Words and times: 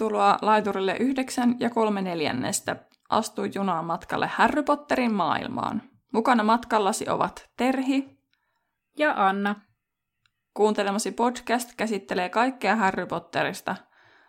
Tervetuloa 0.00 0.38
laiturille 0.42 0.96
9 1.00 1.56
ja 1.58 1.70
3 1.70 2.02
neljännestä. 2.02 2.76
Astu 3.08 3.42
junaan 3.54 3.84
matkalle 3.84 4.26
Harry 4.26 4.62
Potterin 4.62 5.14
maailmaan. 5.14 5.82
Mukana 6.12 6.44
matkallasi 6.44 7.08
ovat 7.08 7.48
Terhi 7.56 8.18
ja 8.98 9.26
Anna. 9.26 9.54
Kuuntelemasi 10.54 11.12
podcast 11.12 11.70
käsittelee 11.76 12.28
kaikkea 12.28 12.76
Harry 12.76 13.06
Potterista. 13.06 13.76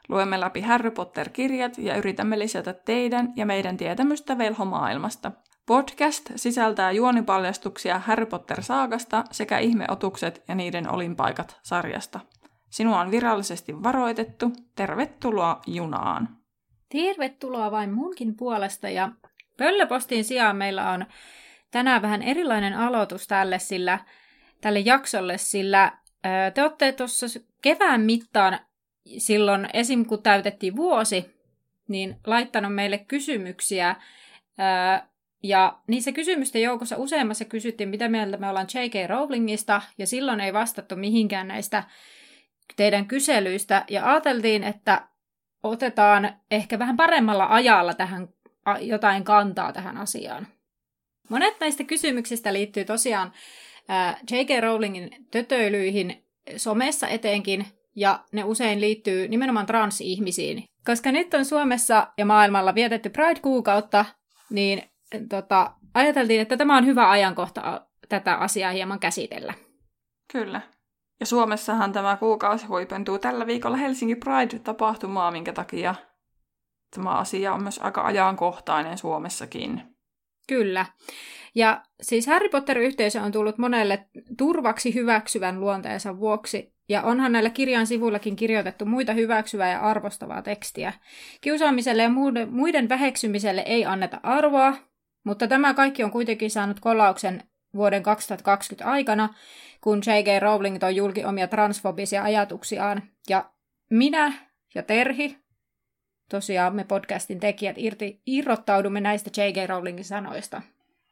Luemme 0.10 0.40
läpi 0.40 0.62
Harry 0.62 0.92
Potter-kirjat 0.92 1.78
ja 1.78 1.96
yritämme 1.96 2.40
lisätä 2.40 2.74
teidän 2.74 3.34
ja 3.36 3.46
meidän 3.46 3.78
tietämystä 3.78 4.38
velhomaailmasta. 4.38 5.32
Podcast 5.66 6.32
sisältää 6.36 6.92
juonipaljastuksia 6.92 8.00
Harry 8.00 8.26
Potter-saagasta 8.26 9.24
sekä 9.32 9.58
ihmeotukset 9.60 10.44
ja 10.48 10.56
niiden 10.56 10.92
olinpaikat 10.94 11.60
sarjasta. 11.64 12.20
Sinua 12.72 13.00
on 13.00 13.12
virallisesti 13.12 13.84
varoitettu. 13.84 14.52
Tervetuloa 14.76 15.62
junaan. 15.68 16.30
Tervetuloa 16.90 17.72
vain 17.72 17.94
munkin 17.94 18.38
puolesta 18.38 18.90
ja 18.90 19.10
pöllöpostin 19.58 20.24
sijaan 20.24 20.56
meillä 20.56 20.92
on 20.92 21.06
tänään 21.72 22.02
vähän 22.02 22.22
erilainen 22.22 22.74
aloitus 22.78 23.28
tälle, 23.28 23.60
sillä, 23.60 24.00
tälle 24.62 24.80
jaksolle, 24.80 25.38
sillä 25.38 25.92
te 26.54 26.64
olette 26.64 26.92
tuossa 26.92 27.26
kevään 27.62 28.02
mittaan 28.02 28.60
silloin 29.18 29.68
esim. 29.74 30.06
kun 30.06 30.24
täytettiin 30.24 30.76
vuosi, 30.76 31.26
niin 31.88 32.16
laittanut 32.28 32.76
meille 32.76 32.98
kysymyksiä 32.98 33.96
ja 35.44 35.80
niissä 35.88 36.12
kysymysten 36.12 36.62
joukossa 36.62 36.98
useammassa 36.98 37.46
kysyttiin, 37.46 37.90
mitä 37.90 38.10
mieltä 38.10 38.38
me 38.38 38.50
ollaan 38.50 38.68
J.K. 38.74 39.10
Rowlingista, 39.10 39.82
ja 39.98 40.08
silloin 40.08 40.40
ei 40.40 40.54
vastattu 40.54 40.96
mihinkään 40.96 41.48
näistä 41.48 41.84
teidän 42.76 43.08
kyselyistä, 43.08 43.86
ja 43.90 44.12
ajateltiin, 44.12 44.64
että 44.64 45.08
otetaan 45.64 46.34
ehkä 46.52 46.80
vähän 46.80 46.98
paremmalla 46.98 47.48
ajalla 47.50 47.94
tähän 47.94 48.28
jotain 48.80 49.24
kantaa 49.24 49.74
tähän 49.74 49.98
asiaan. 49.98 50.48
Monet 51.30 51.60
näistä 51.60 51.84
kysymyksistä 51.84 52.54
liittyy 52.54 52.86
tosiaan 52.86 53.34
J.K. 54.32 54.50
Rowlingin 54.62 55.10
tötöilyihin 55.32 56.26
somessa 56.58 57.08
etenkin, 57.08 57.66
ja 57.96 58.24
ne 58.32 58.44
usein 58.44 58.82
liittyy 58.82 59.28
nimenomaan 59.28 59.66
transihmisiin. 59.66 60.64
Koska 60.86 61.12
nyt 61.12 61.34
on 61.34 61.46
Suomessa 61.46 62.08
ja 62.18 62.26
maailmalla 62.26 62.76
vietetty 62.76 63.10
Pride-kuukautta, 63.10 64.06
niin 64.50 64.84
tota, 65.30 65.72
ajateltiin, 65.94 66.42
että 66.42 66.58
tämä 66.58 66.78
on 66.78 66.86
hyvä 66.86 67.10
ajankohta 67.10 67.88
tätä 68.10 68.36
asiaa 68.36 68.72
hieman 68.72 69.00
käsitellä. 69.00 69.54
Kyllä. 70.32 70.62
Ja 71.22 71.26
Suomessahan 71.26 71.92
tämä 71.92 72.18
kuukausi 72.18 72.66
huipentuu 72.66 73.20
tällä 73.20 73.48
viikolla 73.48 73.78
Helsinki 73.78 74.16
Pride-tapahtumaa, 74.16 75.32
minkä 75.32 75.54
takia 75.54 75.96
tämä 76.96 77.10
asia 77.10 77.54
on 77.54 77.64
myös 77.64 77.80
aika 77.84 78.02
ajankohtainen 78.02 78.98
Suomessakin. 78.98 79.82
Kyllä. 80.48 80.86
Ja 81.56 81.82
siis 82.02 82.28
Harry 82.28 82.50
Potter-yhteisö 82.50 83.22
on 83.22 83.32
tullut 83.32 83.58
monelle 83.58 84.10
turvaksi 84.38 84.96
hyväksyvän 84.96 85.60
luonteensa 85.60 86.20
vuoksi, 86.20 86.74
ja 86.90 87.02
onhan 87.02 87.32
näillä 87.32 87.50
kirjan 87.50 87.88
sivuillakin 87.88 88.36
kirjoitettu 88.36 88.86
muita 88.86 89.14
hyväksyvää 89.14 89.72
ja 89.72 89.80
arvostavaa 89.80 90.42
tekstiä. 90.42 90.94
Kiusaamiselle 91.42 92.04
ja 92.04 92.10
muiden 92.50 92.90
väheksymiselle 92.90 93.62
ei 93.66 93.86
anneta 93.86 94.20
arvoa, 94.24 94.74
mutta 95.24 95.48
tämä 95.48 95.74
kaikki 95.74 96.04
on 96.04 96.12
kuitenkin 96.12 96.52
saanut 96.52 96.80
kolauksen 96.80 97.44
vuoden 97.76 98.04
2020 98.04 98.92
aikana, 98.92 99.34
kun 99.82 99.98
J.K. 99.98 100.42
Rowling 100.42 100.80
toi 100.80 100.96
julki 100.96 101.26
omia 101.26 101.48
transfobisia 101.48 102.24
ajatuksiaan. 102.24 103.04
Ja 103.30 103.52
minä 103.90 104.34
ja 104.76 104.84
Terhi, 104.84 105.38
tosiaan 106.30 106.76
me 106.76 106.84
podcastin 106.84 107.40
tekijät, 107.40 107.78
irti, 107.78 108.22
irrottaudumme 108.26 109.02
näistä 109.02 109.42
J.K. 109.42 109.70
Rowlingin 109.70 110.06
sanoista. 110.06 110.62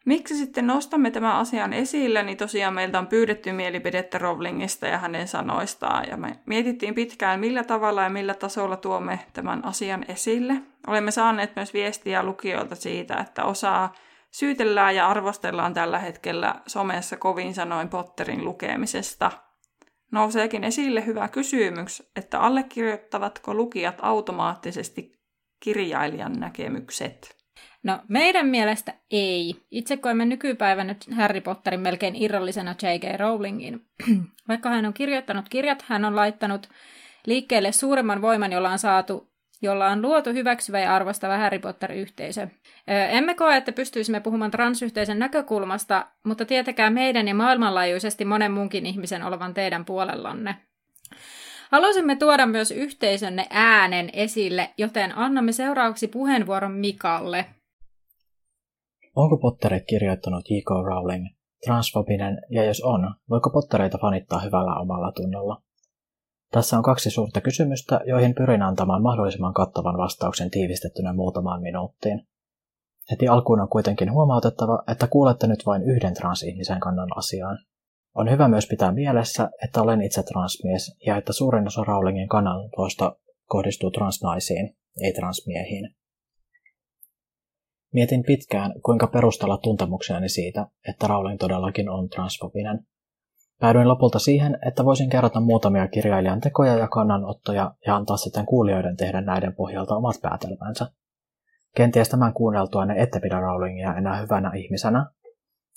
Miksi 0.06 0.36
sitten 0.36 0.68
nostamme 0.68 1.12
tämän 1.12 1.36
asian 1.36 1.74
esille, 1.74 2.24
niin 2.24 2.38
tosiaan 2.38 2.74
meiltä 2.74 3.00
on 3.00 3.08
pyydetty 3.08 3.52
mielipidettä 3.52 4.18
Rowlingista 4.18 4.88
ja 4.88 4.98
hänen 4.98 5.28
sanoistaan, 5.28 6.10
ja 6.10 6.18
me 6.18 6.40
mietittiin 6.46 6.96
pitkään, 6.96 7.40
millä 7.40 7.64
tavalla 7.64 8.04
ja 8.04 8.10
millä 8.10 8.34
tasolla 8.34 8.78
tuomme 8.78 9.20
tämän 9.34 9.66
asian 9.66 10.06
esille. 10.08 10.54
Olemme 10.88 11.12
saaneet 11.12 11.56
myös 11.56 11.74
viestiä 11.74 12.24
lukijoilta 12.24 12.76
siitä, 12.76 13.18
että 13.18 13.44
osaa 13.44 13.94
syytellään 14.32 14.96
ja 14.96 15.08
arvostellaan 15.08 15.74
tällä 15.74 16.00
hetkellä 16.00 16.56
somessa 16.68 17.18
kovin 17.18 17.54
sanoin 17.54 17.90
Potterin 17.90 18.46
lukemisesta. 18.46 19.32
Nouseekin 20.12 20.64
esille 20.64 21.06
hyvä 21.06 21.28
kysymys, 21.28 22.12
että 22.16 22.40
allekirjoittavatko 22.40 23.54
lukijat 23.54 23.96
automaattisesti 24.02 25.20
kirjailijan 25.60 26.34
näkemykset? 26.34 27.40
No 27.84 28.00
meidän 28.08 28.48
mielestä 28.48 28.94
ei. 29.12 29.56
Itse 29.72 29.98
koemme 29.98 30.26
nykypäivänä 30.26 30.96
Harry 31.16 31.42
Potterin 31.42 31.80
melkein 31.80 32.16
irrallisena 32.16 32.72
J.K. 32.72 33.20
Rowlingin. 33.20 33.86
Vaikka 34.48 34.70
hän 34.70 34.86
on 34.86 34.94
kirjoittanut 34.94 35.50
kirjat, 35.50 35.82
hän 35.88 36.06
on 36.06 36.16
laittanut 36.16 36.70
liikkeelle 37.26 37.72
suuremman 37.72 38.22
voiman, 38.22 38.52
jolla 38.52 38.72
on 38.72 38.80
saatu 38.80 39.30
jolla 39.62 39.88
on 39.88 40.02
luotu 40.02 40.30
hyväksyvä 40.30 40.80
ja 40.80 40.96
arvostava 40.96 41.38
Harry 41.38 41.60
Potter-yhteisö. 41.60 42.48
Emme 42.88 43.34
koe, 43.34 43.58
että 43.58 43.72
pystyisimme 43.72 44.20
puhumaan 44.20 44.52
transyhteisön 44.52 45.20
näkökulmasta, 45.20 46.08
mutta 46.26 46.46
tietäkää 46.46 46.90
meidän 46.90 47.28
ja 47.28 47.36
maailmanlaajuisesti 47.36 48.26
monen 48.26 48.52
muunkin 48.52 48.86
ihmisen 48.86 49.24
olevan 49.24 49.54
teidän 49.54 49.86
puolellanne. 49.86 50.56
Haluaisimme 51.72 52.16
tuoda 52.16 52.46
myös 52.46 52.72
yhteisönne 52.72 53.48
äänen 53.50 54.10
esille, 54.14 54.70
joten 54.78 55.18
annamme 55.18 55.52
seuraavaksi 55.52 56.08
puheenvuoron 56.08 56.72
Mikalle. 56.72 57.46
Onko 59.16 59.38
Potterit 59.38 59.84
kirjoittanut 59.90 60.50
J.K. 60.50 60.70
Rowling 60.86 61.26
transfobinen, 61.66 62.38
ja 62.50 62.64
jos 62.64 62.82
on, 62.82 63.16
voiko 63.30 63.50
Pottereita 63.50 63.98
fanittaa 63.98 64.40
hyvällä 64.40 64.76
omalla 64.76 65.12
tunnolla? 65.12 65.62
Tässä 66.52 66.78
on 66.78 66.84
kaksi 66.84 67.10
suurta 67.10 67.42
kysymystä, 67.42 68.02
joihin 68.06 68.36
pyrin 68.36 68.62
antamaan 68.62 69.02
mahdollisimman 69.02 69.54
kattavan 69.54 69.98
vastauksen 69.98 70.52
tiivistettynä 70.52 71.14
muutamaan 71.14 71.62
minuuttiin. 71.62 72.28
Heti 73.12 73.28
alkuun 73.28 73.62
on 73.62 73.70
kuitenkin 73.70 74.12
huomautettava, 74.12 74.84
että 74.92 75.08
kuulette 75.08 75.48
nyt 75.48 75.66
vain 75.66 75.84
yhden 75.84 76.14
transihmisen 76.14 76.80
kannan 76.80 77.18
asiaan. 77.18 77.58
On 78.16 78.32
hyvä 78.32 78.48
myös 78.48 78.68
pitää 78.68 78.92
mielessä, 78.92 79.50
että 79.64 79.82
olen 79.82 80.02
itse 80.02 80.24
transmies 80.24 80.98
ja 81.06 81.18
että 81.18 81.34
suurin 81.34 81.68
osa 81.68 81.84
Rowlingin 81.84 82.28
kannanotoista 82.28 83.16
kohdistuu 83.46 83.92
transnaisiin, 83.92 84.78
ei 85.04 85.14
transmiehiin. 85.14 85.96
Mietin 87.94 88.24
pitkään, 88.24 88.74
kuinka 88.86 89.08
perustella 89.08 89.58
tuntemuksiani 89.58 90.30
siitä, 90.30 90.68
että 90.88 91.08
Rowling 91.08 91.40
todellakin 91.40 91.90
on 91.90 92.10
transfobinen. 92.10 92.80
Päädyin 93.60 93.88
lopulta 93.88 94.20
siihen, 94.20 94.60
että 94.68 94.86
voisin 94.86 95.10
kerrota 95.10 95.40
muutamia 95.40 95.88
kirjailijan 95.88 96.42
tekoja 96.42 96.78
ja 96.78 96.88
kannanottoja 96.88 97.72
ja 97.88 97.96
antaa 97.96 98.18
sitten 98.18 98.46
kuulijoiden 98.46 98.98
tehdä 98.98 99.22
näiden 99.22 99.56
pohjalta 99.56 99.96
omat 99.96 100.16
päätelmänsä. 100.22 100.92
Kenties 101.76 102.10
tämän 102.10 102.34
kuunneltua 102.34 102.86
ne 102.86 103.02
ette 103.02 103.20
pidä 103.20 103.40
Rowlingia 103.40 103.96
enää 103.96 104.22
hyvänä 104.22 104.52
ihmisenä. 104.56 105.06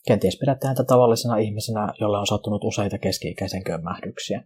Kenties 0.06 0.38
pidätte 0.40 0.67
häntä 0.67 0.84
tavallisena 0.84 1.37
ihmisenä, 1.37 1.93
jolle 2.00 2.19
on 2.19 2.26
sattunut 2.26 2.64
useita 2.64 2.99
keski-ikäisen 2.99 3.64
kömmähdyksiä. 3.64 4.44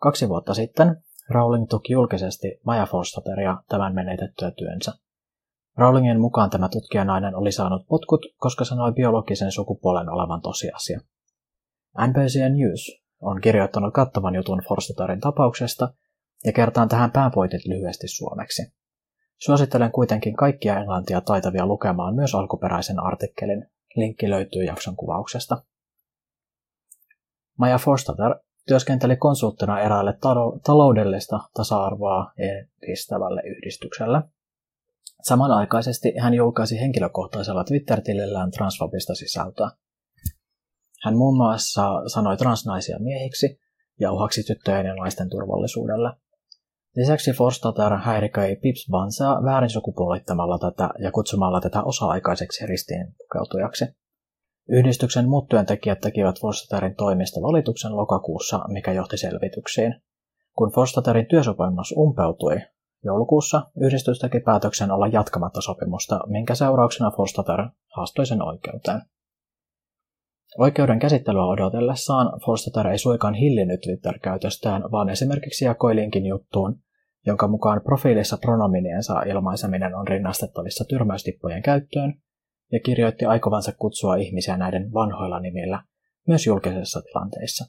Kaksi 0.00 0.28
vuotta 0.28 0.54
sitten 0.54 0.96
Rowling 1.30 1.66
tuki 1.68 1.92
julkisesti 1.92 2.60
Maja 2.64 2.86
Forstateria 2.86 3.56
tämän 3.68 3.94
menetettyä 3.94 4.50
työnsä. 4.50 4.92
Rowlingin 5.76 6.20
mukaan 6.20 6.50
tämä 6.50 6.68
tutkijanainen 6.68 7.34
oli 7.34 7.52
saanut 7.52 7.86
potkut, 7.88 8.20
koska 8.36 8.64
sanoi 8.64 8.92
biologisen 8.92 9.52
sukupuolen 9.52 10.08
olevan 10.08 10.40
tosiasia. 10.40 11.00
NBC 12.06 12.38
News 12.38 13.00
on 13.20 13.40
kirjoittanut 13.40 13.94
kattavan 13.94 14.34
jutun 14.34 14.62
Forstatarin 14.68 15.20
tapauksesta 15.20 15.92
ja 16.44 16.52
kertaan 16.52 16.88
tähän 16.88 17.10
pääpointit 17.10 17.66
lyhyesti 17.66 18.08
suomeksi. 18.08 18.62
Suosittelen 19.38 19.92
kuitenkin 19.92 20.36
kaikkia 20.36 20.78
englantia 20.78 21.20
taitavia 21.20 21.66
lukemaan 21.66 22.14
myös 22.14 22.34
alkuperäisen 22.34 23.00
artikkelin. 23.00 23.66
Linkki 23.96 24.30
löytyy 24.30 24.64
jakson 24.64 24.96
kuvauksesta. 24.96 25.62
Maja 27.58 27.78
Forstater 27.78 28.34
työskenteli 28.68 29.16
konsulttina 29.16 29.80
eräälle 29.80 30.18
taloudellista 30.66 31.40
tasa-arvoa 31.54 32.32
edistävälle 32.82 33.42
yhdistykselle. 33.44 34.22
Samanaikaisesti 35.22 36.14
hän 36.18 36.34
julkaisi 36.34 36.80
henkilökohtaisella 36.80 37.64
Twitter-tilillään 37.64 38.50
transfobista 38.50 39.14
sisältöä. 39.14 39.70
Hän 41.02 41.16
muun 41.16 41.36
muassa 41.36 41.82
sanoi 42.06 42.36
transnaisia 42.36 42.98
miehiksi 42.98 43.60
ja 44.00 44.12
uhaksi 44.12 44.42
tyttöjen 44.42 44.86
ja 44.86 44.94
naisten 44.94 45.30
turvallisuudelle. 45.30 46.10
Lisäksi 46.96 47.32
Forstater 47.32 47.96
häiriköi 47.96 48.56
Pips 48.56 48.90
Vansaa 48.92 49.44
väärin 49.44 49.70
sukupuolittamalla 49.70 50.58
tätä 50.58 50.90
ja 50.98 51.12
kutsumalla 51.12 51.60
tätä 51.60 51.82
osa-aikaiseksi 51.82 52.66
ristiin 52.66 53.14
pukeutujaksi. 53.18 53.84
Yhdistyksen 54.68 55.28
muut 55.28 55.48
työntekijät 55.48 56.00
tekivät 56.00 56.40
Forstaterin 56.40 56.94
toimista 56.96 57.40
valituksen 57.42 57.96
lokakuussa, 57.96 58.58
mikä 58.68 58.92
johti 58.92 59.16
selvityksiin. 59.16 59.94
Kun 60.56 60.72
Forstaterin 60.74 61.26
työsopimus 61.26 61.94
umpeutui 61.96 62.56
joulukuussa, 63.04 63.70
yhdistys 63.80 64.18
teki 64.18 64.40
päätöksen 64.40 64.90
olla 64.90 65.06
jatkamatta 65.06 65.60
sopimusta, 65.60 66.20
minkä 66.26 66.54
seurauksena 66.54 67.10
Forstater 67.10 67.68
haastoi 67.96 68.26
sen 68.26 68.42
oikeuteen. 68.42 69.02
Oikeuden 70.58 70.98
käsittelyä 70.98 71.44
odotellessaan 71.44 72.40
Forstater 72.46 72.86
ei 72.86 72.98
suikaan 72.98 73.34
hillinnyt 73.34 73.80
Twitter-käytöstään, 73.80 74.82
vaan 74.92 75.08
esimerkiksi 75.08 75.64
jakoi 75.64 75.96
linkin 75.96 76.26
juttuun, 76.26 76.80
jonka 77.26 77.48
mukaan 77.48 77.80
profiilissa 77.84 78.36
pronominiensa 78.36 79.22
ilmaiseminen 79.22 79.94
on 79.94 80.08
rinnastettavissa 80.08 80.84
tyrmäystippujen 80.84 81.62
käyttöön, 81.62 82.14
ja 82.72 82.80
kirjoitti 82.80 83.24
aikovansa 83.24 83.72
kutsua 83.72 84.16
ihmisiä 84.16 84.56
näiden 84.56 84.92
vanhoilla 84.92 85.40
nimillä, 85.40 85.82
myös 86.28 86.46
julkisissa 86.46 87.02
tilanteissa. 87.02 87.64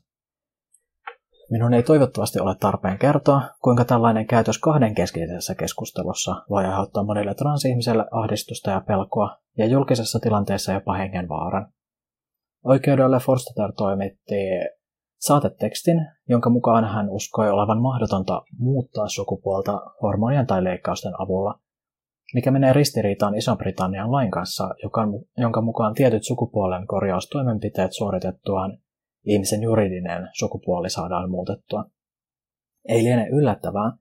Minun 1.52 1.74
ei 1.74 1.84
toivottavasti 1.84 2.40
ole 2.40 2.56
tarpeen 2.56 2.98
kertoa, 2.98 3.42
kuinka 3.64 3.86
tällainen 3.86 4.28
käytös 4.28 4.58
kahdenkeskisessä 4.58 5.56
keskustelussa 5.56 6.36
voi 6.50 6.66
aiheuttaa 6.66 7.04
monille 7.04 7.36
transihmiselle 7.36 8.06
ahdistusta 8.12 8.72
ja 8.72 8.82
pelkoa, 8.82 9.38
ja 9.58 9.66
julkisessa 9.66 10.20
tilanteessa 10.20 10.74
jopa 10.74 10.94
hengenvaaran. 10.94 11.72
Oikeudelle 12.66 13.20
Forstater 13.20 13.74
toimitti 13.78 14.36
saatetekstin, 15.20 16.08
jonka 16.30 16.50
mukaan 16.50 16.86
hän 16.86 17.10
uskoi 17.10 17.50
olevan 17.50 17.82
mahdotonta 17.82 18.42
muuttaa 18.58 19.08
sukupuolta 19.08 19.82
hormonien 20.02 20.48
tai 20.48 20.64
leikkausten 20.64 21.22
avulla, 21.22 21.60
mikä 22.34 22.52
menee 22.52 22.74
ristiriitaan 22.74 23.36
Iso-Britannian 23.36 24.12
lain 24.12 24.32
kanssa, 24.32 24.70
jonka 25.38 25.62
mukaan 25.62 25.94
tietyt 25.94 26.24
sukupuolen 26.24 26.88
korjaustoimenpiteet 26.88 27.94
suoritettuaan 27.94 28.78
ihmisen 29.26 29.64
juridinen 29.64 30.30
sukupuoli 30.34 30.90
saadaan 30.90 31.30
muutettua. 31.30 31.86
Ei 32.88 33.04
liene 33.04 33.28
yllättävää, 33.28 33.92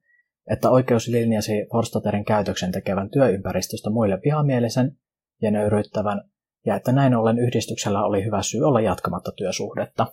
että 0.51 0.71
oikeus 0.71 1.09
linjasi 1.09 1.53
Forstaterin 1.73 2.25
käytöksen 2.25 2.73
tekevän 2.73 3.11
työympäristöstä 3.11 3.91
muille 3.91 4.19
vihamielisen 4.25 4.97
ja 5.43 5.51
nöyryyttävän, 5.51 6.31
ja 6.67 6.77
että 6.77 6.93
näin 6.93 7.17
ollen 7.17 7.39
yhdistyksellä 7.39 8.05
oli 8.05 8.25
hyvä 8.25 8.43
syy 8.43 8.63
olla 8.63 8.81
jatkamatta 8.81 9.33
työsuhdetta. 9.37 10.07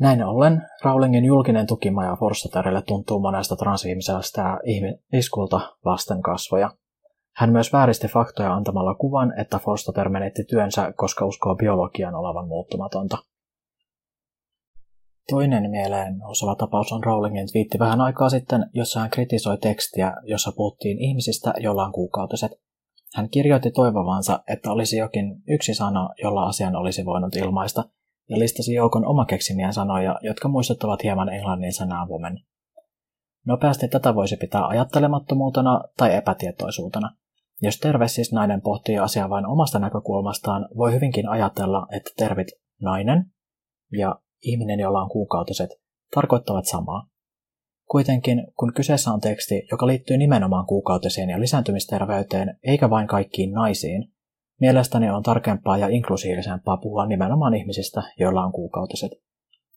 Näin 0.00 0.24
ollen 0.24 0.62
Rowlingin 0.84 1.24
julkinen 1.24 1.66
tukimaja 1.66 2.16
Forstaterille 2.16 2.82
tuntuu 2.82 3.20
monesta 3.20 3.56
transihmisestä 3.56 4.58
iskulta 5.12 5.60
vasten 5.84 6.22
kasvoja. 6.22 6.70
Hän 7.36 7.52
myös 7.52 7.72
vääristi 7.72 8.08
faktoja 8.08 8.54
antamalla 8.54 8.94
kuvan, 8.94 9.40
että 9.40 9.58
Forstater 9.58 10.08
menetti 10.08 10.44
työnsä, 10.44 10.92
koska 10.96 11.26
uskoo 11.26 11.56
biologian 11.56 12.14
olevan 12.14 12.48
muuttumatonta. 12.48 13.18
Toinen 15.30 15.70
mieleen 15.70 16.18
nouseva 16.18 16.54
tapaus 16.54 16.92
on 16.92 17.04
Rowlingin 17.04 17.52
twiitti 17.52 17.78
vähän 17.78 18.00
aikaa 18.00 18.30
sitten, 18.30 18.70
jossa 18.72 19.00
hän 19.00 19.10
kritisoi 19.10 19.58
tekstiä, 19.58 20.14
jossa 20.22 20.52
puhuttiin 20.56 20.98
ihmisistä, 20.98 21.54
joilla 21.60 21.84
on 21.84 21.92
kuukautiset. 21.92 22.67
Hän 23.14 23.30
kirjoitti 23.30 23.70
toivovansa, 23.70 24.42
että 24.48 24.72
olisi 24.72 24.96
jokin 24.96 25.42
yksi 25.48 25.74
sana, 25.74 26.08
jolla 26.22 26.46
asian 26.46 26.76
olisi 26.76 27.04
voinut 27.04 27.36
ilmaista, 27.36 27.84
ja 28.28 28.38
listasi 28.38 28.74
joukon 28.74 29.06
omakeksimiä 29.06 29.72
sanoja, 29.72 30.18
jotka 30.22 30.48
muistuttavat 30.48 31.02
hieman 31.02 31.28
englannin 31.28 31.72
sanaa 31.72 32.06
woman. 32.06 32.38
Nopeasti 33.46 33.88
tätä 33.88 34.14
voisi 34.14 34.36
pitää 34.36 34.66
ajattelemattomuutena 34.66 35.80
tai 35.96 36.14
epätietoisuutena. 36.14 37.10
Jos 37.62 37.78
terve 37.78 38.08
siis 38.08 38.32
nainen 38.32 38.60
pohtii 38.60 38.98
asiaa 38.98 39.30
vain 39.30 39.46
omasta 39.46 39.78
näkökulmastaan, 39.78 40.68
voi 40.76 40.92
hyvinkin 40.92 41.28
ajatella, 41.28 41.86
että 41.96 42.10
tervit 42.16 42.48
nainen 42.82 43.24
ja 43.92 44.14
ihminen, 44.42 44.80
jolla 44.80 45.02
on 45.02 45.10
kuukautiset, 45.10 45.70
tarkoittavat 46.14 46.64
samaa. 46.64 47.06
Kuitenkin, 47.90 48.46
kun 48.58 48.72
kyseessä 48.74 49.10
on 49.10 49.20
teksti, 49.20 49.66
joka 49.70 49.86
liittyy 49.86 50.16
nimenomaan 50.16 50.66
kuukautisiin 50.66 51.30
ja 51.30 51.40
lisääntymisterveyteen, 51.40 52.58
eikä 52.62 52.90
vain 52.90 53.06
kaikkiin 53.06 53.52
naisiin, 53.52 54.12
mielestäni 54.60 55.10
on 55.10 55.22
tarkempaa 55.22 55.78
ja 55.78 55.88
inklusiivisempaa 55.88 56.76
puhua 56.76 57.06
nimenomaan 57.06 57.54
ihmisistä, 57.54 58.02
joilla 58.18 58.44
on 58.44 58.52
kuukautiset. 58.52 59.12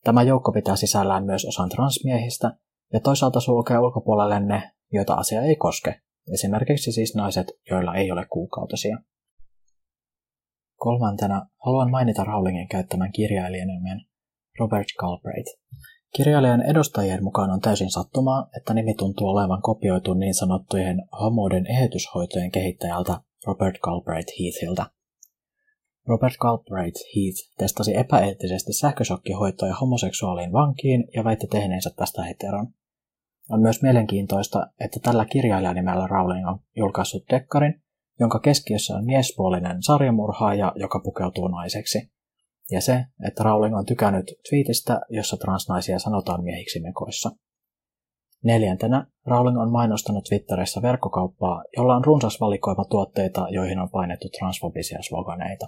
Tämä 0.04 0.22
joukko 0.22 0.52
pitää 0.52 0.76
sisällään 0.76 1.24
myös 1.24 1.44
osan 1.44 1.68
transmiehistä 1.68 2.50
ja 2.92 3.00
toisaalta 3.00 3.40
sulkee 3.40 3.78
ulkopuolelle 3.78 4.40
ne, 4.40 4.70
joita 4.92 5.14
asia 5.14 5.42
ei 5.42 5.56
koske, 5.56 6.00
esimerkiksi 6.32 6.92
siis 6.92 7.14
naiset, 7.14 7.46
joilla 7.70 7.94
ei 7.94 8.12
ole 8.12 8.26
kuukautisia. 8.30 8.96
Kolmantena 10.76 11.46
haluan 11.64 11.90
mainita 11.90 12.24
Rowlingin 12.24 12.68
käyttämän 12.68 13.12
kirjailijan 13.12 13.68
nimen 13.68 14.00
Robert 14.58 14.86
Galbraith. 14.98 15.50
Kirjailijan 16.16 16.62
edustajien 16.62 17.24
mukaan 17.24 17.50
on 17.50 17.60
täysin 17.60 17.90
sattumaa, 17.90 18.48
että 18.56 18.74
nimi 18.74 18.94
tuntuu 18.94 19.28
olevan 19.28 19.62
kopioitu 19.62 20.14
niin 20.14 20.34
sanottujen 20.34 21.02
homoiden 21.20 21.66
eheytyshoitojen 21.66 22.50
kehittäjältä 22.50 23.20
Robert 23.46 23.78
Galbraith 23.78 24.32
Heathiltä. 24.40 24.86
Robert 26.06 26.34
Galbraith 26.40 27.00
Heath 27.16 27.56
testasi 27.58 27.96
epäeettisesti 27.96 28.72
sähkösokkihoitoja 28.72 29.74
homoseksuaaliin 29.74 30.52
vankiin 30.52 31.04
ja 31.14 31.24
väitti 31.24 31.46
tehneensä 31.46 31.90
tästä 31.96 32.22
heteron. 32.22 32.68
On 33.50 33.60
myös 33.60 33.82
mielenkiintoista, 33.82 34.66
että 34.80 35.00
tällä 35.02 35.24
kirjailijanimellä 35.24 36.06
Rowling 36.06 36.48
on 36.48 36.58
julkaissut 36.76 37.24
dekkarin, 37.30 37.82
jonka 38.20 38.38
keskiössä 38.38 38.94
on 38.96 39.04
miespuolinen 39.04 39.82
sarjamurhaaja, 39.82 40.72
joka 40.76 41.00
pukeutuu 41.04 41.48
naiseksi. 41.48 42.12
Ja 42.72 42.80
se, 42.80 43.04
että 43.26 43.42
Rowling 43.42 43.76
on 43.76 43.86
tykännyt 43.86 44.26
tweetistä, 44.48 45.00
jossa 45.10 45.36
transnaisia 45.36 45.98
sanotaan 45.98 46.44
miehiksi 46.44 46.80
mekoissa. 46.80 47.30
Neljäntenä 48.44 49.06
Rowling 49.26 49.60
on 49.60 49.72
mainostanut 49.72 50.24
Twitterissä 50.24 50.82
verkkokauppaa, 50.82 51.64
jolla 51.76 51.96
on 51.96 52.04
runsas 52.04 52.40
valikoima 52.40 52.84
tuotteita, 52.84 53.46
joihin 53.50 53.78
on 53.78 53.90
painettu 53.90 54.28
transfobisia 54.38 54.98
sloganeita. 55.02 55.66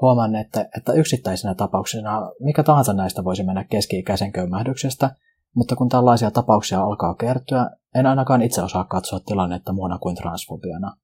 Huomaan, 0.00 0.36
että, 0.36 0.68
että 0.76 0.92
yksittäisenä 0.92 1.54
tapauksena 1.54 2.32
mikä 2.40 2.62
tahansa 2.62 2.92
näistä 2.92 3.24
voisi 3.24 3.42
mennä 3.42 3.64
keski-ikäisen 3.64 4.32
köymähdyksestä, 4.32 5.10
mutta 5.54 5.76
kun 5.76 5.88
tällaisia 5.88 6.30
tapauksia 6.30 6.82
alkaa 6.82 7.14
kertyä, 7.14 7.70
en 7.94 8.06
ainakaan 8.06 8.42
itse 8.42 8.62
osaa 8.62 8.84
katsoa 8.84 9.20
tilannetta 9.20 9.72
muuna 9.72 9.98
kuin 9.98 10.16
transfobiana. 10.16 10.96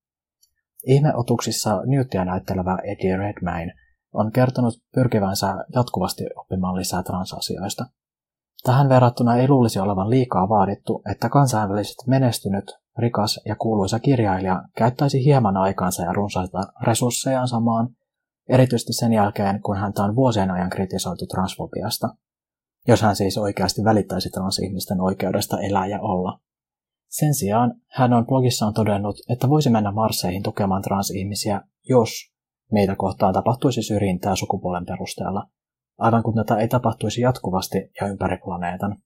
Ihmeotuksissa 0.87 1.82
Newtia 1.87 2.25
näyttelevä 2.25 2.78
Eddie 2.85 3.16
Redmayne 3.16 3.75
on 4.12 4.33
kertonut 4.33 4.75
pyrkivänsä 4.95 5.64
jatkuvasti 5.75 6.25
oppimaan 6.37 6.76
lisää 6.76 7.02
transasioista. 7.02 7.87
Tähän 8.62 8.88
verrattuna 8.88 9.37
ei 9.37 9.49
luulisi 9.49 9.78
olevan 9.78 10.11
liikaa 10.11 10.49
vaadittu, 10.49 11.02
että 11.11 11.28
kansainvälisesti 11.28 12.04
menestynyt, 12.07 12.64
rikas 12.99 13.40
ja 13.45 13.57
kuuluisa 13.57 13.99
kirjailija 13.99 14.62
käyttäisi 14.76 15.25
hieman 15.25 15.57
aikaansa 15.57 16.02
ja 16.02 16.12
runsaita 16.12 16.59
resurssejaan 16.83 17.49
samaan, 17.49 17.88
erityisesti 18.49 18.92
sen 18.92 19.12
jälkeen, 19.12 19.62
kun 19.62 19.76
häntä 19.76 20.02
on 20.04 20.16
vuosien 20.16 20.50
ajan 20.50 20.71
kritisoitu 20.71 21.26
transfobiasta– 21.26 22.09
jos 22.88 23.02
hän 23.02 23.16
siis 23.16 23.38
oikeasti 23.38 23.85
välittäisi 23.85 24.31
transihmisten 24.31 25.00
oikeudesta 25.00 25.61
elää 25.61 25.87
ja 25.87 26.00
olla. 26.00 26.40
Sen 27.09 27.35
sijaan 27.35 27.75
hän 27.88 28.12
on 28.12 28.26
blogissaan 28.26 28.75
todennut, 28.75 29.16
että 29.28 29.49
voisi 29.49 29.71
mennä 29.71 29.92
Marseihin 29.92 30.42
tukemaan 30.42 30.83
transihmisiä, 30.83 31.61
jos 31.88 32.31
meitä 32.73 32.97
kohtaan 32.97 33.35
tapahtuisi 33.35 33.83
syrjintää 33.83 34.37
sukupuolen 34.37 34.87
perusteella, 34.87 35.47
aivan 35.99 36.23
kun 36.23 36.35
tätä 36.35 36.57
ei 36.57 36.69
tapahtuisi 36.69 37.21
jatkuvasti 37.21 37.79
ja 38.00 38.07
ympäri 38.07 38.38
planeetan. 38.45 38.97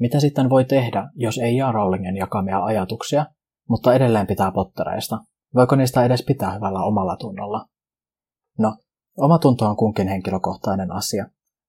Mitä 0.00 0.20
sitten 0.20 0.50
voi 0.50 0.64
tehdä, 0.64 1.10
jos 1.14 1.38
ei 1.38 1.56
jaa 1.56 1.72
Rowlingen 1.72 2.16
jakamia 2.16 2.64
ajatuksia, 2.64 3.26
mutta 3.68 3.94
edelleen 3.94 4.26
pitää 4.26 4.52
pottereista? 4.52 5.18
Voiko 5.54 5.76
niistä 5.76 6.04
edes 6.04 6.24
pitää 6.26 6.54
hyvällä 6.54 6.80
omalla 6.82 7.16
tunnolla? 7.16 7.66
No, 8.58 8.76
oma 9.18 9.38
tunto 9.38 9.66
on 9.66 9.76
kunkin 9.76 10.08
henkilökohtainen 10.08 10.92
asia, 10.92 11.26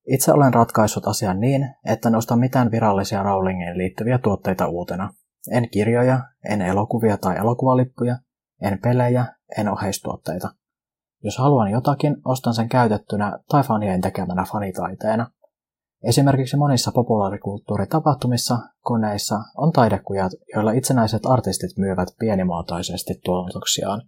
itse 0.08 0.32
olen 0.32 0.54
ratkaissut 0.54 1.06
asian 1.06 1.40
niin, 1.40 1.74
että 1.84 2.10
nostan 2.10 2.38
mitään 2.38 2.70
virallisia 2.70 3.22
Rowlingiin 3.22 3.78
liittyviä 3.78 4.18
tuotteita 4.18 4.68
uutena. 4.68 5.14
En 5.52 5.70
kirjoja, 5.70 6.20
en 6.50 6.62
elokuvia 6.62 7.16
tai 7.16 7.36
elokuvalippuja, 7.36 8.18
en 8.62 8.78
pelejä, 8.82 9.26
en 9.58 9.68
oheistuotteita. 9.68 10.48
Jos 11.24 11.38
haluan 11.38 11.70
jotakin, 11.70 12.16
ostan 12.24 12.54
sen 12.54 12.68
käytettynä 12.68 13.38
tai 13.48 13.62
fanien 13.62 14.00
tekemänä 14.00 14.44
fanitaiteena. 14.52 15.30
Esimerkiksi 16.02 16.56
monissa 16.56 16.92
populaarikulttuuritapahtumissa, 16.92 18.58
koneissa 18.80 19.34
on 19.56 19.72
taidekujat, 19.72 20.32
joilla 20.54 20.72
itsenäiset 20.72 21.26
artistit 21.26 21.78
myyvät 21.78 22.08
pienimuotoisesti 22.18 23.20
tuotoksiaan. 23.24 24.02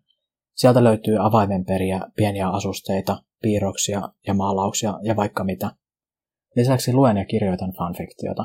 Sieltä 0.54 0.84
löytyy 0.84 1.26
avaimenperiä, 1.26 2.00
pieniä 2.16 2.48
asusteita, 2.48 3.22
piirroksia 3.42 4.08
ja 4.26 4.34
maalauksia 4.34 4.98
ja 5.02 5.16
vaikka 5.16 5.44
mitä. 5.44 5.70
Lisäksi 6.56 6.92
luen 6.92 7.16
ja 7.16 7.24
kirjoitan 7.24 7.72
fanfiktiota. 7.78 8.44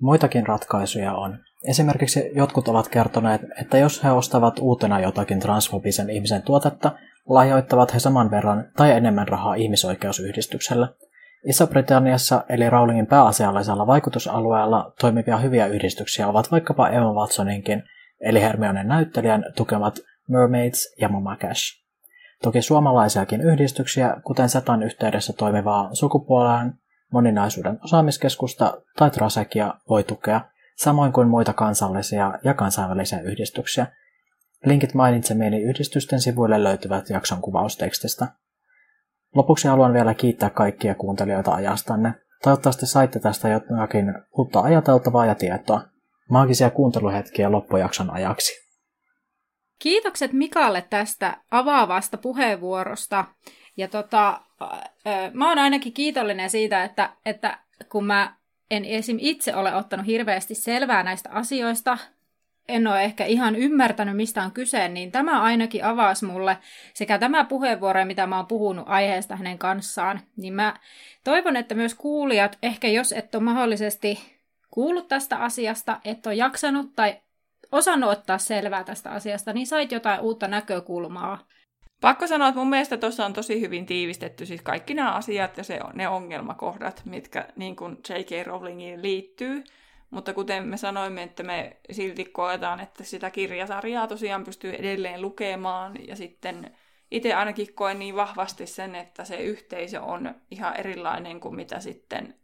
Muitakin 0.00 0.46
ratkaisuja 0.46 1.14
on. 1.14 1.38
Esimerkiksi 1.66 2.30
jotkut 2.34 2.68
ovat 2.68 2.88
kertoneet, 2.88 3.40
että 3.60 3.78
jos 3.78 4.04
he 4.04 4.10
ostavat 4.10 4.58
uutena 4.58 5.00
jotakin 5.00 5.40
transfobisen 5.40 6.10
ihmisen 6.10 6.42
tuotetta, 6.42 6.92
lahjoittavat 7.28 7.94
he 7.94 7.98
saman 7.98 8.30
verran 8.30 8.64
tai 8.76 8.90
enemmän 8.90 9.28
rahaa 9.28 9.54
ihmisoikeusyhdistykselle. 9.54 10.88
Iso-Britanniassa 11.46 12.44
eli 12.48 12.70
Rowlingin 12.70 13.06
pääasiallisella 13.06 13.86
vaikutusalueella 13.86 14.92
toimivia 15.00 15.36
hyviä 15.36 15.66
yhdistyksiä 15.66 16.28
ovat 16.28 16.52
vaikkapa 16.52 16.88
Emma 16.88 17.12
Watsoninkin 17.12 17.82
eli 18.20 18.40
Hermionen 18.40 18.88
näyttelijän 18.88 19.44
tukemat 19.56 19.98
Mermaids 20.28 20.94
ja 21.00 21.08
Mama 21.08 21.36
Cash. 21.36 21.62
Toki 22.42 22.62
suomalaisiakin 22.62 23.40
yhdistyksiä, 23.40 24.16
kuten 24.24 24.48
Setan 24.48 24.82
yhteydessä 24.82 25.32
toimivaa 25.32 25.94
sukupuoleen 25.94 26.72
moninaisuuden 27.12 27.78
osaamiskeskusta 27.84 28.82
tai 28.96 29.10
Trasekia 29.10 29.74
voi 29.88 30.04
tukea, 30.04 30.40
samoin 30.76 31.12
kuin 31.12 31.28
muita 31.28 31.52
kansallisia 31.52 32.38
ja 32.44 32.54
kansainvälisiä 32.54 33.20
yhdistyksiä. 33.20 33.86
Linkit 34.64 34.94
mainitsemieni 34.94 35.62
yhdistysten 35.62 36.20
sivuille 36.20 36.64
löytyvät 36.64 37.10
jakson 37.10 37.40
kuvaustekstistä. 37.40 38.26
Lopuksi 39.34 39.68
haluan 39.68 39.92
vielä 39.92 40.14
kiittää 40.14 40.50
kaikkia 40.50 40.94
kuuntelijoita 40.94 41.54
ajastanne. 41.54 42.14
Toivottavasti 42.42 42.86
saitte 42.86 43.20
tästä 43.20 43.48
jotakin 43.48 44.14
uutta 44.38 44.60
ajateltavaa 44.60 45.26
ja 45.26 45.34
tietoa. 45.34 45.80
Maagisia 46.30 46.70
kuunteluhetkiä 46.70 47.52
loppujakson 47.52 48.10
ajaksi. 48.10 48.66
Kiitokset 49.78 50.32
Mikalle 50.32 50.82
tästä 50.90 51.36
avaavasta 51.50 52.18
puheenvuorosta. 52.18 53.24
Ja 53.76 53.88
tota, 53.88 54.40
mä 55.32 55.48
oon 55.48 55.58
ainakin 55.58 55.92
kiitollinen 55.92 56.50
siitä, 56.50 56.84
että, 56.84 57.12
että 57.26 57.58
kun 57.92 58.06
mä 58.06 58.36
en 58.70 58.84
esim. 58.84 59.16
itse 59.20 59.54
ole 59.54 59.74
ottanut 59.74 60.06
hirveästi 60.06 60.54
selvää 60.54 61.02
näistä 61.02 61.30
asioista, 61.32 61.98
en 62.68 62.86
ole 62.86 63.04
ehkä 63.04 63.24
ihan 63.24 63.56
ymmärtänyt, 63.56 64.16
mistä 64.16 64.42
on 64.42 64.52
kyse, 64.52 64.88
niin 64.88 65.12
tämä 65.12 65.42
ainakin 65.42 65.84
avasi 65.84 66.24
mulle 66.24 66.58
sekä 66.94 67.18
tämä 67.18 67.44
puheenvuoro, 67.44 68.04
mitä 68.04 68.26
mä 68.26 68.36
oon 68.36 68.46
puhunut 68.46 68.84
aiheesta 68.88 69.36
hänen 69.36 69.58
kanssaan, 69.58 70.20
niin 70.36 70.54
mä 70.54 70.74
toivon, 71.24 71.56
että 71.56 71.74
myös 71.74 71.94
kuulijat, 71.94 72.58
ehkä 72.62 72.88
jos 72.88 73.12
et 73.12 73.34
ole 73.34 73.42
mahdollisesti 73.42 74.18
kuullut 74.70 75.08
tästä 75.08 75.36
asiasta, 75.36 76.00
et 76.04 76.26
ole 76.26 76.34
jaksanut 76.34 76.96
tai 76.96 77.20
osannut 77.72 78.10
ottaa 78.10 78.38
selvää 78.38 78.84
tästä 78.84 79.10
asiasta, 79.10 79.52
niin 79.52 79.66
sait 79.66 79.92
jotain 79.92 80.20
uutta 80.20 80.48
näkökulmaa. 80.48 81.46
Pakko 82.00 82.26
sanoa, 82.26 82.48
että 82.48 82.58
mun 82.58 82.70
mielestä 82.70 82.96
tuossa 82.96 83.26
on 83.26 83.32
tosi 83.32 83.60
hyvin 83.60 83.86
tiivistetty 83.86 84.46
siis 84.46 84.62
kaikki 84.62 84.94
nämä 84.94 85.12
asiat 85.12 85.56
ja 85.56 85.64
se, 85.64 85.80
ne 85.94 86.08
ongelmakohdat, 86.08 87.02
mitkä 87.04 87.48
niin 87.56 87.76
kuin 87.76 87.98
J.K. 88.08 88.46
Rowlingiin 88.46 89.02
liittyy. 89.02 89.64
Mutta 90.10 90.34
kuten 90.34 90.68
me 90.68 90.76
sanoimme, 90.76 91.22
että 91.22 91.42
me 91.42 91.76
silti 91.90 92.24
koetaan, 92.24 92.80
että 92.80 93.04
sitä 93.04 93.30
kirjasarjaa 93.30 94.06
tosiaan 94.06 94.44
pystyy 94.44 94.74
edelleen 94.74 95.22
lukemaan. 95.22 96.06
Ja 96.08 96.16
sitten 96.16 96.76
itse 97.10 97.34
ainakin 97.34 97.74
koen 97.74 97.98
niin 97.98 98.16
vahvasti 98.16 98.66
sen, 98.66 98.94
että 98.94 99.24
se 99.24 99.36
yhteisö 99.36 100.02
on 100.02 100.34
ihan 100.50 100.76
erilainen 100.76 101.40
kuin 101.40 101.56
mitä 101.56 101.80
sitten 101.80 102.34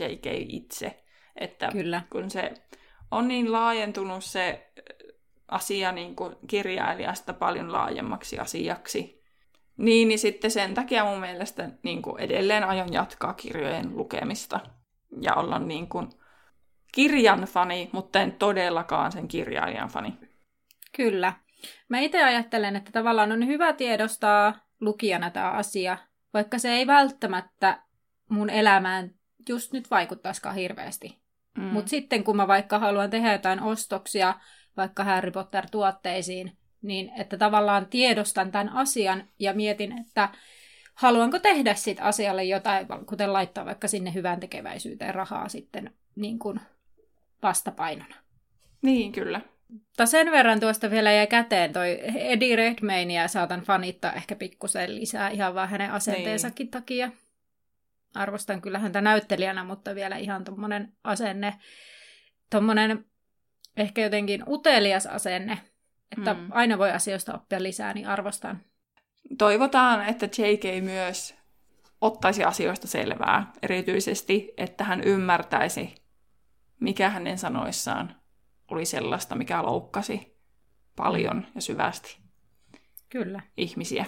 J.K. 0.00 0.26
itse. 0.48 1.02
Että 1.36 1.68
Kyllä. 1.72 2.02
kun 2.10 2.30
se 2.30 2.52
on 3.10 3.28
niin 3.28 3.52
laajentunut 3.52 4.24
se 4.24 4.69
asia 5.50 5.92
niin 5.92 6.16
kuin 6.16 6.36
kirjailijasta 6.46 7.32
paljon 7.32 7.72
laajemmaksi 7.72 8.38
asiaksi, 8.38 9.22
niin, 9.76 10.08
niin 10.08 10.18
sitten 10.18 10.50
sen 10.50 10.74
takia 10.74 11.04
mun 11.04 11.20
mielestä 11.20 11.70
niin 11.82 12.02
kuin 12.02 12.20
edelleen 12.20 12.64
aion 12.64 12.92
jatkaa 12.92 13.34
kirjojen 13.34 13.96
lukemista 13.96 14.60
ja 15.20 15.34
olla 15.34 15.58
niin 15.58 15.88
kuin 15.88 16.08
kirjan 16.92 17.40
fani, 17.40 17.90
mutta 17.92 18.20
en 18.20 18.32
todellakaan 18.32 19.12
sen 19.12 19.28
kirjailijan 19.28 19.88
fani. 19.88 20.18
Kyllä. 20.96 21.32
Mä 21.88 21.98
itse 21.98 22.24
ajattelen, 22.24 22.76
että 22.76 22.92
tavallaan 22.92 23.32
on 23.32 23.46
hyvä 23.46 23.72
tiedostaa 23.72 24.54
lukijana 24.80 25.30
tämä 25.30 25.50
asia, 25.50 25.98
vaikka 26.34 26.58
se 26.58 26.70
ei 26.72 26.86
välttämättä 26.86 27.82
mun 28.28 28.50
elämään 28.50 29.14
just 29.48 29.72
nyt 29.72 29.90
vaikuttaisikaan 29.90 30.54
hirveästi. 30.54 31.20
Mm. 31.58 31.64
Mutta 31.64 31.90
sitten 31.90 32.24
kun 32.24 32.36
mä 32.36 32.48
vaikka 32.48 32.78
haluan 32.78 33.10
tehdä 33.10 33.32
jotain 33.32 33.62
ostoksia 33.62 34.34
vaikka 34.80 35.04
Harry 35.04 35.30
Potter-tuotteisiin, 35.30 36.52
niin 36.82 37.12
että 37.18 37.36
tavallaan 37.36 37.86
tiedostan 37.86 38.52
tämän 38.52 38.68
asian 38.68 39.28
ja 39.38 39.54
mietin, 39.54 39.98
että 39.98 40.28
haluanko 40.94 41.38
tehdä 41.38 41.74
sit 41.74 41.98
asialle 42.00 42.44
jotain, 42.44 42.86
kuten 43.06 43.32
laittaa 43.32 43.64
vaikka 43.64 43.88
sinne 43.88 44.14
hyvän 44.14 44.40
tekeväisyyteen 44.40 45.14
rahaa 45.14 45.48
sitten 45.48 45.94
niin 46.16 46.38
kuin 46.38 46.60
vastapainona. 47.42 48.14
Niin, 48.82 49.12
kyllä. 49.12 49.40
Mutta 49.68 50.06
sen 50.06 50.30
verran 50.30 50.60
tuosta 50.60 50.90
vielä 50.90 51.12
jäi 51.12 51.26
käteen 51.26 51.72
toi 51.72 52.00
Eddie 52.14 52.56
Redmayne 52.56 53.14
ja 53.14 53.28
saatan 53.28 53.60
fanittaa 53.60 54.12
ehkä 54.12 54.36
pikkusen 54.36 54.96
lisää 54.96 55.28
ihan 55.28 55.54
vaan 55.54 55.68
hänen 55.68 55.92
asenteensakin 55.92 56.64
niin. 56.64 56.70
takia. 56.70 57.10
Arvostan 58.14 58.62
kyllä 58.62 58.78
häntä 58.78 59.00
näyttelijänä, 59.00 59.64
mutta 59.64 59.94
vielä 59.94 60.16
ihan 60.16 60.44
tuommoinen 60.44 60.92
asenne, 61.04 61.54
tuommoinen 62.50 63.04
ehkä 63.76 64.00
jotenkin 64.00 64.44
utelias 64.48 65.06
asenne, 65.06 65.58
että 66.18 66.34
mm. 66.34 66.48
aina 66.50 66.78
voi 66.78 66.90
asioista 66.90 67.34
oppia 67.34 67.62
lisää, 67.62 67.94
niin 67.94 68.08
arvostan. 68.08 68.60
Toivotaan, 69.38 70.06
että 70.08 70.26
JK 70.26 70.84
myös 70.84 71.34
ottaisi 72.00 72.44
asioista 72.44 72.86
selvää, 72.86 73.52
erityisesti, 73.62 74.54
että 74.56 74.84
hän 74.84 75.04
ymmärtäisi, 75.04 75.94
mikä 76.80 77.08
hänen 77.08 77.38
sanoissaan 77.38 78.16
oli 78.68 78.84
sellaista, 78.84 79.34
mikä 79.34 79.62
loukkasi 79.62 80.36
paljon 80.96 81.46
ja 81.54 81.60
syvästi 81.60 82.18
Kyllä. 83.08 83.40
ihmisiä. 83.56 84.04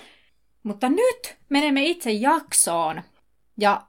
Mutta 0.62 0.88
nyt 0.88 1.36
menemme 1.48 1.84
itse 1.84 2.10
jaksoon. 2.10 3.02
Ja 3.60 3.86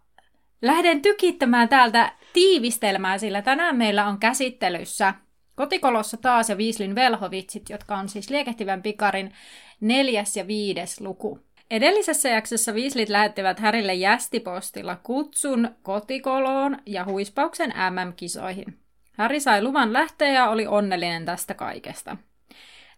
lähden 0.62 1.01
tykittämään 1.01 1.70
täältä 1.70 2.13
tiivistelmää, 2.34 3.18
sillä 3.18 3.42
tänään 3.42 3.75
meillä 3.75 4.08
on 4.08 4.20
käsittelyssä 4.20 5.13
Kotikolossa 5.55 6.17
taas 6.17 6.50
ja 6.50 6.57
Viislin 6.57 6.95
velhovitsit, 6.95 7.69
jotka 7.69 7.95
on 7.95 8.10
siis 8.10 8.29
liekehtivän 8.29 8.81
pikarin 8.81 9.33
neljäs 9.81 10.38
ja 10.38 10.48
viides 10.48 11.01
luku. 11.01 11.39
Edellisessä 11.72 12.29
jaksossa 12.29 12.74
Viislit 12.74 13.10
lähettivät 13.10 13.60
Härille 13.60 13.93
jästipostilla 13.93 14.95
kutsun 15.03 15.69
kotikoloon 15.83 16.77
ja 16.86 17.05
huispauksen 17.05 17.74
MM-kisoihin. 17.89 18.79
Häri 19.17 19.39
sai 19.39 19.63
luvan 19.63 19.93
lähteä 19.93 20.27
ja 20.27 20.50
oli 20.50 20.67
onnellinen 20.67 21.25
tästä 21.25 21.53
kaikesta. 21.53 22.17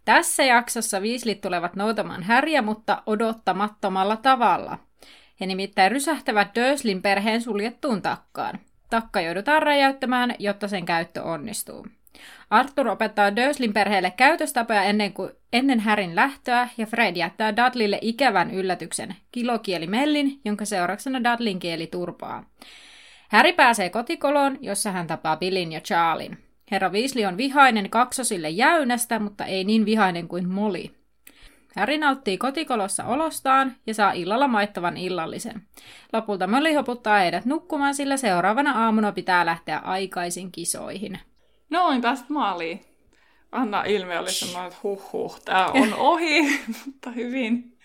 Tässä 0.05 0.43
jaksossa 0.43 1.01
Viislit 1.01 1.41
tulevat 1.41 1.75
noutamaan 1.75 2.23
Häriä, 2.23 2.61
mutta 2.61 3.03
odottamattomalla 3.05 4.17
tavalla. 4.17 4.77
He 5.39 5.45
nimittäin 5.45 5.91
rysähtävät 5.91 6.55
Dörslin 6.55 7.01
perheen 7.01 7.41
suljettuun 7.41 8.01
takkaan. 8.01 8.59
Takka 8.89 9.21
joudutaan 9.21 9.63
räjäyttämään, 9.63 10.35
jotta 10.39 10.67
sen 10.67 10.85
käyttö 10.85 11.23
onnistuu. 11.23 11.87
Arthur 12.49 12.87
opettaa 12.87 13.35
Durslin 13.35 13.73
perheelle 13.73 14.13
käytöstapoja 14.17 14.83
ennen, 14.83 15.13
kuin, 15.13 15.31
ennen 15.53 15.79
Härin 15.79 16.15
lähtöä, 16.15 16.69
ja 16.77 16.85
Fred 16.85 17.15
jättää 17.15 17.55
Dudleylle 17.55 17.99
ikävän 18.01 18.51
yllätyksen, 18.51 19.15
mellin, 19.87 20.39
jonka 20.45 20.65
seurauksena 20.65 21.23
Dudlin 21.23 21.59
kieli 21.59 21.87
turpaa. 21.87 22.43
Harry 23.29 23.53
pääsee 23.53 23.89
kotikoloon, 23.89 24.57
jossa 24.61 24.91
hän 24.91 25.07
tapaa 25.07 25.37
Billin 25.37 25.71
ja 25.71 25.81
Charlin. 25.81 26.37
Herra 26.71 26.89
Weasley 26.89 27.25
on 27.25 27.37
vihainen 27.37 27.89
kaksosille 27.89 28.49
jäynästä, 28.49 29.19
mutta 29.19 29.45
ei 29.45 29.63
niin 29.63 29.85
vihainen 29.85 30.27
kuin 30.27 30.49
Molly. 30.49 30.83
Harry 31.75 31.97
nauttii 31.97 32.37
kotikolossa 32.37 33.05
olostaan 33.05 33.75
ja 33.87 33.93
saa 33.93 34.11
illalla 34.11 34.47
maittavan 34.47 34.97
illallisen. 34.97 35.61
Lopulta 36.13 36.47
Molly 36.47 36.73
hoputtaa 36.73 37.19
heidät 37.19 37.45
nukkumaan, 37.45 37.95
sillä 37.95 38.17
seuraavana 38.17 38.85
aamuna 38.85 39.11
pitää 39.11 39.45
lähteä 39.45 39.77
aikaisin 39.77 40.51
kisoihin. 40.51 41.19
Noin, 41.69 42.01
pääsit 42.01 42.29
maaliin. 42.29 42.85
Anna 43.51 43.83
ilme 43.83 44.19
oli 44.19 44.31
semmoinen, 44.31 44.67
että 44.67 44.79
huh 44.83 45.11
huh, 45.13 45.39
tää 45.45 45.67
on 45.67 45.93
ohi, 46.11 46.59
mutta 46.85 47.11
hyvin, 47.11 47.77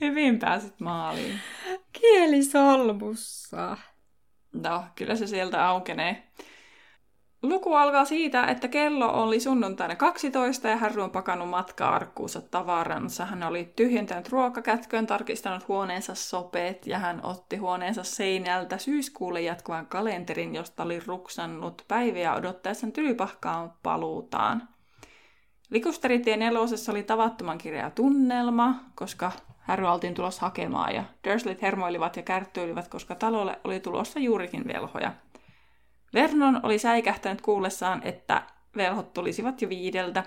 hyvin 0.00 0.38
pääsit 0.38 0.80
maaliin. 0.80 1.40
Kieli 1.92 2.44
solmussa. 2.44 3.76
No, 4.52 4.84
kyllä 4.94 5.16
se 5.16 5.26
sieltä 5.26 5.68
aukenee. 5.68 6.28
Luku 7.42 7.74
alkaa 7.74 8.04
siitä, 8.04 8.44
että 8.44 8.68
kello 8.68 9.22
oli 9.22 9.40
sunnuntaina 9.40 9.96
12 9.96 10.68
ja 10.68 10.76
Harry 10.76 11.02
on 11.02 11.10
pakannut 11.10 11.48
matka-arkkuunsa 11.48 12.40
tavaransa. 12.40 13.24
Hän 13.24 13.42
oli 13.42 13.72
tyhjentänyt 13.76 14.28
ruokakätkön, 14.28 15.06
tarkistanut 15.06 15.68
huoneensa 15.68 16.14
sopeet 16.14 16.86
ja 16.86 16.98
hän 16.98 17.20
otti 17.22 17.56
huoneensa 17.56 18.04
seinältä 18.04 18.78
syyskuulle 18.78 19.40
jatkuvan 19.40 19.86
kalenterin, 19.86 20.54
josta 20.54 20.82
oli 20.82 21.00
ruksannut 21.06 21.84
päiviä 21.88 22.34
odottaessaan 22.34 22.92
tylypahkaan 22.92 23.72
paluutaan. 23.82 24.68
Likusteritien 25.70 26.38
nelosessa 26.38 26.92
oli 26.92 27.02
tavattoman 27.02 27.58
kirja 27.58 27.90
tunnelma, 27.90 28.74
koska 28.94 29.32
Harry 29.58 29.86
oltiin 29.86 30.14
tulossa 30.14 30.40
hakemaan 30.40 30.94
ja 30.94 31.04
Dursleyt 31.28 31.62
hermoilivat 31.62 32.16
ja 32.16 32.22
kärttyilivät, 32.22 32.88
koska 32.88 33.14
talolle 33.14 33.60
oli 33.64 33.80
tulossa 33.80 34.18
juurikin 34.18 34.66
velhoja– 34.66 35.12
Vernon 36.14 36.60
oli 36.62 36.78
säikähtänyt 36.78 37.40
kuullessaan, 37.40 38.02
että 38.04 38.42
velhot 38.76 39.12
tulisivat 39.12 39.62
jo 39.62 39.68
viideltä, 39.68 40.24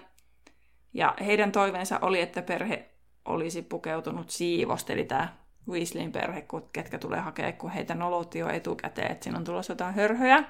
ja 0.93 1.13
heidän 1.25 1.51
toiveensa 1.51 1.99
oli, 2.01 2.21
että 2.21 2.41
perhe 2.41 2.89
olisi 3.25 3.61
pukeutunut 3.61 4.29
siivosta, 4.29 4.93
eli 4.93 5.03
tämä 5.03 5.27
Weasleyin 5.69 6.11
perhe, 6.11 6.45
ketkä 6.73 6.97
tulee 6.97 7.19
hakemaan, 7.19 7.53
kun 7.53 7.69
heitä 7.69 7.95
nolotti 7.95 8.39
jo 8.39 8.49
etukäteen, 8.49 9.11
että 9.11 9.23
siinä 9.23 9.37
on 9.37 9.43
tulossa 9.43 9.71
jotain 9.71 9.95
hörhöjä. 9.95 10.43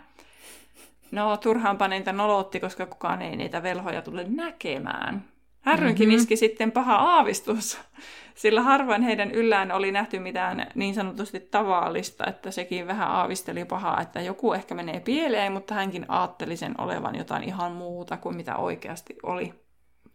No, 1.12 1.38
turhaanpa 1.38 1.88
niitä 1.88 2.14
nolotti, 2.14 2.60
koska 2.60 2.86
kukaan 2.86 3.22
ei 3.22 3.36
niitä 3.36 3.64
velhoja 3.64 4.02
tule 4.02 4.26
näkemään. 4.30 5.24
Härrynkin 5.66 6.10
mm-hmm. 6.10 6.18
iski 6.18 6.36
sitten 6.36 6.72
paha 6.72 6.96
aavistus, 6.96 7.80
sillä 8.36 8.62
harvoin 8.62 9.02
heidän 9.02 9.32
yllään 9.32 9.72
oli 9.72 9.92
nähty 9.92 10.20
mitään 10.20 10.68
niin 10.76 10.94
sanotusti 10.94 11.40
tavallista, 11.40 12.26
että 12.28 12.52
sekin 12.52 12.88
vähän 12.88 13.08
aavisteli 13.08 13.66
pahaa, 13.66 14.02
että 14.02 14.22
joku 14.22 14.54
ehkä 14.54 14.76
menee 14.76 15.00
pieleen, 15.00 15.52
mutta 15.52 15.76
hänkin 15.76 16.06
ajatteli 16.08 16.58
sen 16.58 16.82
olevan 16.82 17.16
jotain 17.16 17.44
ihan 17.44 17.72
muuta 17.72 18.18
kuin 18.18 18.36
mitä 18.36 18.56
oikeasti 18.56 19.16
oli. 19.24 19.54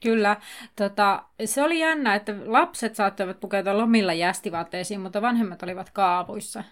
Kyllä. 0.02 0.36
Tota, 0.76 1.22
se 1.44 1.62
oli 1.62 1.78
jännä, 1.78 2.14
että 2.14 2.34
lapset 2.44 2.94
saattoivat 2.94 3.40
pukeutua 3.40 3.78
lomilla 3.78 4.12
jästivaatteisiin, 4.12 5.00
mutta 5.00 5.22
vanhemmat 5.22 5.62
olivat 5.62 5.90
kaavuissa. 5.90 6.64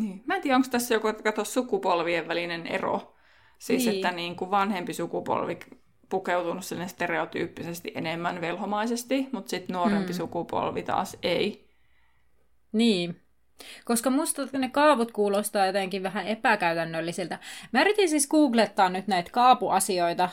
Niin. 0.00 0.22
Mä 0.26 0.36
en 0.36 0.42
tiedä, 0.42 0.56
onko 0.56 0.68
tässä 0.70 0.94
joku 0.94 1.12
kato, 1.24 1.44
sukupolvien 1.44 2.28
välinen 2.28 2.66
ero. 2.66 3.14
Siis, 3.58 3.86
niin. 3.86 3.96
että 3.96 4.10
niin 4.10 4.36
kuin 4.36 4.50
vanhempi 4.50 4.92
sukupolvi 4.92 5.58
pukeutunut 6.14 6.64
sinne 6.64 6.88
stereotyyppisesti 6.88 7.92
enemmän 7.94 8.40
velhomaisesti, 8.40 9.28
mutta 9.32 9.50
sitten 9.50 9.74
nuorempi 9.74 10.12
mm. 10.12 10.16
sukupolvi 10.16 10.82
taas 10.82 11.16
ei. 11.22 11.64
Niin. 12.72 13.20
Koska 13.84 14.10
musta 14.10 14.42
ne 14.52 14.68
kaavut 14.68 15.12
kuulostaa 15.12 15.66
jotenkin 15.66 16.02
vähän 16.02 16.26
epäkäytännöllisiltä. 16.26 17.38
Mä 17.72 17.80
yritin 17.80 18.08
siis 18.08 18.28
googlettaa 18.28 18.88
nyt 18.88 19.06
näitä 19.06 19.30
kaapuasioita, 19.30 20.28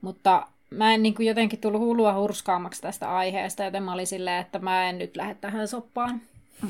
mutta 0.00 0.46
mä 0.70 0.94
en 0.94 1.02
niin 1.02 1.14
kuin 1.14 1.26
jotenkin 1.26 1.60
tullut 1.60 1.80
hullua 1.80 2.14
hurskaammaksi 2.14 2.82
tästä 2.82 3.16
aiheesta, 3.16 3.64
joten 3.64 3.82
mä 3.82 3.92
olin 3.92 4.06
silleen, 4.06 4.40
että 4.40 4.58
mä 4.58 4.88
en 4.88 4.98
nyt 4.98 5.16
lähde 5.16 5.34
tähän 5.34 5.68
soppaan. 5.68 6.20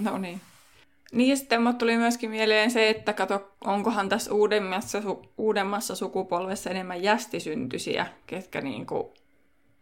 No 0.02 0.18
niin. 0.18 0.40
Niin, 1.12 1.36
sitten 1.36 1.62
mut 1.62 1.78
tuli 1.78 1.96
myöskin 1.96 2.30
mieleen 2.30 2.70
se, 2.70 2.88
että 2.88 3.12
kato, 3.12 3.52
onkohan 3.64 4.08
tässä 4.08 4.34
uudemmassa, 4.34 5.00
su- 5.00 5.28
uudemmassa 5.38 5.94
sukupolvessa 5.94 6.70
enemmän 6.70 7.02
jästisyntyisiä, 7.02 8.06
ketkä 8.26 8.60
niinku, 8.60 9.14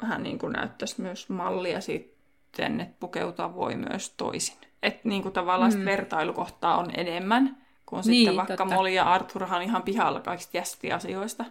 vähän 0.02 0.22
niin 0.22 0.38
kuin 0.38 0.52
näyttäisi 0.52 1.00
myös 1.00 1.28
mallia 1.28 1.80
sitten, 1.80 2.80
että 2.80 2.96
pukeutua 3.00 3.54
voi 3.54 3.76
myös 3.76 4.10
toisin. 4.16 4.56
Että 4.82 5.08
niin 5.08 5.22
kuin 5.22 5.32
tavallaan 5.32 5.74
mm. 5.74 5.84
vertailukohtaa 5.84 6.78
on 6.78 6.90
enemmän, 6.96 7.56
kun 7.86 7.98
niin, 7.98 8.04
sitten 8.04 8.36
vaikka 8.36 8.56
totta. 8.56 8.74
Molly 8.74 8.90
ja 8.90 9.12
Arthurhan 9.12 9.62
ihan 9.62 9.82
pihalla 9.82 10.20
kaikista 10.20 10.56
jästiasioista. 10.56 11.44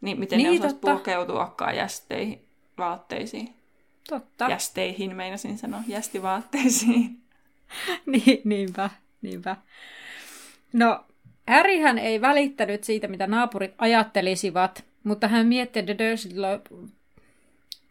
Niin 0.00 0.18
miten 0.18 0.38
niin, 0.38 0.50
ne 0.52 0.58
osaisi 0.58 0.76
pukeutuakaan 0.76 1.76
jästeihin, 1.76 2.48
vaatteisiin. 2.78 3.54
Totta. 4.08 4.48
Jästeihin 4.50 5.16
meinasin 5.16 5.58
sanoa, 5.58 5.80
jästivaatteisiin. 5.86 7.22
niin, 8.06 8.40
niinpä, 8.44 8.90
niinpä. 9.22 9.56
No, 10.72 11.04
Harryhän 11.48 11.98
ei 11.98 12.20
välittänyt 12.20 12.84
siitä, 12.84 13.08
mitä 13.08 13.26
naapurit 13.26 13.74
ajattelisivat, 13.78 14.84
mutta 15.04 15.28
hän 15.28 15.46
mietti, 15.46 15.78
että 15.78 15.98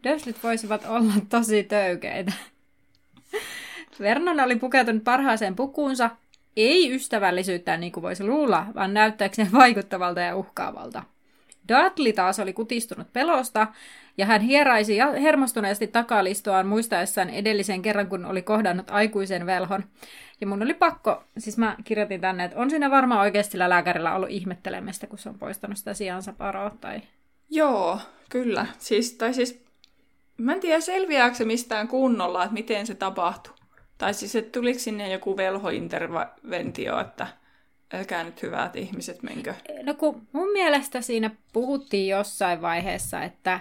Dursleyt 0.04 0.42
voisivat 0.42 0.84
olla 0.86 1.12
tosi 1.28 1.62
töykeitä. 1.62 2.32
Vernon 4.00 4.40
oli 4.40 4.56
pukeutunut 4.56 5.04
parhaaseen 5.04 5.56
pukuunsa, 5.56 6.10
ei 6.56 6.94
ystävällisyyttään 6.94 7.80
niin 7.80 7.92
kuin 7.92 8.02
voisi 8.02 8.24
luulla, 8.24 8.66
vaan 8.74 8.94
näyttääkseen 8.94 9.52
vaikuttavalta 9.52 10.20
ja 10.20 10.36
uhkaavalta. 10.36 11.02
Dudley 11.72 12.12
taas 12.12 12.40
oli 12.40 12.52
kutistunut 12.52 13.12
pelosta, 13.12 13.66
ja 14.18 14.26
hän 14.26 14.40
hieraisi 14.40 14.98
hermostuneesti 15.22 15.86
takalistoaan 15.86 16.66
muistaessaan 16.66 17.30
edellisen 17.30 17.82
kerran, 17.82 18.06
kun 18.06 18.24
oli 18.24 18.42
kohdannut 18.42 18.90
aikuisen 18.90 19.46
velhon. 19.46 19.84
Ja 20.40 20.46
mun 20.46 20.62
oli 20.62 20.74
pakko, 20.74 21.24
siis 21.38 21.58
mä 21.58 21.76
kirjoitin 21.84 22.20
tänne, 22.20 22.44
että 22.44 22.58
on 22.58 22.70
siinä 22.70 22.90
varmaan 22.90 23.20
oikeasti 23.20 23.52
sillä 23.52 23.68
lääkärillä 23.68 24.14
ollut 24.14 24.30
ihmettelemistä, 24.30 25.06
kun 25.06 25.18
se 25.18 25.28
on 25.28 25.38
poistanut 25.38 25.78
sitä 25.78 25.94
sijansa 25.94 26.32
paroa 26.32 26.70
tai... 26.80 27.00
Joo, 27.50 27.98
kyllä. 28.28 28.66
Siis, 28.78 29.12
tai 29.12 29.34
siis, 29.34 29.64
mä 30.38 30.52
en 30.52 30.60
tiedä 30.60 30.80
selviääkö 30.80 31.36
se 31.36 31.44
mistään 31.44 31.88
kunnolla, 31.88 32.42
että 32.42 32.54
miten 32.54 32.86
se 32.86 32.94
tapahtui. 32.94 33.54
Tai 33.98 34.14
siis, 34.14 34.36
että 34.36 34.52
tuliko 34.52 34.78
sinne 34.78 35.12
joku 35.12 35.36
velhointerventio, 35.36 37.00
että 37.00 37.26
älkää 37.92 38.24
nyt 38.24 38.42
hyvät 38.42 38.76
ihmiset 38.76 39.22
menkö. 39.22 39.54
No 39.82 39.94
kun 39.94 40.28
mun 40.32 40.52
mielestä 40.52 41.00
siinä 41.00 41.30
puhuttiin 41.52 42.08
jossain 42.08 42.62
vaiheessa, 42.62 43.22
että, 43.22 43.60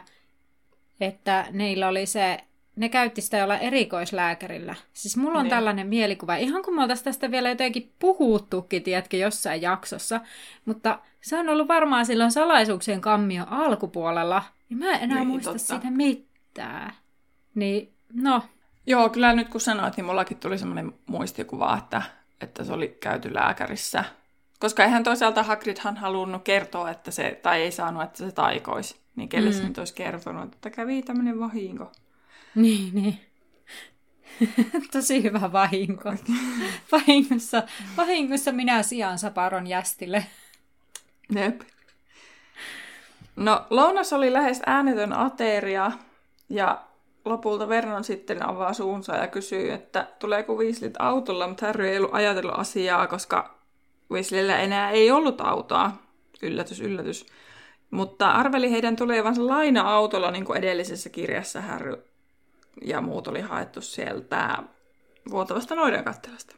että 1.02 1.46
neillä 1.52 1.88
oli 1.88 2.06
se, 2.06 2.38
ne 2.76 2.90
käytti 2.90 3.22
sitä 3.22 3.38
jolla 3.38 3.58
erikoislääkärillä. 3.58 4.76
Siis 4.94 5.18
mulla 5.18 5.40
on 5.40 5.44
niin. 5.44 5.50
tällainen 5.50 5.88
mielikuva, 5.88 6.36
ihan 6.36 6.64
kun 6.64 6.76
me 6.76 6.82
oltaisiin 6.82 7.06
tästä 7.06 7.32
vielä 7.32 7.50
jotenkin 7.50 7.92
puhuttukin, 8.00 8.84
tiedätkö, 8.84 9.18
jossain 9.18 9.62
jaksossa, 9.62 10.22
mutta 10.66 11.00
se 11.22 11.38
on 11.38 11.50
ollut 11.50 11.68
varmaan 11.68 12.06
silloin 12.06 12.32
salaisuuksien 12.32 13.02
kammio 13.02 13.44
alkupuolella, 13.50 14.44
ja 14.70 14.76
mä 14.76 14.92
en 14.92 15.04
enää 15.04 15.18
niin, 15.18 15.28
muista 15.28 15.52
totta. 15.52 15.68
siitä 15.68 15.92
mitään. 15.92 16.94
Niin, 17.56 17.94
no. 18.14 18.44
Joo, 18.88 19.10
kyllä 19.10 19.34
nyt 19.34 19.50
kun 19.50 19.62
sanoit, 19.62 19.98
niin 19.98 20.06
mullakin 20.06 20.38
tuli 20.38 20.58
semmoinen 20.58 20.94
muistikuva, 21.06 21.78
että, 21.78 22.02
että 22.42 22.64
se 22.64 22.74
oli 22.74 22.98
käyty 23.00 23.34
lääkärissä 23.34 24.04
koska 24.62 24.84
eihän 24.84 25.04
toisaalta 25.04 25.44
Hagridhan 25.44 25.98
halunnut 25.98 26.44
kertoa, 26.44 26.90
että 26.90 27.12
se, 27.12 27.40
tai 27.44 27.62
ei 27.62 27.72
saanut, 27.72 28.04
että 28.04 28.18
se 28.18 28.32
taikoisi. 28.32 29.02
Niin 29.16 29.30
kelle 29.30 29.50
mm. 29.50 29.56
se 29.56 29.64
nyt 29.64 29.78
olisi 29.78 29.94
kertonut, 29.94 30.54
että 30.54 30.70
kävi 30.70 31.02
tämmöinen 31.02 31.40
vahinko. 31.40 31.92
Niin, 32.56 32.96
niin. 32.96 33.20
Tosi 34.94 35.24
hyvä 35.24 35.52
vahinko. 35.52 36.14
Vahingossa, 36.92 37.64
vahingossa 37.98 38.52
minä 38.52 38.84
sijaan 38.84 39.20
saparon 39.20 39.68
jästille. 39.68 40.26
Jep. 41.36 41.62
No, 43.36 43.66
lounas 43.70 44.14
oli 44.14 44.34
lähes 44.34 44.62
äänetön 44.66 45.14
ateria, 45.14 45.92
ja 46.50 46.82
lopulta 47.26 47.70
Vernon 47.70 48.04
sitten 48.04 48.50
avaa 48.50 48.74
suunsa 48.74 49.16
ja 49.16 49.28
kysyy, 49.28 49.72
että 49.72 50.08
tuleeko 50.20 50.56
Weaslit 50.56 50.94
autolla, 51.00 51.48
mutta 51.48 51.66
Harry 51.66 51.88
ei 51.88 51.98
ollut 51.98 52.14
ajatellut 52.14 52.60
asiaa, 52.60 53.08
koska 53.08 53.61
Weasleyllä 54.12 54.60
enää 54.60 54.90
ei 54.90 55.12
ollut 55.12 55.42
autoa. 55.42 55.92
Yllätys, 56.42 56.82
yllätys. 56.82 57.26
Mutta 57.92 58.32
arveli 58.32 58.72
heidän 58.72 58.96
tulevansa 58.96 59.48
laina-autolla, 59.48 60.32
niin 60.32 60.46
kuin 60.46 60.58
edellisessä 60.58 61.10
kirjassa 61.10 61.62
Harry 61.62 62.04
ja 62.82 63.02
muut 63.02 63.28
oli 63.28 63.42
haettu 63.42 63.82
sieltä 63.82 64.64
vuotavasta 65.32 65.76
noiden 65.76 66.04
kattelasta. 66.04 66.56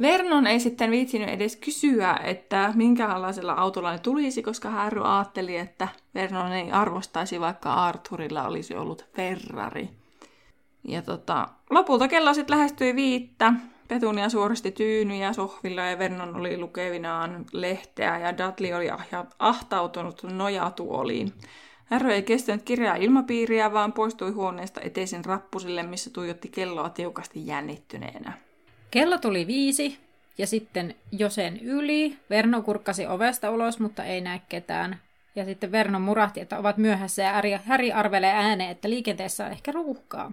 Vernon 0.00 0.46
ei 0.46 0.60
sitten 0.60 0.90
viitsinyt 0.90 1.28
edes 1.28 1.56
kysyä, 1.56 2.16
että 2.24 2.72
minkälaisella 2.74 3.52
autolla 3.52 3.92
ne 3.92 3.98
tulisi, 3.98 4.42
koska 4.42 4.70
Harry 4.70 5.02
ajatteli, 5.04 5.56
että 5.56 5.88
Vernon 6.14 6.52
ei 6.52 6.70
arvostaisi, 6.70 7.40
vaikka 7.40 7.74
Arthurilla 7.74 8.46
olisi 8.46 8.74
ollut 8.74 9.06
Ferrari. 9.16 9.88
Ja 10.88 11.02
tota, 11.02 11.48
lopulta 11.70 12.08
kello 12.08 12.34
sitten 12.34 12.56
lähestyi 12.56 12.96
viittä, 12.96 13.52
Petunia 13.90 14.28
suoristi 14.28 14.70
tyynyjä 14.70 15.32
sohvilla 15.32 15.80
ja 15.80 15.98
Vernon 15.98 16.36
oli 16.36 16.58
lukevinaan 16.58 17.44
lehteä 17.52 18.18
ja 18.18 18.38
Dudley 18.38 18.72
oli 18.72 18.86
ahtautunut 19.38 20.22
nojatuoliin. 20.22 21.32
Harry 21.84 22.12
ei 22.12 22.22
kestänyt 22.22 22.62
kirjaa 22.62 22.94
ilmapiiriä, 22.94 23.72
vaan 23.72 23.92
poistui 23.92 24.30
huoneesta 24.30 24.80
eteisen 24.84 25.24
rappusille, 25.24 25.82
missä 25.82 26.10
tuijotti 26.10 26.48
kelloa 26.48 26.90
tiukasti 26.90 27.46
jännittyneenä. 27.46 28.32
Kello 28.90 29.18
tuli 29.18 29.46
viisi, 29.46 29.98
ja 30.38 30.46
sitten 30.46 30.94
jo 31.12 31.30
sen 31.30 31.60
yli. 31.60 32.16
Verno 32.30 32.62
kurkkasi 32.62 33.06
ovesta 33.06 33.50
ulos, 33.50 33.80
mutta 33.80 34.04
ei 34.04 34.20
näe 34.20 34.40
ketään. 34.48 35.00
Ja 35.36 35.44
sitten 35.44 35.72
Verno 35.72 36.00
murahti, 36.00 36.40
että 36.40 36.58
ovat 36.58 36.76
myöhässä, 36.76 37.22
ja 37.22 37.60
Häri 37.64 37.92
arvelee 37.92 38.32
ääneen, 38.32 38.70
että 38.70 38.90
liikenteessä 38.90 39.46
on 39.46 39.52
ehkä 39.52 39.72
ruuhkaa. 39.72 40.32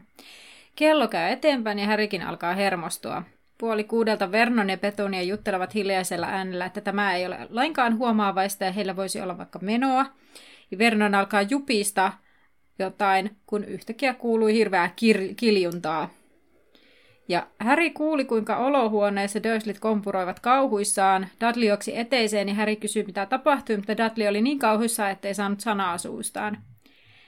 Kello 0.76 1.08
käy 1.08 1.32
eteenpäin, 1.32 1.80
ja 1.80 1.86
Härikin 1.86 2.22
alkaa 2.22 2.54
hermostua. 2.54 3.24
Puoli 3.58 3.84
kuudelta 3.84 4.32
Vernon 4.32 4.70
ja 4.70 4.78
Petunia 4.78 5.22
juttelevat 5.22 5.74
hiljaisella 5.74 6.28
äänellä, 6.28 6.66
että 6.66 6.82
tämä 6.82 7.16
ei 7.16 7.26
ole 7.26 7.48
lainkaan 7.50 7.98
huomaavaista 7.98 8.66
ja 8.66 8.72
heillä 8.72 8.96
voisi 8.96 9.22
olla 9.22 9.38
vaikka 9.38 9.60
menoa. 9.60 10.06
Ja 10.72 10.78
Vernon 10.78 11.16
alkaa 11.16 11.42
jupista 11.42 12.12
jotain, 12.80 13.38
kun 13.46 13.64
yhtäkkiä 13.64 14.14
kuului 14.14 14.54
hirveää 14.54 14.88
kir- 14.88 15.34
kiljuntaa. 15.36 16.10
Ja 17.30 17.48
Harry 17.60 17.90
kuuli, 17.90 18.26
kuinka 18.26 18.58
olohuoneessa 18.58 19.44
Dursleyt 19.44 19.80
kompuroivat 19.80 20.40
kauhuissaan. 20.40 21.28
Dudley 21.42 21.68
joksi 21.70 21.98
eteiseen 21.98 22.50
ja 22.50 22.56
Harry 22.56 22.76
kysyi, 22.76 23.04
mitä 23.04 23.26
tapahtui, 23.26 23.78
mutta 23.78 23.98
Dudley 23.98 24.28
oli 24.28 24.42
niin 24.42 24.60
kauhuissa, 24.60 25.10
ettei 25.10 25.34
saanut 25.34 25.60
sanaa 25.60 25.98
suustaan. 25.98 26.58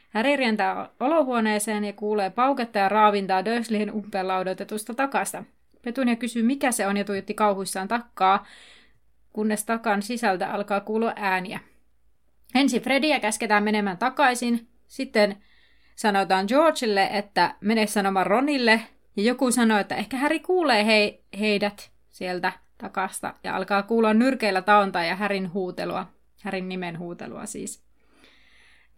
Harry 0.09 0.35
rientää 0.35 0.89
olohuoneeseen 0.99 1.85
ja 1.85 1.93
kuulee 1.93 2.29
pauketta 2.29 2.79
ja 2.79 2.89
raavintaa 2.89 3.45
Dursleyin 3.45 3.91
umpeen 3.91 4.27
laudotetusta 4.27 4.93
takasta. 4.93 5.43
Petunia 5.81 6.15
kysyy, 6.15 6.43
mikä 6.43 6.71
se 6.71 6.87
on, 6.87 6.97
ja 6.97 7.05
tuijotti 7.05 7.33
kauhuissaan 7.33 7.87
takkaa, 7.87 8.45
kunnes 9.33 9.65
takan 9.65 10.01
sisältä 10.01 10.51
alkaa 10.51 10.79
kuulua 10.79 11.13
ääniä. 11.15 11.59
Ensin 12.55 12.81
Fredia 12.81 13.19
käsketään 13.19 13.63
menemään 13.63 13.97
takaisin, 13.97 14.67
sitten 14.87 15.37
sanotaan 15.95 16.45
Georgelle, 16.47 17.09
että 17.11 17.55
mene 17.61 17.87
sanomaan 17.87 18.27
Ronille, 18.27 18.81
Ja 19.19 19.23
joku 19.23 19.51
sanoi, 19.51 19.81
että 19.81 19.95
ehkä 19.95 20.17
Häri 20.17 20.39
kuulee 20.39 20.85
he, 20.85 21.19
heidät 21.39 21.91
sieltä 22.09 22.51
takasta 22.77 23.33
ja 23.43 23.55
alkaa 23.55 23.83
kuulla 23.83 24.13
nyrkeillä 24.13 24.61
taontaa 24.61 25.03
ja 25.03 25.15
Härin 25.15 25.53
huutelua. 25.53 26.07
Härin 26.41 26.69
nimen 26.69 26.99
huutelua 26.99 27.45
siis. 27.45 27.83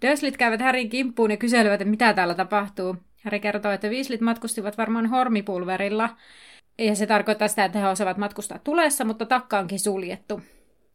Döslit 0.02 0.38
käyvät 0.38 0.62
Härin 0.62 0.89
kimppuun 0.89 1.32
ja 1.32 1.38
kyselevät, 1.38 1.82
että 1.82 1.91
mitä 1.91 2.13
täällä 2.13 2.36
tapahtuu. 2.36 2.96
Häri 3.24 3.39
kertoo, 3.39 3.72
että 3.72 3.89
viislit 3.89 4.22
matkustivat 4.22 4.78
varmaan 4.78 5.06
hormipulverilla, 5.06 6.10
ja 6.78 6.96
se 6.96 7.06
tarkoittaa 7.06 7.48
sitä, 7.48 7.66
että 7.66 7.80
he 7.80 7.88
osaavat 7.88 8.18
matkustaa 8.18 8.60
tulessa, 8.60 9.06
mutta 9.06 9.26
takka 9.26 9.60
onkin 9.60 9.80
suljettu. 9.80 10.42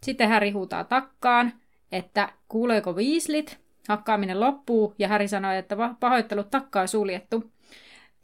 Sitten 0.02 0.28
Häri 0.28 0.50
huutaa 0.50 0.84
takkaan, 0.84 1.52
että 1.92 2.28
kuuleeko 2.48 2.96
viislit. 2.96 3.58
Hakkaaminen 3.88 4.40
loppuu, 4.40 4.94
ja 4.98 5.08
Häri 5.08 5.28
sanoo, 5.28 5.52
että 5.52 5.76
pahoittelut 6.00 6.50
takkaa 6.50 6.82
on 6.82 6.88
suljettu. 6.88 7.50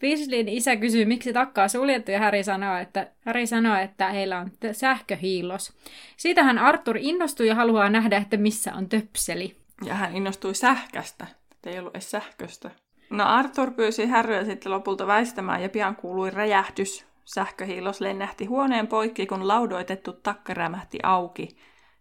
Weasleyn 0.02 0.48
isä 0.48 0.76
kysyy, 0.76 1.04
miksi 1.04 1.32
takkaa 1.32 1.68
suljettu, 1.68 2.10
ja 2.10 2.18
Harry 2.18 2.42
sanoo, 2.42 2.76
että, 2.76 3.06
Harry 3.26 3.46
sanoo, 3.46 3.76
että 3.76 4.10
heillä 4.10 4.38
on 4.38 4.52
sähköhiillos. 4.72 5.72
Siitähän 6.16 6.58
Arthur 6.58 6.96
innostuu 7.00 7.46
ja 7.46 7.54
haluaa 7.54 7.90
nähdä, 7.90 8.16
että 8.16 8.36
missä 8.36 8.74
on 8.74 8.88
töpseli. 8.88 9.56
Ja 9.84 9.94
hän 9.94 10.16
innostui 10.16 10.54
sähkästä. 10.54 11.26
Ei 11.66 11.78
ollut 11.78 11.94
edes 11.94 12.10
sähköstä. 12.10 12.70
No 13.10 13.24
Arthur 13.26 13.70
pyysi 13.70 14.06
Harryä 14.06 14.44
sitten 14.44 14.72
lopulta 14.72 15.06
väistämään 15.06 15.62
ja 15.62 15.68
pian 15.68 15.96
kuului 15.96 16.30
räjähdys. 16.30 17.06
Sähköhiillos 17.24 18.00
lennähti 18.00 18.44
huoneen 18.44 18.86
poikki, 18.86 19.26
kun 19.26 19.48
laudoitettu 19.48 20.12
takka 20.12 20.54
rämähti 20.54 20.98
auki, 21.02 21.48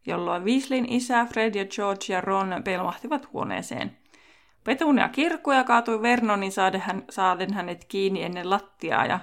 jolloin 0.06 0.46
Weasleyn 0.46 0.92
isä, 0.92 1.26
Fred 1.26 1.56
ja 1.56 1.66
George 1.66 2.14
ja 2.14 2.22
Ron 2.22 2.62
pelmahtivat 2.64 3.34
huoneeseen. 3.34 3.98
Petunia 4.64 5.10
kirkkuja 5.10 5.64
kaatui 5.64 6.02
Vernonin 6.02 6.52
saaden, 6.52 6.82
hän, 6.82 7.04
saaden 7.10 7.54
hänet 7.54 7.86
kiinni 7.86 8.24
ennen 8.24 8.50
lattiaa 8.50 9.06
ja 9.06 9.20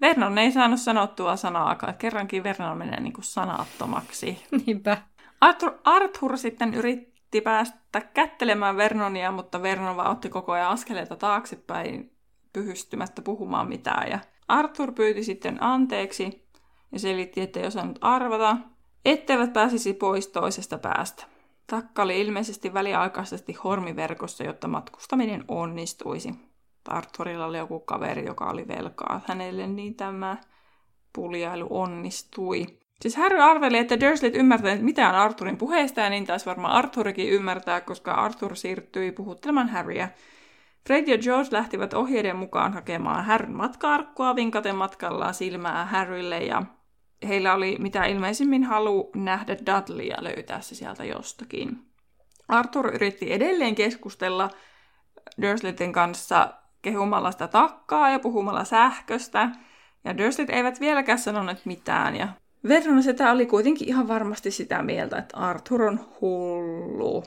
Vernon 0.00 0.38
ei 0.38 0.52
saanut 0.52 0.80
sanottua 0.80 1.36
sanaakaan. 1.36 1.94
Kerrankin 1.94 2.42
Vernon 2.42 2.78
menee 2.78 3.00
niin 3.00 3.12
kuin 3.12 3.24
sanattomaksi. 3.24 4.42
Niinpä. 4.66 4.96
Arthur, 5.40 5.72
Arthur 5.84 6.38
sitten 6.38 6.74
yritti 6.74 7.40
päästä 7.40 8.00
kättelemään 8.00 8.76
Vernonia, 8.76 9.32
mutta 9.32 9.62
Vernon 9.62 9.96
vaan 9.96 10.10
otti 10.10 10.28
koko 10.28 10.52
ajan 10.52 10.70
askeleita 10.70 11.16
taaksepäin 11.16 12.16
pyhystymättä 12.52 13.22
puhumaan 13.22 13.68
mitään. 13.68 14.10
Ja 14.10 14.18
Arthur 14.48 14.92
pyyti 14.92 15.24
sitten 15.24 15.62
anteeksi 15.62 16.46
ja 16.92 16.98
selitti, 16.98 17.40
että 17.40 17.60
ei 17.60 17.66
osannut 17.66 17.98
arvata, 18.00 18.56
etteivät 19.04 19.52
pääsisi 19.52 19.92
pois 19.92 20.28
toisesta 20.28 20.78
päästä. 20.78 21.24
Takka 21.66 22.02
oli 22.02 22.20
ilmeisesti 22.20 22.74
väliaikaisesti 22.74 23.52
hormiverkossa, 23.52 24.44
jotta 24.44 24.68
matkustaminen 24.68 25.44
onnistuisi. 25.48 26.34
Arthurilla 26.88 27.46
oli 27.46 27.58
joku 27.58 27.80
kaveri, 27.80 28.26
joka 28.26 28.50
oli 28.50 28.68
velkaa 28.68 29.20
hänelle, 29.26 29.66
niin 29.66 29.94
tämä 29.94 30.36
puljailu 31.12 31.66
onnistui. 31.70 32.66
Siis 33.00 33.16
Harry 33.16 33.38
arveli, 33.38 33.78
että 33.78 34.00
Dursleyt 34.00 34.36
ymmärtävät 34.36 34.82
mitään 34.82 35.14
Arthurin 35.14 35.56
puheesta, 35.56 36.00
ja 36.00 36.10
niin 36.10 36.26
taisi 36.26 36.46
varmaan 36.46 36.72
Arthurikin 36.72 37.28
ymmärtää, 37.28 37.80
koska 37.80 38.12
Arthur 38.12 38.56
siirtyi 38.56 39.12
puhuttelemaan 39.12 39.68
Harryä. 39.68 40.08
Fred 40.86 41.08
ja 41.08 41.18
George 41.18 41.48
lähtivät 41.50 41.94
ohjeiden 41.94 42.36
mukaan 42.36 42.72
hakemaan 42.72 43.24
Harryn 43.24 43.56
matka-arkkua 43.56 44.36
vinkaten 44.36 44.76
matkallaan 44.76 45.34
silmää 45.34 45.86
Harrylle, 45.86 46.38
ja 46.38 46.62
heillä 47.28 47.54
oli 47.54 47.76
mitä 47.78 48.04
ilmeisimmin 48.04 48.64
halu 48.64 49.10
nähdä 49.14 49.56
Dudleya 49.58 50.16
löytää 50.20 50.60
se 50.60 50.74
sieltä 50.74 51.04
jostakin. 51.04 51.78
Arthur 52.48 52.94
yritti 52.94 53.32
edelleen 53.32 53.74
keskustella 53.74 54.50
Dursleyten 55.42 55.92
kanssa 55.92 56.54
kehumalla 56.82 57.30
sitä 57.30 57.48
takkaa 57.48 58.10
ja 58.10 58.18
puhumalla 58.18 58.64
sähköstä, 58.64 59.50
ja 60.04 60.18
Dursleyt 60.18 60.50
eivät 60.50 60.80
vieläkään 60.80 61.18
sanoneet 61.18 61.66
mitään, 61.66 62.16
ja 62.16 62.28
Vernon 62.68 63.02
sitä 63.02 63.32
oli 63.32 63.46
kuitenkin 63.46 63.88
ihan 63.88 64.08
varmasti 64.08 64.50
sitä 64.50 64.82
mieltä, 64.82 65.18
että 65.18 65.36
Arthur 65.36 65.82
on 65.82 66.00
hullu. 66.20 67.24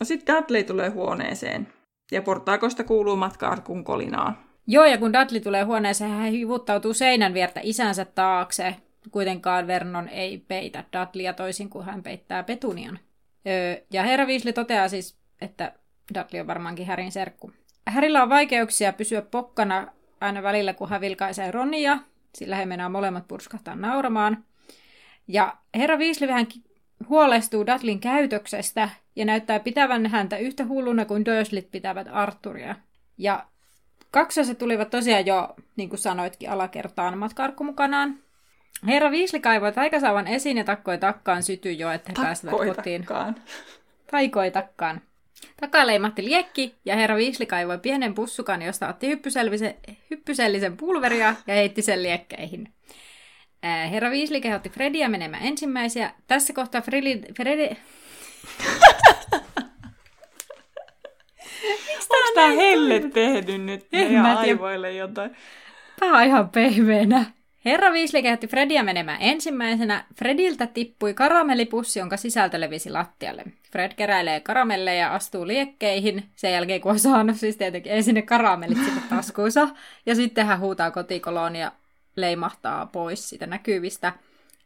No 0.00 0.06
sitten 0.06 0.36
Dudley 0.36 0.62
tulee 0.62 0.88
huoneeseen, 0.88 1.68
ja 2.14 2.22
portaakosta 2.22 2.84
kuuluu 2.84 3.16
matka-arkun 3.16 3.84
kolinaa. 3.84 4.42
Joo, 4.66 4.84
ja 4.84 4.98
kun 4.98 5.12
Dudley 5.12 5.40
tulee 5.40 5.62
huoneeseen, 5.62 6.10
hän 6.10 6.30
hivuttautuu 6.30 6.94
seinän 6.94 7.34
viertä 7.34 7.60
isänsä 7.62 8.04
taakse. 8.04 8.76
Kuitenkaan 9.10 9.66
Vernon 9.66 10.08
ei 10.08 10.38
peitä 10.38 10.84
Dudleya 10.92 11.32
toisin 11.32 11.70
kuin 11.70 11.84
hän 11.84 12.02
peittää 12.02 12.42
Petunian. 12.42 12.98
Öö, 13.46 13.84
ja 13.92 14.02
herra 14.02 14.26
Weasley 14.26 14.52
toteaa 14.52 14.88
siis, 14.88 15.18
että 15.40 15.72
Dudley 16.14 16.40
on 16.40 16.46
varmaankin 16.46 16.86
Härin 16.86 17.12
serkku. 17.12 17.52
Härillä 17.86 18.22
on 18.22 18.28
vaikeuksia 18.28 18.92
pysyä 18.92 19.22
pokkana 19.22 19.86
aina 20.20 20.42
välillä, 20.42 20.74
kun 20.74 20.88
hän 20.88 21.00
vilkaisee 21.00 21.50
Ronia, 21.50 21.98
sillä 22.34 22.56
he 22.56 22.66
mennään 22.66 22.92
molemmat 22.92 23.28
purskahtaa 23.28 23.76
nauramaan. 23.76 24.44
Ja 25.28 25.56
herra 25.74 25.96
Weasley 25.96 26.28
vähän 26.28 26.46
huolestuu 27.08 27.66
Dudleyn 27.66 28.00
käytöksestä 28.00 28.88
ja 29.16 29.24
näyttää 29.24 29.60
pitävän 29.60 30.06
häntä 30.06 30.36
yhtä 30.36 30.66
hulluna 30.66 31.04
kuin 31.04 31.24
Dursleyt 31.24 31.70
pitävät 31.70 32.08
Arturia. 32.12 32.74
Ja 33.18 33.46
kaksoset 34.10 34.58
tulivat 34.58 34.90
tosiaan 34.90 35.26
jo, 35.26 35.54
niin 35.76 35.88
kuin 35.88 35.98
sanoitkin, 35.98 36.50
alakertaan 36.50 37.18
matkarkku 37.18 37.64
mukanaan. 37.64 38.18
Herra 38.86 39.10
Viisli 39.10 39.40
kaivoi 39.40 39.72
taikasaavan 39.72 40.26
esiin 40.26 40.56
ja 40.56 40.64
takkoi 40.64 40.98
takkaan 40.98 41.42
syty 41.42 41.72
jo, 41.72 41.90
että 41.90 42.12
he 42.18 42.24
pääsevät 42.24 42.54
kotiin. 42.76 43.00
Takkaan. 43.00 43.36
Taikoi 44.10 44.50
takkaan. 44.50 45.00
Takaa 45.60 45.86
leimahti 45.86 46.24
liekki 46.24 46.74
ja 46.84 46.96
herra 46.96 47.16
Viisli 47.16 47.46
kaivoi 47.46 47.78
pienen 47.78 48.14
pussukan, 48.14 48.62
josta 48.62 48.88
otti 48.88 49.08
hyppysellisen, 49.08 49.74
hyppysellisen 50.10 50.76
pulveria 50.76 51.34
ja 51.46 51.54
heitti 51.54 51.82
sen 51.82 52.02
liekkeihin. 52.02 52.73
Herra 53.64 54.10
Viisli 54.10 54.40
kehotti 54.40 54.68
Fredia 54.68 55.08
menemään 55.08 55.46
ensimmäisiä. 55.46 56.10
Tässä 56.26 56.52
kohtaa 56.52 56.80
Fredi... 56.80 57.22
Fredi... 57.36 57.70
Onko 62.10 62.32
tämä 62.34 62.52
helle 62.52 63.00
tehnyt 63.00 63.62
nyt 63.62 63.86
meidän 63.92 64.26
aivoille 64.26 64.92
jotain? 64.92 65.36
Pää 66.00 66.22
ihan 66.22 66.48
pehmeänä. 66.48 67.24
Herra 67.64 67.90
Weasley 67.90 68.22
kehotti 68.22 68.46
Fredia 68.46 68.82
menemään 68.82 69.18
ensimmäisenä. 69.20 70.04
Frediltä 70.18 70.66
tippui 70.66 71.14
karamellipussi, 71.14 71.98
jonka 71.98 72.16
sisältö 72.16 72.60
levisi 72.60 72.90
lattialle. 72.90 73.44
Fred 73.72 73.92
keräilee 73.96 74.40
karamelleja 74.40 75.00
ja 75.00 75.14
astuu 75.14 75.46
liekkeihin. 75.46 76.24
Sen 76.36 76.52
jälkeen, 76.52 76.80
kun 76.80 76.92
on 76.92 76.98
saanut 76.98 77.36
siis 77.36 77.56
tietenkin 77.56 77.92
ensin 77.92 78.14
ne 78.14 78.22
karamellit 78.22 78.78
sinne 78.84 79.02
taskuunsa. 79.10 79.68
Ja 80.06 80.14
sitten 80.14 80.46
hän 80.46 80.60
huutaa 80.60 80.90
kotikoloon 80.90 81.56
ja 81.56 81.72
leimahtaa 82.16 82.86
pois 82.86 83.28
siitä 83.28 83.46
näkyvistä. 83.46 84.12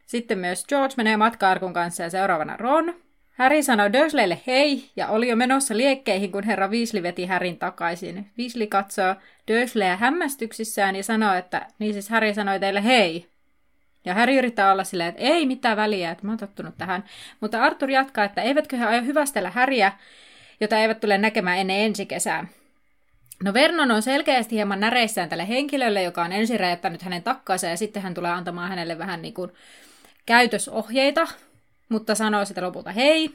Sitten 0.05 0.39
myös 0.39 0.65
George 0.65 0.93
menee 0.97 1.17
matkaarkun 1.17 1.73
kanssa 1.73 2.03
ja 2.03 2.09
seuraavana 2.09 2.57
Ron. 2.57 2.93
Harry 3.37 3.63
sanoi 3.63 3.93
Dursleylle 3.93 4.41
hei 4.47 4.89
ja 4.95 5.07
oli 5.07 5.27
jo 5.27 5.35
menossa 5.35 5.77
liekkeihin, 5.77 6.31
kun 6.31 6.43
herra 6.43 6.67
Weasley 6.67 7.03
veti 7.03 7.25
Harryn 7.25 7.57
takaisin. 7.57 8.31
Weasley 8.37 8.67
katsoo 8.67 9.15
Dursleyä 9.47 9.97
hämmästyksissään 9.97 10.95
ja 10.95 11.03
sanoo, 11.03 11.33
että 11.33 11.67
niin 11.79 11.93
siis 11.93 12.09
Harry 12.09 12.33
sanoi 12.33 12.59
teille 12.59 12.83
hei. 12.83 13.27
Ja 14.05 14.13
Harry 14.13 14.37
yrittää 14.37 14.71
olla 14.71 14.83
silleen, 14.83 15.09
että 15.09 15.21
ei 15.21 15.45
mitään 15.45 15.77
väliä, 15.77 16.11
että 16.11 16.25
mä 16.25 16.31
oon 16.31 16.39
tottunut 16.39 16.77
tähän. 16.77 17.03
Mutta 17.39 17.63
Arthur 17.63 17.89
jatkaa, 17.89 18.23
että 18.23 18.41
eivätkö 18.41 18.77
he 18.77 18.85
aio 18.85 19.01
hyvästellä 19.01 19.49
Harryä, 19.49 19.91
jota 20.61 20.77
eivät 20.77 20.99
tule 20.99 21.17
näkemään 21.17 21.57
ennen 21.57 21.79
ensi 21.79 22.05
kesää. 22.05 22.47
No 23.43 23.53
Vernon 23.53 23.91
on 23.91 24.01
selkeästi 24.01 24.55
hieman 24.55 24.79
näreissään 24.79 25.29
tälle 25.29 25.47
henkilölle, 25.47 26.03
joka 26.03 26.23
on 26.23 26.31
ensin 26.31 26.59
räjättänyt 26.59 27.01
hänen 27.01 27.23
takkaansa 27.23 27.67
ja 27.67 27.77
sitten 27.77 28.03
hän 28.03 28.13
tulee 28.13 28.31
antamaan 28.31 28.69
hänelle 28.69 28.97
vähän 28.97 29.21
niin 29.21 29.33
kuin 29.33 29.51
käytösohjeita, 30.25 31.27
mutta 31.89 32.15
sanoo 32.15 32.45
sitä 32.45 32.61
lopulta 32.61 32.91
hei. 32.91 33.29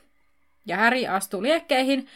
Ja 0.66 0.76
Häri 0.76 1.08
astuu 1.08 1.42
liekkeihin. 1.42 2.06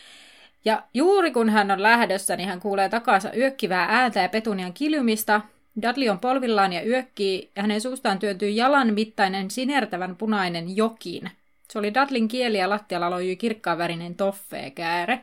Ja 0.64 0.83
juuri 0.94 1.31
kun 1.31 1.51
hän 1.51 1.70
on 1.70 1.83
lähdössä, 1.83 2.37
niin 2.37 2.48
hän 2.48 2.61
kuulee 2.61 2.88
takansa 2.88 3.33
yökkivää 3.37 3.87
ääntä 3.90 4.20
ja 4.20 4.29
petunian 4.29 4.72
kiljumista. 4.72 5.40
Dudley 5.83 6.09
on 6.09 6.18
polvillaan 6.18 6.72
ja 6.72 6.87
yökkii, 6.87 7.51
ja 7.57 7.62
hänen 7.62 7.81
suustaan 7.81 8.18
työntyy 8.18 8.51
jalan 8.51 8.94
mittainen 8.94 9.51
sinertävän 9.51 10.16
punainen 10.16 10.77
jokin. 10.77 11.31
Se 11.72 11.78
oli 11.78 11.94
Dudlin 11.94 12.28
kieli 12.28 12.59
ja 12.59 12.68
lattialla 12.68 13.11
lojui 13.11 13.37
kirkkaan 13.37 13.78
värinen 13.78 14.14
toffeekääre. 14.14 15.20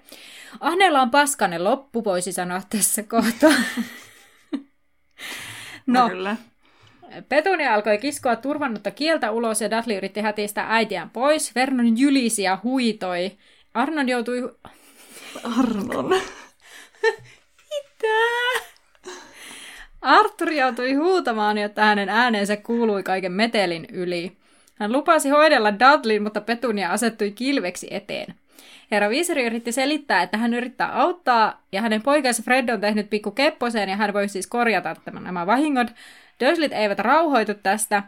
Ahneella 0.60 1.02
on 1.02 1.12
paskanen 1.12 1.64
loppu, 1.64 2.04
voisi 2.04 2.32
sanoa 2.32 2.62
tässä 2.70 3.04
kohtaa. 3.04 3.54
no, 5.88 6.04
no 6.04 6.10
kyllä. 6.10 6.36
Petunia 7.30 7.74
alkoi 7.74 7.98
kiskoa 7.98 8.36
turvannutta 8.36 8.92
kieltä 8.92 9.32
ulos 9.32 9.62
ja 9.62 9.72
Dudley 9.72 9.98
yritti 9.98 10.22
hätistä 10.22 10.66
äitiään 10.70 11.10
pois. 11.10 11.56
Vernon 11.56 11.98
jylisi 11.98 12.44
ja 12.44 12.60
huitoi. 12.64 13.32
Arnon 13.74 14.10
joutui... 14.10 14.56
Arnon. 15.44 16.10
Mitä? 17.70 18.66
Arthur 20.02 20.52
joutui 20.52 20.94
huutamaan, 20.94 21.58
jotta 21.58 21.82
hänen 21.82 22.10
äänensä 22.10 22.58
kuului 22.58 23.04
kaiken 23.04 23.32
metelin 23.32 23.88
yli. 23.92 24.38
Hän 24.80 24.92
lupasi 24.92 25.30
hoidella 25.30 25.74
Dudleyn, 25.80 26.24
mutta 26.24 26.42
Petunia 26.42 26.92
asettui 26.92 27.32
kilveksi 27.32 27.88
eteen. 27.92 28.36
Herra 28.92 29.10
Viiseri 29.10 29.46
yritti 29.46 29.72
selittää, 29.72 30.22
että 30.22 30.38
hän 30.38 30.54
yrittää 30.54 31.00
auttaa, 31.02 31.62
ja 31.72 31.82
hänen 31.82 32.02
poikansa 32.02 32.44
Fred 32.44 32.70
on 32.70 32.82
tehnyt 32.82 33.10
pikku 33.10 33.32
kepposeen, 33.32 33.90
ja 33.90 33.96
hän 33.96 34.14
voi 34.14 34.30
siis 34.30 34.48
korjata 34.48 34.96
tämän, 35.06 35.24
nämä 35.24 35.46
vahingot. 35.46 35.88
Dursleyt 36.40 36.74
eivät 36.74 37.00
rauhoitu 37.00 37.54
tästä. 37.54 38.04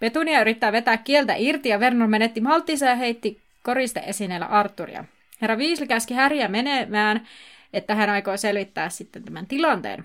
Petunia 0.00 0.40
yrittää 0.40 0.72
vetää 0.72 0.96
kieltä 0.96 1.34
irti, 1.36 1.68
ja 1.68 1.80
Vernon 1.80 2.10
menetti 2.10 2.40
malttinsa 2.40 2.86
ja 2.86 2.94
heitti 2.94 3.40
koristeesineellä 3.62 4.46
Arturia. 4.46 5.04
Herra 5.42 5.58
Viisli 5.58 5.86
käski 5.86 6.14
Häriä 6.14 6.48
menemään, 6.48 7.26
että 7.72 7.94
hän 7.94 8.10
aikoo 8.10 8.36
selvittää 8.36 8.88
sitten 8.88 9.24
tämän 9.24 9.46
tilanteen. 9.46 10.04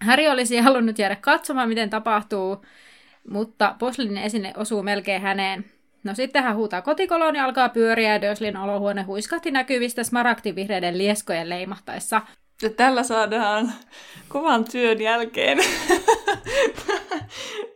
Häri 0.00 0.28
olisi 0.28 0.58
halunnut 0.58 0.98
jäädä 0.98 1.16
katsomaan, 1.16 1.68
miten 1.68 1.90
tapahtuu, 1.90 2.64
mutta 3.30 3.74
Poslinin 3.78 4.18
esine 4.18 4.52
osuu 4.56 4.82
melkein 4.82 5.22
häneen. 5.22 5.64
No 6.04 6.14
sitten 6.14 6.42
hän 6.42 6.56
huutaa 6.56 6.82
kotikoloon 6.82 7.36
ja 7.36 7.44
alkaa 7.44 7.68
pyöriä 7.68 8.12
ja 8.12 8.22
Dörslin 8.22 8.56
olohuone 8.56 9.02
huiskahti 9.02 9.50
näkyvistä 9.50 10.04
smaragdivihreiden 10.04 10.98
lieskojen 10.98 11.48
leimahtaessa. 11.48 12.22
Ja 12.62 12.70
tällä 12.70 13.02
saadaan 13.02 13.72
kovan 14.28 14.64
työn 14.64 15.00
jälkeen 15.00 15.58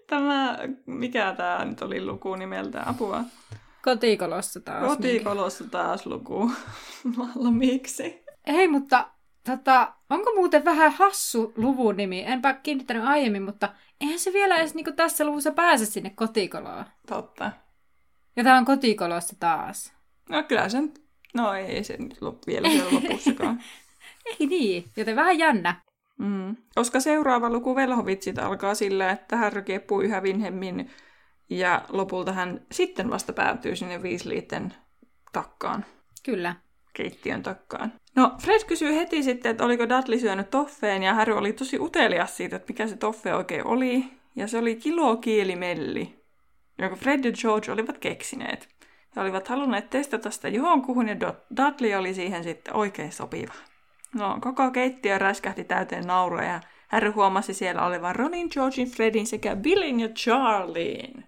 tämä, 0.07 0.59
mikä 0.87 1.35
tämä 1.37 1.65
nyt 1.65 1.83
oli 1.83 2.05
luku 2.05 2.35
nimeltä, 2.35 2.83
apua. 2.87 3.25
Kotikolossa 3.83 4.61
taas. 4.61 4.97
Kotikolossa 4.97 5.65
taas 5.71 6.07
luku. 6.07 6.51
Lalla, 7.17 7.51
miksi? 7.51 8.25
Ei, 8.47 8.69
mutta 8.69 9.07
tota, 9.47 9.93
onko 10.11 10.35
muuten 10.35 10.65
vähän 10.65 10.93
hassu 10.93 11.53
luvun 11.57 11.97
nimi? 11.97 12.25
Enpä 12.27 12.55
kiinnittänyt 12.55 13.05
aiemmin, 13.05 13.43
mutta 13.43 13.69
eihän 14.01 14.19
se 14.19 14.33
vielä 14.33 14.57
edes 14.57 14.75
niin 14.75 14.97
tässä 14.97 15.25
luvussa 15.25 15.53
pääse 15.53 15.87
sinne 15.87 16.11
kotikoloon. 16.11 16.85
Totta. 17.07 17.53
Ja 18.37 18.45
tämä 18.45 18.59
on 18.59 18.65
kotikolossa 18.65 19.37
taas. 19.41 19.93
No 20.29 20.43
kyllä 20.43 20.69
sen, 20.69 20.95
no 21.35 21.53
ei 21.53 21.85
se 21.85 21.97
nyt 21.97 22.19
vielä 22.47 22.69
siellä 22.69 22.93
lopussakaan. 23.01 23.63
ei 24.27 24.47
niin, 24.47 24.85
joten 24.97 25.17
vähän 25.17 25.39
jännä. 25.39 25.81
Mm. 26.19 26.57
Koska 26.75 27.01
seuraava 27.01 27.51
luku 27.51 27.77
Velhovitsit 27.77 28.39
alkaa 28.39 28.75
sillä, 28.75 29.11
että 29.11 29.37
hän 29.37 29.65
kiepuu 29.65 30.01
yhä 30.01 30.23
vinhemmin 30.23 30.91
ja 31.51 31.85
lopulta 31.89 32.33
hän 32.33 32.67
sitten 32.73 33.11
vasta 33.11 33.33
päätyy 33.33 33.77
sinne 33.77 33.99
Weasleyten 33.99 34.75
takkaan. 35.33 35.85
Kyllä. 36.25 36.57
Keittiön 36.99 37.43
takkaan. 37.43 37.93
No, 38.17 38.33
Fred 38.43 38.65
kysyy 38.67 38.95
heti 38.95 39.23
sitten, 39.23 39.51
että 39.51 39.65
oliko 39.65 39.89
Dudley 39.89 40.19
syönyt 40.19 40.51
toffeen, 40.51 41.03
ja 41.03 41.15
Harry 41.15 41.37
oli 41.37 41.53
tosi 41.53 41.79
utelias 41.79 42.37
siitä, 42.37 42.57
että 42.57 42.73
mikä 42.73 42.87
se 42.87 42.97
toffe 42.97 43.35
oikein 43.35 43.67
oli. 43.67 44.05
Ja 44.37 44.49
se 44.49 44.59
oli 44.59 44.77
kilokielimelli, 44.77 46.25
jonka 46.79 46.97
Fred 46.97 47.25
ja 47.25 47.33
George 47.33 47.73
olivat 47.73 47.99
keksineet. 47.99 48.69
He 49.17 49.21
olivat 49.21 49.49
halunneet 49.49 49.91
testata 49.91 50.31
sitä 50.31 50.49
johonkuhun, 50.49 51.09
ja 51.09 51.17
Dudley 51.57 51.95
oli 51.95 52.15
siihen 52.15 52.45
sitten 52.45 52.77
oikein 52.77 53.13
sopiva. 53.13 53.55
No, 54.15 54.39
koko 54.41 54.71
keittiö 54.71 55.19
räskähti 55.19 55.65
täyteen 55.65 56.07
naurua, 56.07 56.43
ja 56.43 56.61
Harry 56.89 57.11
huomasi 57.11 57.55
siellä 57.55 57.87
olevan 57.87 58.17
Ronin, 58.17 58.49
Georgin, 58.53 58.91
Fredin 58.91 59.27
sekä 59.27 59.57
Billin 59.57 60.01
ja 60.01 60.09
Charlien, 60.09 61.27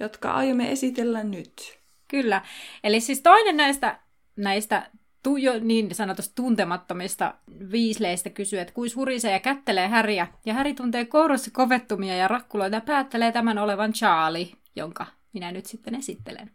jotka 0.00 0.32
aiomme 0.32 0.72
esitellä 0.72 1.24
nyt. 1.24 1.78
Kyllä. 2.08 2.42
Eli 2.84 3.00
siis 3.00 3.20
toinen 3.20 3.56
näistä, 3.56 3.98
näistä 4.36 4.90
tu, 5.22 5.36
jo 5.36 5.52
niin 5.60 5.94
sanotusti 5.94 6.32
tuntemattomista 6.34 7.34
viisleistä 7.72 8.30
kysyy, 8.30 8.60
että 8.60 8.74
kuis 8.74 8.96
hurisee 8.96 9.32
ja 9.32 9.40
kättelee 9.40 9.88
Häriä. 9.88 10.26
Ja 10.46 10.54
Häri 10.54 10.74
tuntee 10.74 11.04
kourassa 11.04 11.50
kovettumia 11.50 12.16
ja 12.16 12.28
rakkuloita 12.28 12.76
ja 12.76 12.80
päättelee 12.80 13.32
tämän 13.32 13.58
olevan 13.58 13.92
Charlie, 13.92 14.48
jonka 14.76 15.06
minä 15.32 15.52
nyt 15.52 15.66
sitten 15.66 15.94
esittelen. 15.94 16.50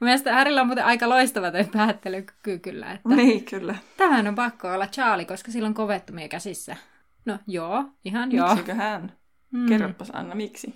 Mielestäni 0.00 0.36
Härillä 0.36 0.60
on 0.60 0.66
muuten 0.66 0.84
aika 0.84 1.08
loistava 1.08 1.50
toi 1.50 1.64
päättelykyky 1.64 2.58
kyllä. 2.58 2.92
Että 2.92 3.08
niin, 3.08 3.44
kyllä. 3.44 3.74
Tähän 3.96 4.26
on 4.26 4.34
pakko 4.34 4.68
olla 4.68 4.86
Charlie, 4.86 5.26
koska 5.26 5.52
sillä 5.52 5.66
on 5.66 5.74
kovettumia 5.74 6.28
käsissä. 6.28 6.76
No 7.24 7.38
joo, 7.46 7.84
ihan 8.04 8.32
joo. 8.32 8.48
Miksikö 8.48 8.74
hän? 8.74 9.12
Mm. 9.52 9.66
Kerropas 9.66 10.10
Anna, 10.12 10.34
miksi? 10.34 10.74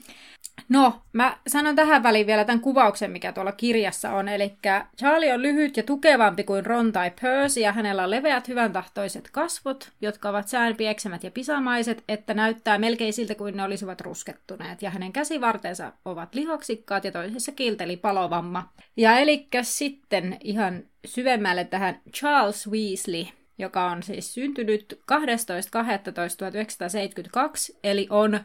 No, 0.68 1.00
mä 1.12 1.36
sanon 1.46 1.76
tähän 1.76 2.02
väliin 2.02 2.26
vielä 2.26 2.44
tämän 2.44 2.60
kuvauksen, 2.60 3.10
mikä 3.10 3.32
tuolla 3.32 3.52
kirjassa 3.52 4.12
on. 4.12 4.28
Eli 4.28 4.52
Charlie 4.98 5.32
on 5.32 5.42
lyhyt 5.42 5.76
ja 5.76 5.82
tukevampi 5.82 6.44
kuin 6.44 6.66
Ron 6.66 6.92
tai 6.92 7.12
Percy, 7.22 7.60
ja 7.60 7.72
hänellä 7.72 8.04
on 8.04 8.10
leveät 8.10 8.48
hyvän 8.48 8.72
tahtoiset 8.72 9.28
kasvot, 9.32 9.90
jotka 10.00 10.28
ovat 10.28 10.48
säänpieksemät 10.48 11.24
ja 11.24 11.30
pisamaiset, 11.30 12.04
että 12.08 12.34
näyttää 12.34 12.78
melkein 12.78 13.12
siltä 13.12 13.34
kuin 13.34 13.56
ne 13.56 13.62
olisivat 13.62 14.00
ruskettuneet. 14.00 14.82
Ja 14.82 14.90
hänen 14.90 15.12
käsivartensa 15.12 15.92
ovat 16.04 16.34
lihoksikkaat 16.34 17.04
ja 17.04 17.12
toisessa 17.12 17.52
kiilteli 17.52 17.96
palovamma. 17.96 18.72
Ja 18.96 19.18
eli 19.18 19.48
sitten 19.62 20.36
ihan 20.44 20.82
syvemmälle 21.04 21.64
tähän 21.64 22.00
Charles 22.14 22.70
Weasley, 22.70 23.24
joka 23.58 23.90
on 23.90 24.02
siis 24.02 24.34
syntynyt 24.34 25.00
12.12.1972, 25.12 27.78
eli 27.84 28.06
on 28.10 28.40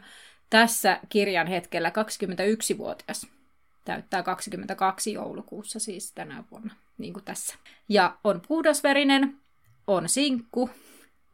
tässä 0.50 1.00
kirjan 1.08 1.46
hetkellä 1.46 1.88
21-vuotias. 1.88 3.26
Täyttää 3.84 4.22
22 4.22 5.12
joulukuussa 5.12 5.78
siis 5.78 6.12
tänä 6.12 6.44
vuonna, 6.50 6.74
niin 6.98 7.12
kuin 7.12 7.24
tässä. 7.24 7.54
Ja 7.88 8.18
on 8.24 8.42
puhdasverinen, 8.48 9.36
on 9.86 10.08
sinkku, 10.08 10.70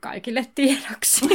kaikille 0.01 0.47
tiedoksi. 0.55 1.27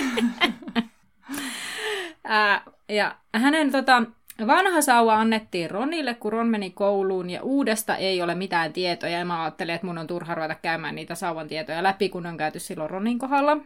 Ää, 2.23 2.63
ja 2.89 3.17
hänen 3.33 3.71
tota, 3.71 4.03
vanha 4.47 4.81
sauva 4.81 5.15
annettiin 5.15 5.71
Ronille, 5.71 6.13
kun 6.13 6.31
Ron 6.31 6.47
meni 6.47 6.69
kouluun, 6.69 7.29
ja 7.29 7.43
uudesta 7.43 7.95
ei 7.95 8.21
ole 8.21 8.35
mitään 8.35 8.73
tietoja. 8.73 9.17
Ja 9.17 9.25
mä 9.25 9.43
ajattelin, 9.43 9.75
että 9.75 9.87
mun 9.87 9.97
on 9.97 10.07
turha 10.07 10.35
ruveta 10.35 10.55
käymään 10.55 10.95
niitä 10.95 11.15
sauvan 11.15 11.47
tietoja 11.47 11.83
läpi, 11.83 12.09
kun 12.09 12.25
on 12.25 12.37
käyty 12.37 12.59
silloin 12.59 12.89
Ronin 12.89 13.19
kohdalla. 13.19 13.57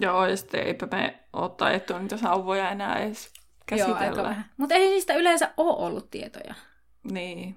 Joo, 0.00 0.26
ja 0.26 0.36
sitten 0.36 0.66
eipä 0.66 0.88
me 0.92 1.18
ottaa 1.32 1.70
etua 1.70 1.98
niitä 1.98 2.16
sauvoja 2.16 2.70
enää 2.70 2.98
edes 2.98 3.32
käsitellä. 3.66 4.22
Joo. 4.22 4.34
Mutta 4.56 4.74
ei 4.74 4.88
niistä 4.88 5.14
yleensä 5.14 5.50
ole 5.56 5.86
ollut 5.86 6.10
tietoja. 6.10 6.54
Niin. 7.10 7.56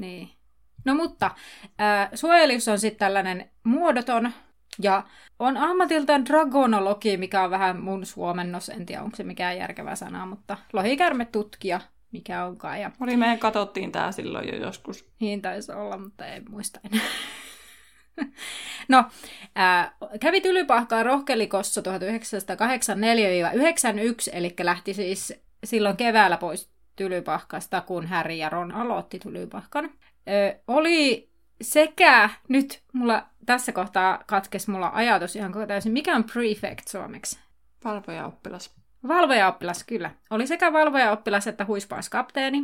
Niin. 0.00 0.30
No 0.84 0.94
mutta, 0.94 1.30
äh, 1.80 2.08
suojelius 2.14 2.68
on 2.68 2.78
sitten 2.78 2.98
tällainen 2.98 3.50
muodoton 3.64 4.32
ja 4.82 5.02
on 5.38 5.56
ammatiltaan 5.56 6.24
dragonologi, 6.24 7.16
mikä 7.16 7.42
on 7.42 7.50
vähän 7.50 7.80
mun 7.80 8.06
suomennos. 8.06 8.68
En 8.68 8.86
tiedä, 8.86 9.02
onko 9.02 9.16
se 9.16 9.22
mikään 9.22 9.56
järkevä 9.56 9.94
sana, 9.94 10.26
mutta 10.26 10.56
tutkija, 11.32 11.80
mikä 12.12 12.44
onkaan. 12.44 12.80
Ja... 12.80 12.90
Oli, 13.00 13.16
me 13.16 13.36
katsottiin 13.40 13.92
tää 13.92 14.12
silloin 14.12 14.48
jo 14.48 14.56
joskus. 14.56 15.10
Niin 15.20 15.42
taisi 15.42 15.72
olla, 15.72 15.98
mutta 15.98 16.26
ei 16.26 16.40
muista 16.40 16.80
enää. 16.92 17.06
no, 18.88 19.04
ää, 19.54 19.96
kävi 20.20 20.40
tylypahkaa 20.40 21.02
rohkelikossa 21.02 21.80
1984-91, 21.80 21.84
eli 24.32 24.54
lähti 24.62 24.94
siis 24.94 25.34
silloin 25.64 25.96
keväällä 25.96 26.36
pois 26.36 26.70
Tylypahkasta, 26.96 27.80
kun 27.80 28.06
Harry 28.06 28.34
ja 28.34 28.48
Ron 28.48 28.72
aloitti 28.72 29.18
Tylypahkan. 29.18 29.90
Ö, 30.28 30.60
oli 30.66 31.30
sekä, 31.62 32.30
nyt 32.48 32.82
mulla 32.92 33.26
tässä 33.46 33.72
kohtaa 33.72 34.24
katkes 34.26 34.68
mulla 34.68 34.90
ajatus 34.94 35.36
ihan 35.36 35.52
täysin, 35.68 35.92
mikä 35.92 36.16
on 36.16 36.24
prefect 36.24 36.88
suomeksi? 36.88 37.38
Valvojaoppilas. 37.84 38.79
Valvojaoppilas, 39.08 39.84
kyllä. 39.84 40.10
Oli 40.30 40.46
sekä 40.46 40.72
valvojaoppilas 40.72 41.46
että 41.46 41.64
huispauskapteeni. 41.64 42.62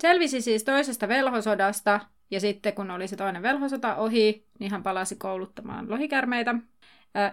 Selvisi 0.00 0.40
siis 0.40 0.64
toisesta 0.64 1.08
velhosodasta, 1.08 2.00
ja 2.30 2.40
sitten 2.40 2.72
kun 2.72 2.90
oli 2.90 3.08
se 3.08 3.16
toinen 3.16 3.42
velhosota 3.42 3.96
ohi, 3.96 4.46
niin 4.58 4.70
hän 4.70 4.82
palasi 4.82 5.16
kouluttamaan 5.16 5.90
lohikärmeitä. 5.90 6.54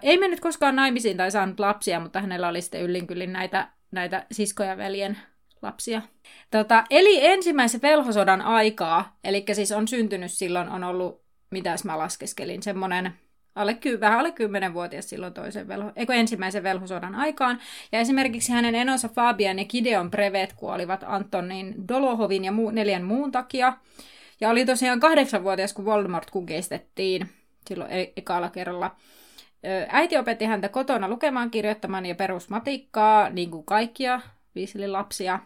ei 0.02 0.18
mennyt 0.18 0.40
koskaan 0.40 0.76
naimisiin 0.76 1.18
tai 1.18 1.32
saanut 1.32 1.60
lapsia, 1.60 2.00
mutta 2.00 2.22
hänellä 2.22 2.48
oli 2.48 2.62
sitten 2.62 2.82
yllinkyllin 2.82 3.34
näitä 3.34 3.68
näitä 3.92 4.26
siskoja 4.32 4.78
veljen 4.78 5.18
lapsia. 5.62 6.02
Tota, 6.52 6.84
eli 6.90 7.26
ensimmäisen 7.26 7.82
velhosodan 7.82 8.42
aikaa, 8.42 9.18
eli 9.24 9.46
siis 9.54 9.72
on 9.72 9.88
syntynyt 9.88 10.32
silloin, 10.32 10.70
on 10.70 10.84
ollut, 10.84 11.22
mitäs 11.50 11.86
mä 11.86 11.98
laskeskelin, 11.98 12.64
semmoinen 12.64 13.14
alle, 13.56 13.78
vähän 14.00 14.20
alle 14.20 14.30
10-vuotias 14.30 15.10
silloin 15.10 15.34
toisen 15.34 15.68
velho, 15.68 15.92
eikö 15.96 16.14
ensimmäisen 16.14 16.64
velhosodan 16.64 17.16
aikaan. 17.16 17.60
Ja 17.92 18.00
esimerkiksi 18.00 18.52
hänen 18.52 18.76
enonsa 18.76 19.10
Fabian 19.10 19.60
ja 19.60 19.66
Gideon 19.66 20.12
Brevet 20.12 20.54
kuolivat 20.54 21.04
Antonin 21.08 21.88
Dolohovin 21.88 22.46
ja 22.46 22.52
muu, 22.52 22.72
neljän 22.72 23.04
muun 23.04 23.32
takia. 23.32 23.74
Ja 24.42 24.50
oli 24.50 24.66
tosiaan 24.66 25.00
kahdeksanvuotias, 25.00 25.74
kun 25.74 25.86
Voldemort 25.86 26.32
kukistettiin 26.32 27.30
silloin 27.68 27.92
e- 27.92 28.14
ekalla 28.18 28.50
kerralla. 28.50 28.96
Äiti 29.90 30.18
opetti 30.18 30.46
häntä 30.46 30.70
kotona 30.70 31.08
lukemaan, 31.08 31.52
kirjoittamaan 31.52 32.06
ja 32.06 32.16
perusmatikkaa, 32.16 33.30
niin 33.30 33.52
kuin 33.52 33.66
kaikkia 33.66 34.22
lapsia. 34.88 35.40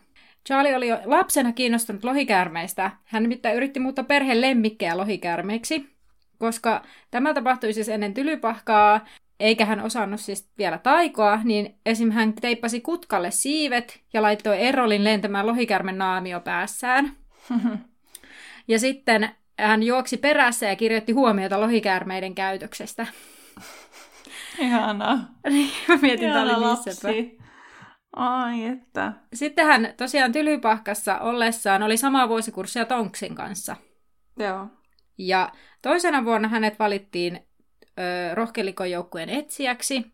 Charlie 0.47 0.75
oli 0.75 0.87
jo 0.87 0.99
lapsena 1.05 1.51
kiinnostunut 1.51 2.03
lohikäärmeistä. 2.03 2.91
Hän 3.03 3.23
nimittäin 3.23 3.55
yritti 3.55 3.79
muuttaa 3.79 4.05
perheen 4.05 4.41
lemmikkejä 4.41 4.97
lohikäärmeiksi, 4.97 5.94
koska 6.37 6.81
tämä 7.11 7.33
tapahtui 7.33 7.73
siis 7.73 7.89
ennen 7.89 8.13
tylypahkaa, 8.13 9.05
eikä 9.39 9.65
hän 9.65 9.79
osannut 9.79 10.19
siis 10.19 10.49
vielä 10.57 10.77
taikoa, 10.77 11.39
niin 11.43 11.75
esim. 11.85 12.11
hän 12.11 12.33
teippasi 12.33 12.81
kutkalle 12.81 13.31
siivet 13.31 14.01
ja 14.13 14.21
laittoi 14.21 14.61
Erolin 14.61 15.03
lentämään 15.03 15.47
lohikärmen 15.47 15.97
naamio 15.97 16.39
päässään. 16.39 17.11
ja 18.67 18.79
sitten 18.79 19.29
hän 19.59 19.83
juoksi 19.83 20.17
perässä 20.17 20.65
ja 20.65 20.75
kirjoitti 20.75 21.11
huomiota 21.11 21.61
lohikäärmeiden 21.61 22.35
käytöksestä. 22.35 23.07
Ihanaa. 24.59 25.17
Niin, 25.49 25.71
Mä 25.87 25.97
mietin, 26.01 26.29
Ihana 26.29 26.45
tää 26.45 26.57
oli 26.57 26.65
lapsi. 26.65 27.37
Ai 28.15 28.65
että. 28.65 29.13
Sitten 29.33 29.65
hän 29.65 29.93
tosiaan 29.97 30.31
Tylypahkassa 30.31 31.19
ollessaan 31.19 31.83
oli 31.83 31.97
samaa 31.97 32.29
vuosikurssia 32.29 32.85
Tonksin 32.85 33.35
kanssa. 33.35 33.75
Joo. 34.39 34.67
Ja 35.17 35.51
toisena 35.81 36.25
vuonna 36.25 36.47
hänet 36.47 36.79
valittiin 36.79 37.39
ö, 37.99 38.35
rohkelikon 38.35 38.91
joukkueen 38.91 39.29
etsijäksi. 39.29 40.11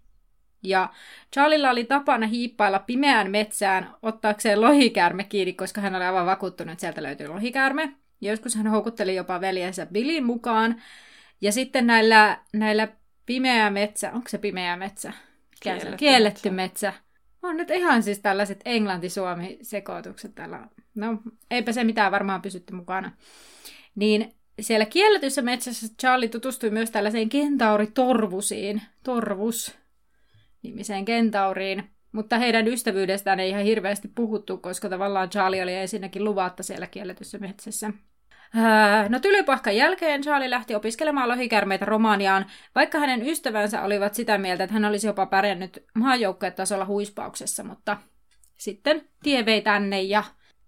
Ja 0.64 0.90
Charlilla 1.34 1.70
oli 1.70 1.84
tapana 1.84 2.28
hiippailla 2.28 2.80
pimeään 2.80 3.32
metsään 3.32 3.96
ottaakseen 4.02 4.62
lohikäärme 4.62 5.24
kiinni, 5.24 5.54
koska 5.54 5.82
hän 5.82 5.96
oli 5.96 6.04
aivan 6.04 6.26
vakuuttunut, 6.26 6.72
että 6.72 6.82
sieltä 6.82 7.04
löytyy 7.04 7.28
lohikäärme. 7.28 7.94
Joskus 8.22 8.56
hän 8.56 8.68
houkutteli 8.68 9.16
jopa 9.16 9.42
veljensä 9.42 9.86
Billin 9.86 10.26
mukaan. 10.26 10.82
Ja 11.42 11.52
sitten 11.52 11.88
näillä, 11.88 12.38
näillä 12.54 12.88
pimeä 13.26 13.70
metsä, 13.70 14.12
onko 14.12 14.30
se 14.30 14.38
pimeä 14.38 14.78
metsä? 14.78 15.14
Kielletty 15.60 15.98
Kielletty 15.98 16.50
metsä. 16.50 16.94
On 17.42 17.58
nyt 17.58 17.72
ihan 17.72 18.04
siis 18.04 18.20
tällaiset 18.20 18.62
englanti-suomi-sekoitukset 18.66 20.36
tällä. 20.36 20.68
No, 20.96 21.18
eipä 21.52 21.72
se 21.72 21.84
mitään 21.84 22.12
varmaan 22.12 22.42
pysytty 22.42 22.74
mukana. 22.74 23.12
Niin 23.96 24.34
siellä 24.62 24.86
kielletyssä 24.86 25.42
metsässä 25.42 25.88
Charlie 26.02 26.30
tutustui 26.30 26.70
myös 26.70 26.92
tällaiseen 26.92 27.30
kentauritorvusiin. 27.30 28.82
Torvus 29.04 29.78
nimiseen 30.64 31.06
kentauriin. 31.06 31.84
Mutta 32.12 32.38
heidän 32.38 32.68
ystävyydestään 32.68 33.40
ei 33.40 33.50
ihan 33.50 33.64
hirveästi 33.64 34.08
puhuttu, 34.16 34.58
koska 34.58 34.90
tavallaan 34.90 35.30
Charlie 35.30 35.64
oli 35.64 35.74
ensinnäkin 35.74 36.24
luvatta 36.24 36.64
siellä 36.64 36.88
kielletyssä 36.88 37.38
metsässä. 37.38 37.92
No 39.10 39.20
Tylypahkan 39.20 39.76
jälkeen 39.76 40.22
Charlie 40.22 40.50
lähti 40.50 40.76
opiskelemaan 40.76 41.30
lohikärmeitä 41.30 41.86
Romaniaan, 41.86 42.46
vaikka 42.76 43.00
hänen 43.00 43.28
ystävänsä 43.28 43.82
olivat 43.82 44.14
sitä 44.14 44.38
mieltä, 44.38 44.64
että 44.64 44.74
hän 44.74 44.86
olisi 44.86 45.08
jopa 45.08 45.26
pärjännyt 45.26 45.84
maajoukkuetasolla 45.96 46.86
huispauksessa, 46.86 47.64
mutta 47.64 47.98
sitten 48.58 49.08
tie 49.24 49.46
vei 49.46 49.62
tänne 49.62 50.02
ja 50.02 50.24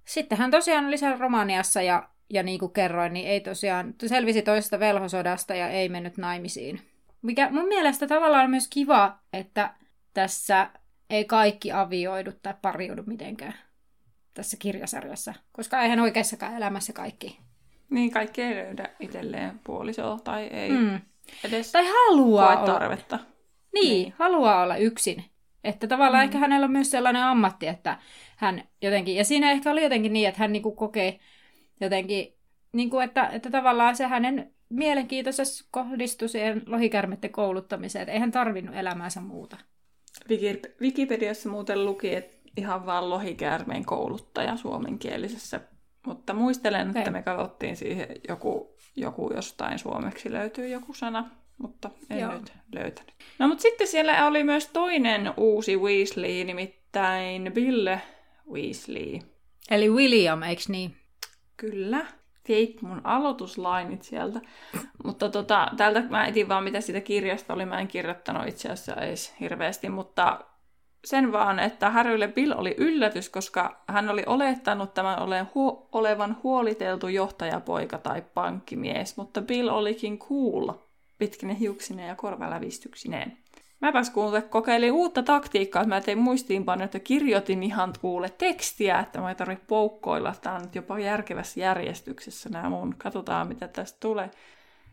sitten 0.05 0.37
hän 0.37 0.51
tosiaan 0.51 0.85
oli 0.85 0.97
siellä 0.97 1.17
Romaniassa 1.17 1.81
ja, 1.81 2.09
ja 2.33 2.43
niin 2.43 2.59
kuin 2.59 2.71
kerroin, 2.73 3.13
niin 3.13 3.27
ei 3.27 3.39
tosiaan, 3.39 3.93
selvisi 4.05 4.41
toisesta 4.41 4.79
velhosodasta 4.79 5.55
ja 5.55 5.69
ei 5.69 5.89
mennyt 5.89 6.17
naimisiin. 6.17 6.81
Mikä 7.21 7.49
mun 7.51 7.67
mielestä 7.67 8.07
tavallaan 8.07 8.43
on 8.43 8.49
myös 8.49 8.67
kiva, 8.67 9.17
että 9.33 9.73
tässä 10.13 10.69
ei 11.09 11.25
kaikki 11.25 11.71
avioidu 11.71 12.31
tai 12.43 12.53
pariudu 12.61 13.03
mitenkään 13.05 13.53
tässä 14.33 14.57
kirjasarjassa, 14.57 15.33
koska 15.51 15.81
eihän 15.81 15.99
oikeassakaan 15.99 16.55
elämässä 16.57 16.93
kaikki 16.93 17.39
Niin 17.89 18.11
kaikki 18.11 18.41
ei 18.41 18.55
löydä 18.55 18.89
itselleen 18.99 19.59
puolisoa 19.63 20.19
tai 20.23 20.43
ei 20.47 20.69
Mm. 20.69 20.99
edes 21.43 21.71
Tai 21.71 21.85
haluaa 21.85 22.57
olla. 22.61 22.73
tarvetta. 22.73 23.19
Niin, 23.73 23.89
niin, 23.89 24.13
haluaa 24.19 24.63
olla 24.63 24.77
yksin. 24.77 25.25
Että 25.63 25.87
tavallaan 25.87 26.23
mm. 26.23 26.25
ehkä 26.25 26.37
hänellä 26.37 26.65
on 26.65 26.71
myös 26.71 26.91
sellainen 26.91 27.23
ammatti, 27.23 27.67
että 27.67 27.97
hän 28.37 28.63
jotenkin, 28.81 29.15
ja 29.15 29.23
siinä 29.25 29.51
ehkä 29.51 29.71
oli 29.71 29.83
jotenkin 29.83 30.13
niin, 30.13 30.27
että 30.27 30.39
hän 30.39 30.51
niinku 30.51 30.71
kokee 30.71 31.19
jotenkin, 31.83 32.33
niinku 32.73 32.99
että, 32.99 33.27
että 33.27 33.49
tavallaan 33.51 33.95
se 33.95 34.07
hänen 34.07 34.53
mielenkiintonsa 34.69 35.43
kohdistui 35.71 36.29
siihen 36.29 36.61
lohikärmetten 36.67 37.31
kouluttamiseen, 37.31 38.03
että 38.03 38.13
ei 38.13 38.19
hän 38.19 38.31
tarvinnut 38.31 38.75
elämäänsä 38.75 39.21
muuta. 39.21 39.57
Wiki- 40.29 40.61
Wikipediassa 40.81 41.49
muuten 41.49 41.85
luki, 41.85 42.15
että 42.15 42.43
ihan 42.57 42.85
vaan 42.85 43.09
lohikäärmeen 43.09 43.85
kouluttaja 43.85 44.57
suomenkielisessä. 44.57 45.59
Mutta 46.07 46.33
muistelen, 46.33 46.87
että 46.87 46.99
Okei. 46.99 47.13
me 47.13 47.21
katsottiin 47.21 47.75
siihen 47.75 48.07
joku, 48.27 48.77
joku 48.95 49.33
jostain 49.35 49.79
suomeksi 49.79 50.31
löytyy 50.31 50.67
joku 50.67 50.93
sana, 50.93 51.29
mutta 51.57 51.89
en 52.09 52.19
Joo. 52.19 52.33
nyt 52.33 52.53
löytänyt. 52.75 53.13
No 53.39 53.47
mutta 53.47 53.61
sitten 53.61 53.87
siellä 53.87 54.27
oli 54.27 54.43
myös 54.43 54.67
toinen 54.67 55.33
uusi 55.37 55.77
Weasley, 55.77 56.43
nimittäin 56.43 57.51
Bill 57.53 57.87
Weasley. 58.51 59.19
Eli 59.71 59.89
William, 59.89 60.43
eikö 60.43 60.61
niin? 60.67 60.95
Kyllä. 61.71 62.05
Teit 62.43 62.81
mun 62.81 63.01
aloituslainit 63.03 64.03
sieltä. 64.03 64.41
Mutta 65.03 65.29
tota, 65.29 65.71
täältä 65.77 66.01
mä 66.09 66.25
etin 66.25 66.49
vaan, 66.49 66.63
mitä 66.63 66.81
siitä 66.81 67.01
kirjasta 67.01 67.53
oli. 67.53 67.65
Mä 67.65 67.79
en 67.79 67.87
kirjoittanut 67.87 68.47
itse 68.47 68.69
asiassa 68.69 69.01
edes 69.01 69.35
hirveästi, 69.39 69.89
mutta 69.89 70.39
sen 71.05 71.31
vaan, 71.31 71.59
että 71.59 71.89
Harrylle 71.89 72.27
Bill 72.27 72.53
oli 72.57 72.75
yllätys, 72.77 73.29
koska 73.29 73.83
hän 73.87 74.09
oli 74.09 74.23
olettanut 74.25 74.93
tämän 74.93 75.17
olevan 75.91 76.37
huoliteltu 76.43 77.07
johtajapoika 77.07 77.97
tai 77.97 78.23
pankkimies, 78.33 79.17
mutta 79.17 79.41
Bill 79.41 79.67
olikin 79.69 80.19
cool, 80.19 80.71
pitkine 81.17 81.59
hiuksineen 81.59 82.07
ja 82.07 82.15
korvalävistyksineen. 82.15 83.37
Mäpäs 83.83 84.09
kuule 84.09 84.41
kokeilin 84.41 84.91
uutta 84.91 85.23
taktiikkaa, 85.23 85.81
että 85.81 85.95
mä 85.95 86.01
tein 86.01 86.17
muistiinpanoja, 86.17 86.85
että 86.85 86.99
kirjoitin 86.99 87.63
ihan 87.63 87.93
kuule 88.01 88.29
tekstiä, 88.29 88.99
että 88.99 89.21
mä 89.21 89.29
ei 89.29 89.35
tarvitse 89.35 89.65
poukkoilla. 89.67 90.35
Tää 90.41 90.55
on 90.55 90.61
nyt 90.61 90.75
jopa 90.75 90.99
järkevässä 90.99 91.59
järjestyksessä 91.59 92.49
nämä 92.49 92.69
mun. 92.69 92.95
Katsotaan, 92.97 93.47
mitä 93.47 93.67
tästä 93.67 93.97
tulee. 93.99 94.31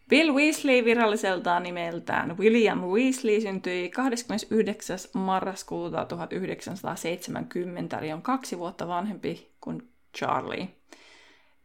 Bill 0.09 0.35
Weasley 0.35 0.85
viralliseltaan 0.85 1.62
nimeltään 1.62 2.38
William 2.38 2.81
Weasley 2.81 3.40
syntyi 3.40 3.90
29. 3.90 4.98
marraskuuta 5.14 6.05
1970, 6.05 7.98
eli 7.98 8.12
on 8.12 8.22
kaksi 8.22 8.59
vuotta 8.59 8.88
vanhempi 8.88 9.50
kuin 9.61 9.88
Charlie. 10.18 10.68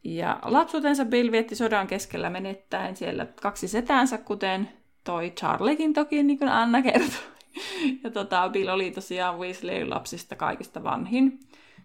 Ja 0.04 0.40
lapsuutensa 0.44 1.06
Bill 1.06 1.32
vietti 1.32 1.56
sodan 1.56 1.88
keskellä 1.88 2.30
menettäen 2.30 2.96
siellä 2.96 3.28
kaksi 3.42 3.68
setäänsä, 3.68 4.18
kuten 4.18 4.70
toi 5.06 5.32
Charliekin 5.32 5.94
toki, 5.94 6.24
niin 6.24 6.40
kuin 6.40 6.50
Anna 6.50 6.82
kertoi. 6.82 7.36
Ja 8.04 8.12
tota, 8.12 8.50
Bill 8.50 8.70
oli 8.70 8.92
tosiaan 8.92 9.40
Weasley 9.40 9.86
lapsista 9.86 10.36
kaikista 10.36 10.84
vanhin. 10.84 11.40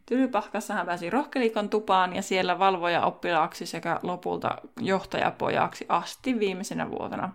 Tylypahkassa 0.07 0.75
hän 0.75 0.87
pääsi 0.87 1.11
rohkelikon 1.11 1.69
tupaan 1.69 2.17
ja 2.17 2.23
siellä 2.23 2.59
valvoja 2.59 3.05
oppilaaksi 3.07 3.67
sekä 3.67 4.01
lopulta 4.03 4.59
johtajapojaksi 4.81 5.87
asti 5.89 6.39
viimeisenä 6.39 6.91
vuotena. 6.91 7.33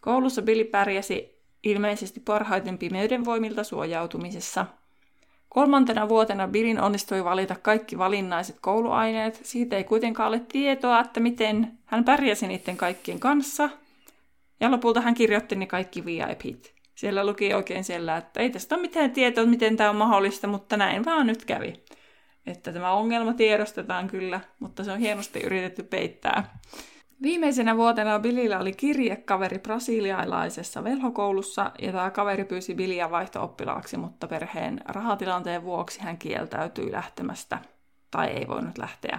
Koulussa 0.00 0.42
Billy 0.42 0.64
pärjäsi 0.64 1.38
ilmeisesti 1.62 2.20
parhaiten 2.20 2.78
pimeyden 2.78 3.24
voimilta 3.24 3.64
suojautumisessa. 3.64 4.66
Kolmantena 5.48 6.08
vuotena 6.08 6.48
Billin 6.48 6.80
onnistui 6.80 7.24
valita 7.24 7.56
kaikki 7.62 7.98
valinnaiset 7.98 8.56
kouluaineet. 8.60 9.40
Siitä 9.42 9.76
ei 9.76 9.84
kuitenkaan 9.84 10.28
ole 10.28 10.40
tietoa, 10.40 11.00
että 11.00 11.20
miten 11.20 11.78
hän 11.84 12.04
pärjäsi 12.04 12.46
niiden 12.46 12.76
kaikkien 12.76 13.20
kanssa. 13.20 13.70
Ja 14.60 14.70
lopulta 14.70 15.00
hän 15.00 15.14
kirjoitti 15.14 15.56
ne 15.56 15.66
kaikki 15.66 16.04
VIPt. 16.04 16.74
Siellä 16.94 17.26
luki 17.26 17.54
oikein 17.54 17.84
siellä, 17.84 18.16
että 18.16 18.40
ei 18.40 18.50
tästä 18.50 18.74
ole 18.74 18.82
mitään 18.82 19.10
tietoa, 19.10 19.46
miten 19.46 19.76
tämä 19.76 19.90
on 19.90 19.96
mahdollista, 19.96 20.46
mutta 20.46 20.76
näin 20.76 21.04
vaan 21.04 21.26
nyt 21.26 21.44
kävi. 21.44 21.84
Että 22.46 22.72
tämä 22.72 22.92
ongelma 22.92 23.32
tiedostetaan 23.32 24.06
kyllä, 24.06 24.40
mutta 24.58 24.84
se 24.84 24.92
on 24.92 24.98
hienosti 24.98 25.40
yritetty 25.40 25.82
peittää. 25.82 26.58
Viimeisenä 27.22 27.76
vuotena 27.76 28.18
Billillä 28.18 28.58
oli 28.58 28.72
kirjekaveri 28.72 29.58
brasilialaisessa 29.58 30.84
velhokoulussa, 30.84 31.72
ja 31.82 31.92
tämä 31.92 32.10
kaveri 32.10 32.44
pyysi 32.44 32.74
Billiä 32.74 33.10
vaihto-oppilaaksi, 33.10 33.96
mutta 33.96 34.28
perheen 34.28 34.80
rahatilanteen 34.88 35.62
vuoksi 35.62 36.00
hän 36.00 36.18
kieltäytyi 36.18 36.92
lähtemästä, 36.92 37.58
tai 38.10 38.28
ei 38.28 38.48
voinut 38.48 38.78
lähteä. 38.78 39.18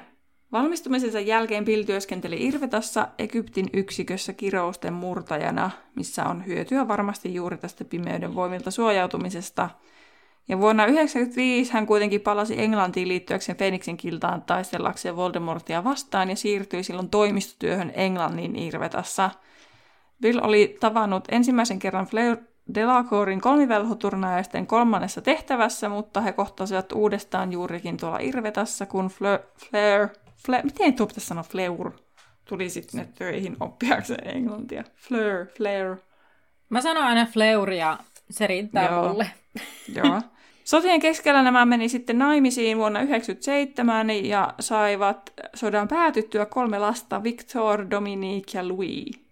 Valmistumisensa 0.55 1.19
jälkeen 1.19 1.65
Bill 1.65 1.83
työskenteli 1.83 2.45
Irvetassa 2.45 3.07
Egyptin 3.19 3.69
yksikössä 3.73 4.33
kirousten 4.33 4.93
murtajana, 4.93 5.71
missä 5.95 6.25
on 6.25 6.45
hyötyä 6.45 6.87
varmasti 6.87 7.33
juuri 7.33 7.57
tästä 7.57 7.85
pimeyden 7.85 8.35
voimilta 8.35 8.71
suojautumisesta. 8.71 9.69
Ja 10.47 10.59
vuonna 10.59 10.83
1995 10.83 11.73
hän 11.73 11.87
kuitenkin 11.87 12.21
palasi 12.21 12.61
Englantiin 12.61 13.07
liittyäkseen 13.07 13.57
Fenixin 13.57 13.97
kiltaan 13.97 14.41
taistellakseen 14.41 15.15
Voldemortia 15.15 15.83
vastaan 15.83 16.29
ja 16.29 16.35
siirtyi 16.35 16.83
silloin 16.83 17.09
toimistotyöhön 17.09 17.91
Englannin 17.95 18.55
Irvetassa. 18.55 19.31
Bill 20.21 20.39
oli 20.43 20.77
tavannut 20.79 21.23
ensimmäisen 21.31 21.79
kerran 21.79 22.05
Fleur 22.05 22.37
Delacorin 22.75 23.41
kolmivelhoturnajaisten 23.41 24.67
kolmannessa 24.67 25.21
tehtävässä, 25.21 25.89
mutta 25.89 26.21
he 26.21 26.31
kohtasivat 26.31 26.91
uudestaan 26.91 27.51
juurikin 27.51 27.97
tuolla 27.97 28.19
Irvetassa, 28.19 28.85
kun 28.85 29.07
Fleur, 29.07 30.09
Fleur, 30.45 30.61
Fleur 30.61 30.65
miten 30.65 30.93
tuo 30.93 31.07
pitäisi 31.07 31.27
sanoa 31.27 31.43
Fleur, 31.43 31.91
tuli 32.45 32.69
sitten 32.69 33.13
töihin 33.13 33.57
oppiakseen 33.59 34.37
englantia. 34.37 34.83
Fleur, 34.95 35.45
Fleur. 35.57 35.97
Mä 36.69 36.81
sanon 36.81 37.03
aina 37.03 37.25
Fleuria, 37.25 37.97
se 38.29 38.47
riittää 38.47 38.89
Joo. 38.89 39.09
mulle. 39.09 39.31
Joo. 39.95 40.21
Sotien 40.63 40.99
keskellä 40.99 41.43
nämä 41.43 41.65
meni 41.65 41.89
sitten 41.89 42.17
naimisiin 42.17 42.77
vuonna 42.77 42.99
1997 42.99 44.25
ja 44.25 44.53
saivat 44.59 45.33
sodan 45.55 45.87
päätyttyä 45.87 46.45
kolme 46.45 46.79
lasta, 46.79 47.23
Victor, 47.23 47.89
Dominique 47.89 48.59
ja 48.59 48.67
Louis. 48.67 49.25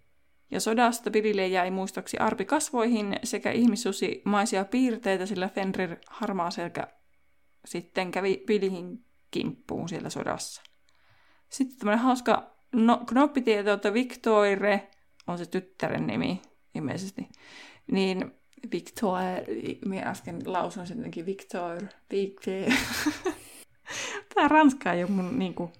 Ja 0.50 0.60
sodasta 0.60 1.10
Billille 1.10 1.46
jäi 1.46 1.70
muistoksi 1.70 2.18
arpi 2.18 2.44
kasvoihin 2.44 3.16
sekä 3.24 3.50
ihmissusimaisia 3.50 4.64
piirteitä, 4.64 5.26
sillä 5.26 5.48
Fenrir 5.48 5.96
harmaaselkä 6.06 6.86
sitten 7.64 8.10
kävi 8.10 8.42
Billihin 8.46 9.04
kimppuun 9.30 9.88
siellä 9.88 10.10
sodassa. 10.10 10.62
Sitten 11.54 11.78
tämmöinen 11.78 12.04
hauska 12.04 12.50
no, 12.72 13.02
Knoppi 13.06 13.42
tietää, 13.42 13.74
että 13.74 13.92
Victoire 13.92 14.88
on 15.26 15.38
se 15.38 15.46
tyttären 15.46 16.06
nimi 16.06 16.42
ilmeisesti. 16.74 17.28
Niin 17.90 18.32
Victoire, 18.72 19.44
minä 19.86 20.02
äsken 20.10 20.42
lausun 20.46 20.86
sen 20.86 20.96
jotenkin 20.96 21.26
Victoire, 21.26 21.88
Victoire. 22.10 22.74
Tämä 24.34 24.48
ranska 24.48 24.92
ei 24.92 25.02
ole 25.02 25.10
mun 25.10 25.38
niinku 25.38 25.72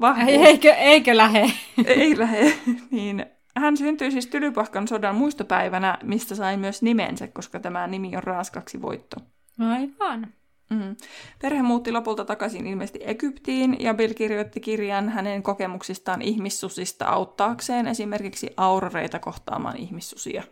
vahvuus. 0.00 0.46
Eikö, 0.46 0.72
eikö 0.72 1.16
lähe? 1.16 1.52
ei 1.86 2.18
lähe. 2.18 2.58
niin 2.90 3.26
hän 3.56 3.76
syntyi 3.76 4.10
siis 4.10 4.26
Tylypahkan 4.26 4.88
sodan 4.88 5.16
muistopäivänä, 5.16 5.98
mistä 6.02 6.34
sai 6.34 6.56
myös 6.56 6.82
nimensä, 6.82 7.28
koska 7.28 7.60
tämä 7.60 7.86
nimi 7.86 8.16
on 8.16 8.22
ranskaksi 8.22 8.82
voitto. 8.82 9.16
Aivan. 9.58 10.32
Mm. 10.72 10.96
Perhe 11.42 11.62
muutti 11.62 11.92
lopulta 11.92 12.24
takaisin 12.24 12.66
ilmeisesti 12.66 13.00
Egyptiin 13.02 13.76
ja 13.80 13.94
Bill 13.94 14.14
kirjoitti 14.14 14.60
kirjan 14.60 15.08
hänen 15.08 15.42
kokemuksistaan 15.42 16.22
ihmissusista 16.22 17.06
auttaakseen 17.06 17.86
esimerkiksi 17.86 18.50
auroreita 18.56 19.18
kohtaamaan 19.18 19.76
ihmissusia. 19.76 20.42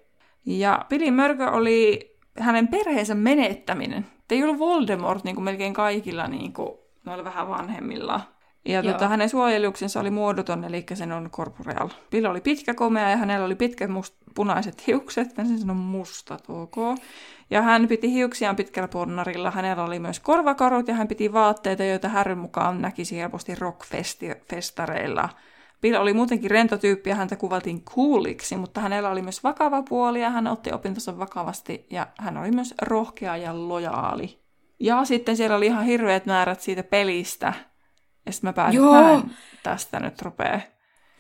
Ja 0.46 0.84
Billin 0.88 1.14
mörkö 1.14 1.50
oli 1.50 2.10
hänen 2.38 2.68
perheensä 2.68 3.14
menettäminen. 3.14 4.06
Ei 4.30 4.42
ollut 4.42 4.58
Voldemort 4.58 5.24
niin 5.24 5.34
kuin 5.34 5.44
melkein 5.44 5.74
kaikilla 5.74 6.28
niin 6.28 6.52
kuin, 6.52 6.78
noilla 7.04 7.24
vähän 7.24 7.48
vanhemmilla. 7.48 8.20
Ja 8.64 8.82
tota, 8.82 9.08
hänen 9.08 9.28
suojeluksensa 9.28 10.00
oli 10.00 10.11
muodoton, 10.11 10.64
eli 10.64 10.84
sen 10.94 11.12
on 11.12 11.30
corporeal. 11.30 11.88
Bill 12.11 12.26
oli 12.26 12.40
pitkä 12.40 12.74
komea 12.74 13.11
ja 13.11 13.16
hänellä 13.16 13.46
oli 13.46 13.54
pitkät 13.54 13.90
must, 13.90 14.14
punaiset 14.34 14.86
hiukset, 14.86 15.30
sen 15.36 15.58
sanon 15.58 15.76
mustat, 15.76 16.44
ok. 16.48 16.76
Ja 17.50 17.62
hän 17.62 17.88
piti 17.88 18.12
hiuksiaan 18.12 18.56
pitkällä 18.56 18.88
ponnarilla. 18.88 19.50
Hänellä 19.50 19.84
oli 19.84 19.98
myös 19.98 20.20
korvakarut 20.20 20.88
ja 20.88 20.94
hän 20.94 21.08
piti 21.08 21.32
vaatteita, 21.32 21.84
joita 21.84 22.08
Härryn 22.08 22.38
mukaan 22.38 22.82
näkisi 22.82 23.16
helposti 23.16 23.54
rockfestareilla. 23.54 25.28
Bill 25.80 25.96
oli 25.96 26.12
muutenkin 26.12 26.50
rento 26.50 26.78
tyyppi 26.78 27.11
ja 27.11 27.16
häntä 27.16 27.36
kuvaltiin 27.36 27.84
cooliksi, 27.84 28.56
mutta 28.56 28.80
hänellä 28.80 29.11
oli 29.11 29.22
myös 29.22 29.44
vakava 29.44 29.82
puoli 29.82 30.20
ja 30.20 30.30
hän 30.30 30.46
otti 30.46 30.72
opintonsa 30.72 31.18
vakavasti 31.18 31.86
ja 31.90 32.06
hän 32.18 32.36
oli 32.36 32.50
myös 32.50 32.74
rohkea 32.82 33.36
ja 33.36 33.68
lojaali. 33.68 34.40
Ja 34.80 35.04
sitten 35.04 35.36
siellä 35.36 35.56
oli 35.56 35.66
ihan 35.66 35.84
hirveät 35.84 36.26
määrät 36.26 36.61
siitä 36.61 36.82
pelistä. 36.82 37.52
Ja 38.26 38.32
sitten 38.32 38.48
mä 38.48 38.52
pääsin, 38.52 38.80
Joo. 38.80 38.92
mä 38.92 39.22
tästä 39.62 40.00
nyt 40.00 40.22
rupee 40.22 40.62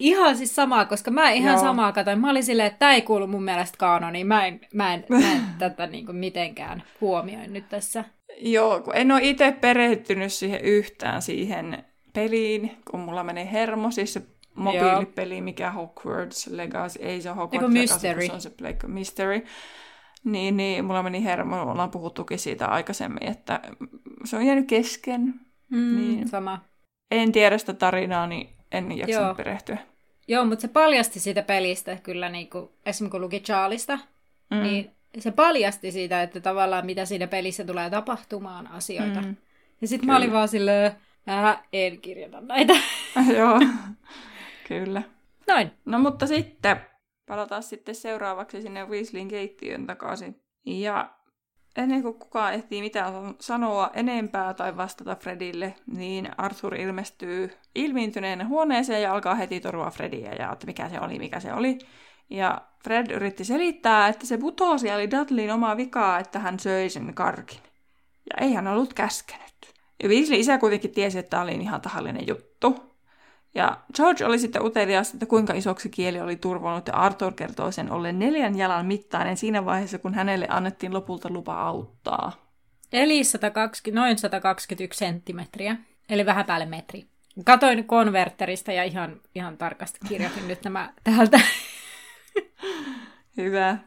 Ihan 0.00 0.36
siis 0.36 0.54
samaa, 0.54 0.84
koska 0.84 1.10
mä 1.10 1.30
ihan 1.30 1.52
Joo. 1.52 1.62
samaa 1.62 1.92
katoin. 1.92 2.20
Mä 2.20 2.30
olin 2.30 2.44
silleen, 2.44 2.66
että 2.66 2.78
tämä 2.78 2.92
ei 2.92 3.02
kuulu 3.02 3.26
mun 3.26 3.42
mielestä 3.42 3.78
kaanoniin. 3.78 4.26
Mä 4.26 4.46
en, 4.46 4.60
mä 4.74 4.94
en, 4.94 5.04
mä 5.08 5.32
en 5.32 5.40
tätä 5.58 5.86
niin 5.86 6.06
kuin 6.06 6.16
mitenkään 6.16 6.82
huomioi 7.00 7.46
nyt 7.46 7.68
tässä. 7.68 8.04
Joo, 8.38 8.80
kun 8.80 8.96
en 8.96 9.12
ole 9.12 9.20
itse 9.22 9.52
perehtynyt 9.52 10.32
siihen 10.32 10.60
yhtään 10.60 11.22
siihen 11.22 11.84
peliin, 12.12 12.76
kun 12.90 13.00
mulla 13.00 13.24
menee 13.24 13.52
hermo, 13.52 13.90
siis 13.90 14.12
se 14.12 14.22
mobiilipeli, 14.54 15.36
Joo. 15.36 15.44
mikä 15.44 15.70
Hogwarts 15.70 16.46
Legacy, 16.46 16.98
ei 17.02 17.22
se 17.22 17.28
Hogwarts 17.28 17.52
Legacy, 17.54 17.72
mystery. 17.72 18.26
se 18.26 18.32
on 18.32 18.40
se 18.40 18.50
Blake 18.50 18.86
Mystery. 18.86 19.44
Niin, 20.24 20.56
niin, 20.56 20.84
mulla 20.84 21.02
meni 21.02 21.24
hermo, 21.24 21.62
ollaan 21.62 21.90
puhuttukin 21.90 22.38
siitä 22.38 22.66
aikaisemmin, 22.66 23.30
että 23.30 23.60
se 24.24 24.36
on 24.36 24.46
jäänyt 24.46 24.68
kesken. 24.68 25.34
Mm, 25.70 25.96
niin. 25.96 26.28
Sama. 26.28 26.69
En 27.10 27.32
tiedä 27.32 27.58
sitä 27.58 27.72
tarinaa, 27.72 28.26
niin 28.26 28.48
en 28.72 28.98
jaksanut 28.98 29.26
Joo. 29.26 29.34
perehtyä. 29.34 29.78
Joo, 30.28 30.44
mutta 30.44 30.62
se 30.62 30.68
paljasti 30.68 31.20
siitä 31.20 31.42
pelistä 31.42 31.96
kyllä, 32.02 32.28
niin 32.28 32.50
kuin, 32.50 32.70
esimerkiksi 32.86 33.10
kun 33.10 33.20
luki 33.20 33.40
Charlista, 33.40 33.98
mm. 34.50 34.62
niin 34.62 34.90
se 35.18 35.30
paljasti 35.30 35.92
siitä, 35.92 36.22
että 36.22 36.40
tavallaan 36.40 36.86
mitä 36.86 37.04
siinä 37.04 37.26
pelissä 37.26 37.64
tulee 37.64 37.90
tapahtumaan 37.90 38.66
asioita. 38.66 39.20
Mm. 39.20 39.36
Ja 39.80 39.88
sitten 39.88 40.06
mä 40.06 40.16
olin 40.16 40.32
vaan 40.32 40.48
silleen, 40.48 40.92
äh, 41.28 41.62
en 41.72 42.00
kirjoita 42.00 42.40
näitä. 42.40 42.72
Joo, 43.38 43.60
kyllä. 44.68 45.02
Noin. 45.46 45.70
No 45.84 45.98
mutta 45.98 46.26
sitten 46.26 46.80
palataan 47.26 47.62
sitten 47.62 47.94
seuraavaksi 47.94 48.62
sinne 48.62 48.84
Weasleyn 48.84 49.28
keittiön 49.28 49.86
takaisin. 49.86 50.42
Ja 50.66 51.10
Ennen 51.76 52.02
kuin 52.02 52.14
kukaan 52.14 52.54
ehtii 52.54 52.82
mitään 52.82 53.12
sanoa 53.40 53.90
enempää 53.94 54.54
tai 54.54 54.76
vastata 54.76 55.16
Fredille, 55.16 55.74
niin 55.86 56.28
Arthur 56.36 56.74
ilmestyy 56.74 57.50
ilmiintyneen 57.74 58.48
huoneeseen 58.48 59.02
ja 59.02 59.12
alkaa 59.12 59.34
heti 59.34 59.60
torua 59.60 59.90
Fredia 59.90 60.34
ja 60.34 60.52
että 60.52 60.66
mikä 60.66 60.88
se 60.88 61.00
oli, 61.00 61.18
mikä 61.18 61.40
se 61.40 61.52
oli. 61.52 61.78
Ja 62.30 62.60
Fred 62.84 63.10
yritti 63.10 63.44
selittää, 63.44 64.08
että 64.08 64.26
se 64.26 64.38
putosi 64.38 64.90
oli 64.90 65.10
Dudleyin 65.10 65.52
omaa 65.52 65.76
vikaa, 65.76 66.18
että 66.18 66.38
hän 66.38 66.60
söi 66.60 66.88
sen 66.88 67.14
karkin. 67.14 67.60
Ja 68.30 68.46
ei 68.46 68.52
hän 68.52 68.66
ollut 68.66 68.94
käskenyt. 68.94 69.74
Ja 70.02 70.08
Weasley 70.08 70.38
isä 70.38 70.58
kuitenkin 70.58 70.90
tiesi, 70.90 71.18
että 71.18 71.30
tämä 71.30 71.42
oli 71.42 71.52
ihan 71.52 71.80
tahallinen 71.80 72.26
juttu. 72.26 72.89
Ja 73.54 73.76
George 73.96 74.24
oli 74.24 74.38
sitten 74.38 74.64
utelias, 74.64 75.12
että 75.12 75.26
kuinka 75.26 75.52
isoksi 75.52 75.88
kieli 75.88 76.20
oli 76.20 76.36
turvonnut, 76.36 76.86
ja 76.86 76.94
Arthur 76.94 77.32
kertoi 77.32 77.72
sen 77.72 77.92
ollen 77.92 78.18
neljän 78.18 78.58
jalan 78.58 78.86
mittainen 78.86 79.36
siinä 79.36 79.64
vaiheessa, 79.64 79.98
kun 79.98 80.14
hänelle 80.14 80.46
annettiin 80.50 80.94
lopulta 80.94 81.30
lupa 81.30 81.60
auttaa. 81.62 82.32
Eli 82.92 83.24
120, 83.24 84.00
noin 84.00 84.18
121 84.18 84.98
senttimetriä, 84.98 85.76
eli 86.08 86.26
vähän 86.26 86.46
päälle 86.46 86.66
metri. 86.66 87.06
Katoin 87.44 87.84
konverterista 87.84 88.72
ja 88.72 88.84
ihan, 88.84 89.20
ihan 89.34 89.56
tarkasti 89.56 89.98
kirjoitin 90.08 90.48
nyt 90.48 90.64
nämä 90.64 90.92
täältä. 91.04 91.40
Hyvä. 93.36 93.78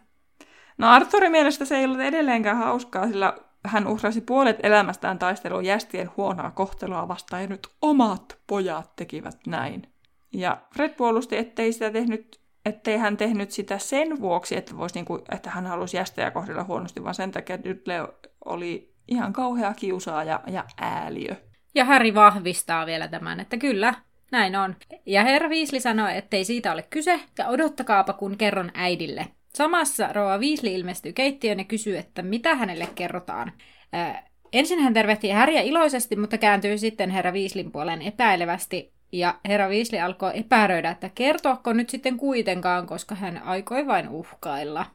No 0.77 0.89
Arthurin 0.89 1.31
mielestä 1.31 1.65
se 1.65 1.77
ei 1.77 1.85
ollut 1.85 1.99
edelleenkään 1.99 2.57
hauskaa, 2.57 3.07
sillä 3.07 3.37
hän 3.65 3.87
uhrasi 3.87 4.21
puolet 4.21 4.59
elämästään 4.63 5.19
taisteluun 5.19 5.65
jästien 5.65 6.09
huonoa 6.17 6.51
kohtelua 6.51 7.07
vastaan 7.07 7.41
ja 7.41 7.47
nyt 7.47 7.67
omat 7.81 8.37
pojat 8.47 8.95
tekivät 8.95 9.37
näin. 9.47 9.93
Ja 10.33 10.57
Fred 10.75 10.89
puolusti, 10.89 11.37
ettei, 11.37 11.73
sitä 11.73 11.91
tehnyt, 11.91 12.39
ettei 12.65 12.97
hän 12.97 13.17
tehnyt 13.17 13.51
sitä 13.51 13.77
sen 13.77 14.21
vuoksi, 14.21 14.57
että, 14.57 14.77
voisi 14.77 14.95
niinku, 14.95 15.23
että 15.31 15.49
hän 15.49 15.65
halusi 15.65 15.97
jästejä 15.97 16.31
kohdella 16.31 16.63
huonosti, 16.63 17.03
vaan 17.03 17.15
sen 17.15 17.31
takia, 17.31 17.63
Dudley 17.63 18.07
oli 18.45 18.93
ihan 19.07 19.33
kauhea 19.33 19.73
kiusaaja 19.73 20.39
ja 20.47 20.63
ääliö. 20.77 21.35
Ja 21.75 21.85
Harry 21.85 22.13
vahvistaa 22.13 22.85
vielä 22.85 23.07
tämän, 23.07 23.39
että 23.39 23.57
kyllä, 23.57 23.93
näin 24.31 24.55
on. 24.55 24.75
Ja 25.05 25.23
herra 25.23 25.49
Viisli 25.49 25.79
sanoi, 25.79 26.17
ettei 26.17 26.45
siitä 26.45 26.71
ole 26.71 26.83
kyse, 26.89 27.19
ja 27.37 27.47
odottakaapa 27.47 28.13
kun 28.13 28.37
kerron 28.37 28.71
äidille. 28.73 29.27
Samassa 29.57 30.13
Roa 30.13 30.37
Weasley 30.37 30.73
ilmestyy 30.73 31.13
keittiöön 31.13 31.59
ja 31.59 31.65
kysyy, 31.65 31.97
että 31.97 32.21
mitä 32.21 32.55
hänelle 32.55 32.87
kerrotaan. 32.95 33.51
Ää, 33.93 34.27
ensin 34.53 34.79
hän 34.79 34.93
tervehtii 34.93 35.29
Häriä 35.29 35.61
iloisesti, 35.61 36.15
mutta 36.15 36.37
kääntyy 36.37 36.77
sitten 36.77 37.09
herra 37.09 37.31
Weasleyn 37.31 37.71
puoleen 37.71 38.01
epäilevästi. 38.01 38.93
Ja 39.11 39.39
herra 39.47 39.69
Weasley 39.69 40.01
alkoi 40.01 40.31
epäröidä, 40.33 40.89
että 40.89 41.09
kertoako 41.15 41.73
nyt 41.73 41.89
sitten 41.89 42.17
kuitenkaan, 42.17 42.87
koska 42.87 43.15
hän 43.15 43.43
aikoi 43.43 43.87
vain 43.87 44.09
uhkailla. 44.09 44.85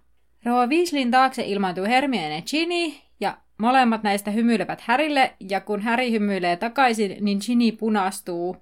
Roa 0.44 0.66
Weasleyn 0.66 1.10
taakse 1.10 1.42
ilmaantuu 1.46 1.84
Hermione 1.84 2.34
ja 2.34 2.42
Ginny, 2.50 2.94
ja 3.20 3.36
molemmat 3.58 4.02
näistä 4.02 4.30
hymyilevät 4.30 4.80
Härille, 4.80 5.34
ja 5.50 5.60
kun 5.60 5.82
Häri 5.82 6.10
hymyilee 6.10 6.56
takaisin, 6.56 7.16
niin 7.20 7.38
Ginny 7.46 7.72
punastuu 7.72 8.56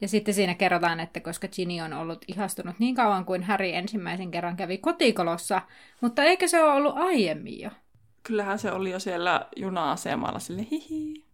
ja 0.00 0.08
sitten 0.08 0.34
siinä 0.34 0.54
kerrotaan, 0.54 1.00
että 1.00 1.20
koska 1.20 1.48
Ginny 1.48 1.80
on 1.80 1.92
ollut 1.92 2.24
ihastunut 2.28 2.78
niin 2.78 2.94
kauan 2.94 3.24
kuin 3.24 3.42
Harry 3.42 3.70
ensimmäisen 3.74 4.30
kerran 4.30 4.56
kävi 4.56 4.78
kotikolossa, 4.78 5.62
mutta 6.00 6.24
eikö 6.24 6.48
se 6.48 6.62
ole 6.62 6.72
ollut 6.72 6.96
aiemmin 6.96 7.60
jo? 7.60 7.70
Kyllähän 8.22 8.58
se 8.58 8.72
oli 8.72 8.90
jo 8.90 8.98
siellä 8.98 9.46
juna-asemalla 9.56 10.38
sille 10.38 10.66
hihi. 10.70 11.24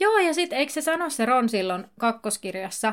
Joo, 0.00 0.18
ja 0.18 0.34
sitten 0.34 0.58
eikö 0.58 0.72
se 0.72 0.80
sano 0.80 1.10
se 1.10 1.26
Ron 1.26 1.48
silloin 1.48 1.86
kakkoskirjassa, 1.98 2.92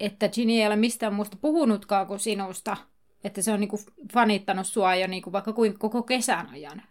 että 0.00 0.28
Ginny 0.28 0.52
ei 0.52 0.66
ole 0.66 0.76
mistään 0.76 1.14
muusta 1.14 1.36
puhunutkaan 1.40 2.06
kuin 2.06 2.20
sinusta, 2.20 2.76
että 3.24 3.42
se 3.42 3.52
on 3.52 3.60
niinku 3.60 3.78
fanittanut 4.12 4.66
sua 4.66 4.94
jo 4.94 5.06
niinku 5.06 5.32
vaikka 5.32 5.52
kuin 5.52 5.78
koko 5.78 6.02
kesän 6.02 6.48
ajan. 6.50 6.82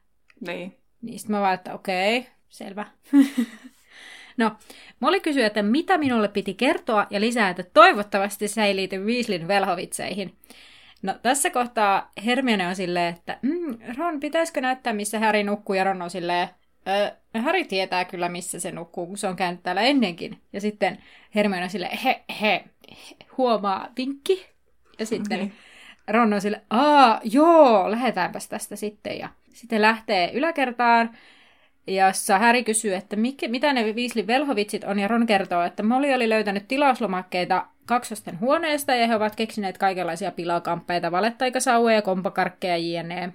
Niin. 0.47 0.78
Niin 1.01 1.19
sitten 1.19 1.36
mä 1.36 1.41
vaan, 1.41 1.53
että 1.53 1.73
okei, 1.73 2.17
okay, 2.17 2.32
selvä. 2.49 2.86
No, 4.38 4.51
Molly 4.99 5.19
kysyi, 5.19 5.43
että 5.43 5.63
mitä 5.63 5.97
minulle 5.97 6.27
piti 6.27 6.53
kertoa 6.53 7.07
ja 7.09 7.19
lisää, 7.19 7.49
että 7.49 7.63
toivottavasti 7.63 8.47
se 8.47 8.63
ei 8.63 8.75
liity 8.75 8.97
Weasleyn 8.97 9.47
velhovitseihin. 9.47 10.35
No 11.01 11.13
tässä 11.21 11.49
kohtaa 11.49 12.11
Hermione 12.25 12.67
on 12.67 12.75
silleen, 12.75 13.15
että 13.15 13.39
mm, 13.41 13.77
Ron, 13.97 14.19
pitäisikö 14.19 14.61
näyttää, 14.61 14.93
missä 14.93 15.19
Harry 15.19 15.43
nukkuu, 15.43 15.75
ja 15.75 15.83
Ron 15.83 16.01
on 16.01 16.09
silleen, 16.09 16.49
Harry 17.43 17.63
tietää 17.63 18.05
kyllä, 18.05 18.29
missä 18.29 18.59
se 18.59 18.71
nukkuu, 18.71 19.07
kun 19.07 19.17
se 19.17 19.27
on 19.27 19.35
käynyt 19.35 19.63
täällä 19.63 19.81
ennenkin. 19.81 20.41
Ja 20.53 20.61
sitten 20.61 20.97
Hermione 21.35 21.63
on 21.63 21.69
silleen, 21.69 21.97
he, 21.97 22.23
he, 22.41 22.63
huomaa 23.38 23.88
vinkki. 23.97 24.45
Ja 24.99 25.05
sitten 25.05 25.39
okay. 25.39 25.51
Ron 26.07 26.33
on 26.33 26.41
silleen, 26.41 26.63
aa, 26.69 27.21
joo, 27.23 27.91
lähdetäänpäs 27.91 28.47
tästä 28.47 28.75
sitten. 28.75 29.19
Ja 29.19 29.29
sitten 29.53 29.81
lähtee 29.81 30.31
yläkertaan, 30.33 31.17
jossa 31.88 32.39
Häri 32.39 32.63
kysyy, 32.63 32.95
että 32.95 33.15
mikä, 33.15 33.47
mitä 33.47 33.73
ne 33.73 33.83
Weasley 33.83 34.27
velhovitsit 34.27 34.83
on, 34.83 34.99
ja 34.99 35.07
Ron 35.07 35.25
kertoo, 35.25 35.61
että 35.61 35.83
Molly 35.83 36.13
oli 36.13 36.29
löytänyt 36.29 36.67
tilauslomakkeita 36.67 37.65
kaksosten 37.85 38.39
huoneesta, 38.39 38.95
ja 38.95 39.07
he 39.07 39.15
ovat 39.15 39.35
keksineet 39.35 39.77
kaikenlaisia 39.77 40.31
pilakamppeita, 40.31 41.11
valettaikasauvoja, 41.11 42.01
kompakarkkeja 42.01 42.77
jne. 42.77 43.33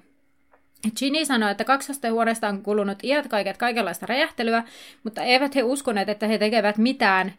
Ginny 0.98 1.24
sanoi, 1.24 1.50
että 1.50 1.64
kaksosten 1.64 2.12
huoneesta 2.12 2.48
on 2.48 2.62
kulunut 2.62 3.04
iät 3.04 3.28
kaiket 3.28 3.56
kaikenlaista 3.56 4.06
räjähtelyä, 4.06 4.64
mutta 5.04 5.22
eivät 5.22 5.54
he 5.54 5.62
uskoneet, 5.62 6.08
että 6.08 6.26
he 6.26 6.38
tekevät 6.38 6.78
mitään, 6.78 7.32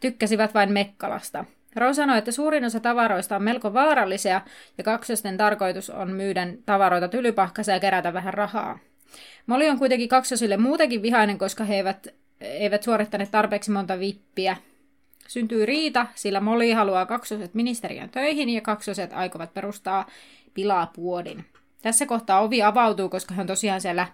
tykkäsivät 0.00 0.54
vain 0.54 0.72
Mekkalasta. 0.72 1.44
Rose 1.76 1.96
sanoi, 1.96 2.18
että 2.18 2.32
suurin 2.32 2.64
osa 2.64 2.80
tavaroista 2.80 3.36
on 3.36 3.42
melko 3.42 3.72
vaarallisia 3.74 4.40
ja 4.78 4.84
kaksosten 4.84 5.36
tarkoitus 5.36 5.90
on 5.90 6.10
myydä 6.10 6.46
tavaroita 6.66 7.08
tylypahkassa 7.08 7.72
ja 7.72 7.80
kerätä 7.80 8.12
vähän 8.12 8.34
rahaa. 8.34 8.78
Molly 9.46 9.68
on 9.68 9.78
kuitenkin 9.78 10.08
kaksosille 10.08 10.56
muutenkin 10.56 11.02
vihainen, 11.02 11.38
koska 11.38 11.64
he 11.64 11.76
eivät, 11.76 12.08
eivät 12.40 12.82
suorittaneet 12.82 13.30
tarpeeksi 13.30 13.70
monta 13.70 13.98
vippiä. 13.98 14.56
Syntyy 15.28 15.66
riita, 15.66 16.06
sillä 16.14 16.40
Molly 16.40 16.72
haluaa 16.72 17.06
kaksoset 17.06 17.54
ministeriön 17.54 18.10
töihin 18.10 18.48
ja 18.48 18.60
kaksoset 18.60 19.12
aikovat 19.12 19.54
perustaa 19.54 20.06
pilapuodin. 20.54 21.44
Tässä 21.82 22.06
kohtaa 22.06 22.40
ovi 22.40 22.62
avautuu, 22.62 23.08
koska 23.08 23.34
hän 23.34 23.44
on 23.44 23.46
tosiaan 23.46 23.80
siellä 23.80 24.06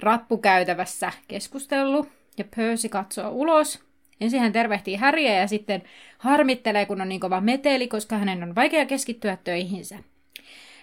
rappukäytävässä 0.00 1.12
keskustellut 1.28 2.08
ja 2.38 2.44
Percy 2.56 2.88
katsoo 2.88 3.30
ulos. 3.30 3.82
Ensin 4.20 4.40
hän 4.40 4.52
tervehtii 4.52 4.96
Häriä 4.96 5.34
ja 5.34 5.48
sitten 5.48 5.82
harmittelee, 6.18 6.86
kun 6.86 7.00
on 7.00 7.08
niin 7.08 7.20
kova 7.20 7.40
meteli, 7.40 7.88
koska 7.88 8.18
hänen 8.18 8.42
on 8.42 8.54
vaikea 8.54 8.86
keskittyä 8.86 9.38
töihinsä. 9.44 9.98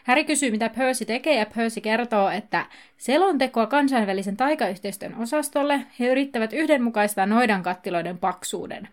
Häri 0.03 0.23
kysyy, 0.23 0.51
mitä 0.51 0.69
Percy 0.69 1.05
tekee, 1.05 1.39
ja 1.39 1.45
Percy 1.55 1.81
kertoo, 1.81 2.29
että 2.29 2.65
selontekoa 2.97 3.67
kansainvälisen 3.67 4.37
taikayhteistyön 4.37 5.15
osastolle 5.21 5.81
he 5.99 6.07
yrittävät 6.07 6.53
yhdenmukaistaa 6.53 7.25
noidan 7.25 7.63
kattiloiden 7.63 8.17
paksuuden. 8.17 8.87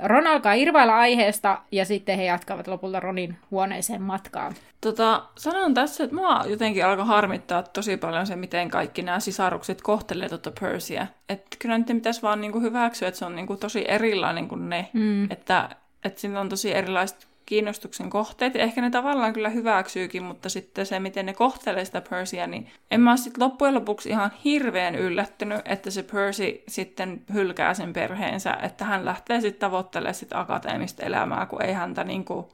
Ron 0.00 0.26
alkaa 0.26 0.52
irvailla 0.52 0.98
aiheesta, 0.98 1.58
ja 1.72 1.84
sitten 1.84 2.16
he 2.16 2.24
jatkavat 2.24 2.66
lopulta 2.66 3.00
Ronin 3.00 3.36
huoneeseen 3.50 4.02
matkaan. 4.02 4.54
Tota, 4.80 5.24
sanon 5.38 5.74
tässä, 5.74 6.04
että 6.04 6.16
mua 6.16 6.44
jotenkin 6.46 6.84
alkoi 6.84 7.06
harmittaa 7.06 7.62
tosi 7.62 7.96
paljon 7.96 8.26
se, 8.26 8.36
miten 8.36 8.70
kaikki 8.70 9.02
nämä 9.02 9.20
sisarukset 9.20 9.82
kohtelee 9.82 10.28
tuota 10.28 10.52
Percyä. 10.60 11.06
Että 11.28 11.56
kyllä 11.58 11.78
nyt 11.78 11.86
pitäisi 11.86 12.22
vaan 12.22 12.40
niinku 12.40 12.60
hyväksyä, 12.60 13.08
että 13.08 13.18
se 13.18 13.24
on 13.24 13.36
niinku 13.36 13.56
tosi 13.56 13.84
erilainen 13.88 14.48
kuin 14.48 14.68
ne. 14.68 14.88
Mm. 14.92 15.30
Että, 15.30 15.68
että 16.04 16.20
siinä 16.20 16.40
on 16.40 16.48
tosi 16.48 16.74
erilaiset 16.74 17.28
kiinnostuksen 17.46 18.10
kohteet. 18.10 18.54
Ja 18.54 18.62
ehkä 18.62 18.80
ne 18.80 18.90
tavallaan 18.90 19.32
kyllä 19.32 19.48
hyväksyykin, 19.48 20.22
mutta 20.22 20.48
sitten 20.48 20.86
se, 20.86 21.00
miten 21.00 21.26
ne 21.26 21.34
kohtelee 21.34 21.84
sitä 21.84 22.00
Percyä, 22.10 22.46
niin 22.46 22.68
en 22.90 23.00
mä 23.00 23.16
sitten 23.16 23.44
loppujen 23.44 23.74
lopuksi 23.74 24.08
ihan 24.08 24.30
hirveän 24.44 24.94
yllättynyt, 24.94 25.60
että 25.64 25.90
se 25.90 26.02
Percy 26.02 26.62
sitten 26.68 27.22
hylkää 27.32 27.74
sen 27.74 27.92
perheensä, 27.92 28.58
että 28.62 28.84
hän 28.84 29.04
lähtee 29.04 29.40
sitten 29.40 29.60
tavoittelemaan 29.60 30.14
sit 30.14 30.32
akateemista 30.32 31.02
elämää, 31.02 31.46
kun 31.46 31.62
ei 31.62 31.72
häntä 31.72 32.04
niinku 32.04 32.48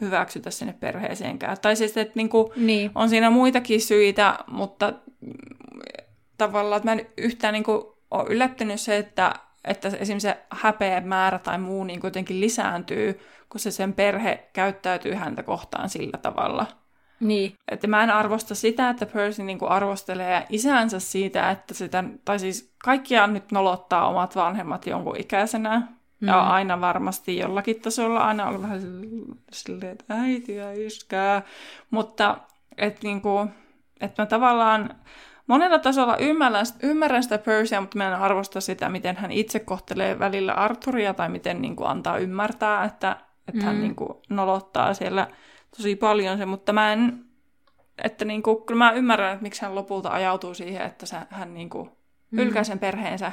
hyväksytä 0.00 0.50
sinne 0.50 0.74
perheeseenkään. 0.80 1.56
Tai 1.62 1.76
siis, 1.76 1.96
että 1.96 2.12
niinku 2.16 2.52
niin. 2.56 2.90
on 2.94 3.08
siinä 3.08 3.30
muitakin 3.30 3.80
syitä, 3.80 4.38
mutta 4.46 4.92
tavallaan, 6.38 6.76
että 6.76 6.88
mä 6.88 6.92
en 6.92 7.06
yhtään 7.16 7.52
niinku 7.52 7.96
ole 8.10 8.26
yllättynyt 8.28 8.80
se, 8.80 8.96
että, 8.96 9.34
että 9.64 9.88
esimerkiksi 9.88 10.28
se 10.28 10.38
häpeä 10.50 11.00
määrä 11.00 11.38
tai 11.38 11.58
muu 11.58 11.84
niin 11.84 12.00
kuitenkin 12.00 12.40
lisääntyy, 12.40 13.20
kun 13.48 13.60
se 13.60 13.70
sen 13.70 13.92
perhe 13.92 14.48
käyttäytyy 14.52 15.14
häntä 15.14 15.42
kohtaan 15.42 15.88
sillä 15.88 16.18
tavalla. 16.18 16.66
Niin. 17.20 17.54
Että 17.68 17.86
mä 17.86 18.02
en 18.02 18.10
arvosta 18.10 18.54
sitä, 18.54 18.90
että 18.90 19.06
Percy 19.06 19.42
niinku 19.42 19.66
arvostelee 19.66 20.46
isänsä 20.48 21.00
siitä, 21.00 21.50
että 21.50 21.74
sitä, 21.74 22.04
tai 22.24 22.38
siis 22.38 22.74
kaikkia 22.84 23.26
nyt 23.26 23.52
nolottaa 23.52 24.08
omat 24.08 24.36
vanhemmat 24.36 24.86
jonkun 24.86 25.20
ikäisenä. 25.20 25.82
Mm. 26.20 26.28
Ja 26.28 26.40
aina 26.40 26.80
varmasti 26.80 27.38
jollakin 27.38 27.80
tasolla 27.80 28.20
aina 28.20 28.48
ollut 28.48 28.62
vähän 28.62 28.80
silleen, 29.52 29.92
että 29.92 30.04
äiti 30.08 30.56
ja 30.56 30.72
iskää. 30.72 31.42
Mutta 31.90 32.38
että 32.78 33.00
niinku, 33.02 33.46
että 34.00 34.22
mä 34.22 34.26
tavallaan 34.26 34.94
monella 35.46 35.78
tasolla 35.78 36.16
ymmärrän, 36.16 36.66
ymmärrän 36.82 37.22
sitä 37.22 37.38
Percyä, 37.38 37.80
mutta 37.80 37.98
mä 37.98 38.06
en 38.06 38.14
arvosta 38.14 38.60
sitä, 38.60 38.88
miten 38.88 39.16
hän 39.16 39.32
itse 39.32 39.58
kohtelee 39.60 40.18
välillä 40.18 40.52
Arturia 40.52 41.14
tai 41.14 41.28
miten 41.28 41.62
niin 41.62 41.76
kuin 41.76 41.88
antaa 41.88 42.18
ymmärtää, 42.18 42.84
että 42.84 43.16
että 43.48 43.60
mm. 43.60 43.66
hän 43.66 43.80
niin 43.80 43.96
kuin, 43.96 44.08
nolottaa 44.28 44.94
siellä 44.94 45.28
tosi 45.76 45.96
paljon 45.96 46.38
se, 46.38 46.46
mutta 46.46 46.72
mä 46.72 46.92
en, 46.92 47.24
että 48.04 48.24
niin 48.24 48.42
kuin, 48.42 48.64
kyllä 48.66 48.78
mä 48.78 48.92
ymmärrän, 48.92 49.32
että 49.32 49.42
miksi 49.42 49.62
hän 49.62 49.74
lopulta 49.74 50.08
ajautuu 50.08 50.54
siihen, 50.54 50.86
että 50.86 51.06
se, 51.06 51.16
hän 51.30 51.54
niin 51.54 51.70
kuin, 51.70 51.90
mm. 52.30 52.38
hylkää 52.38 52.64
sen 52.64 52.78
perheensä, 52.78 53.32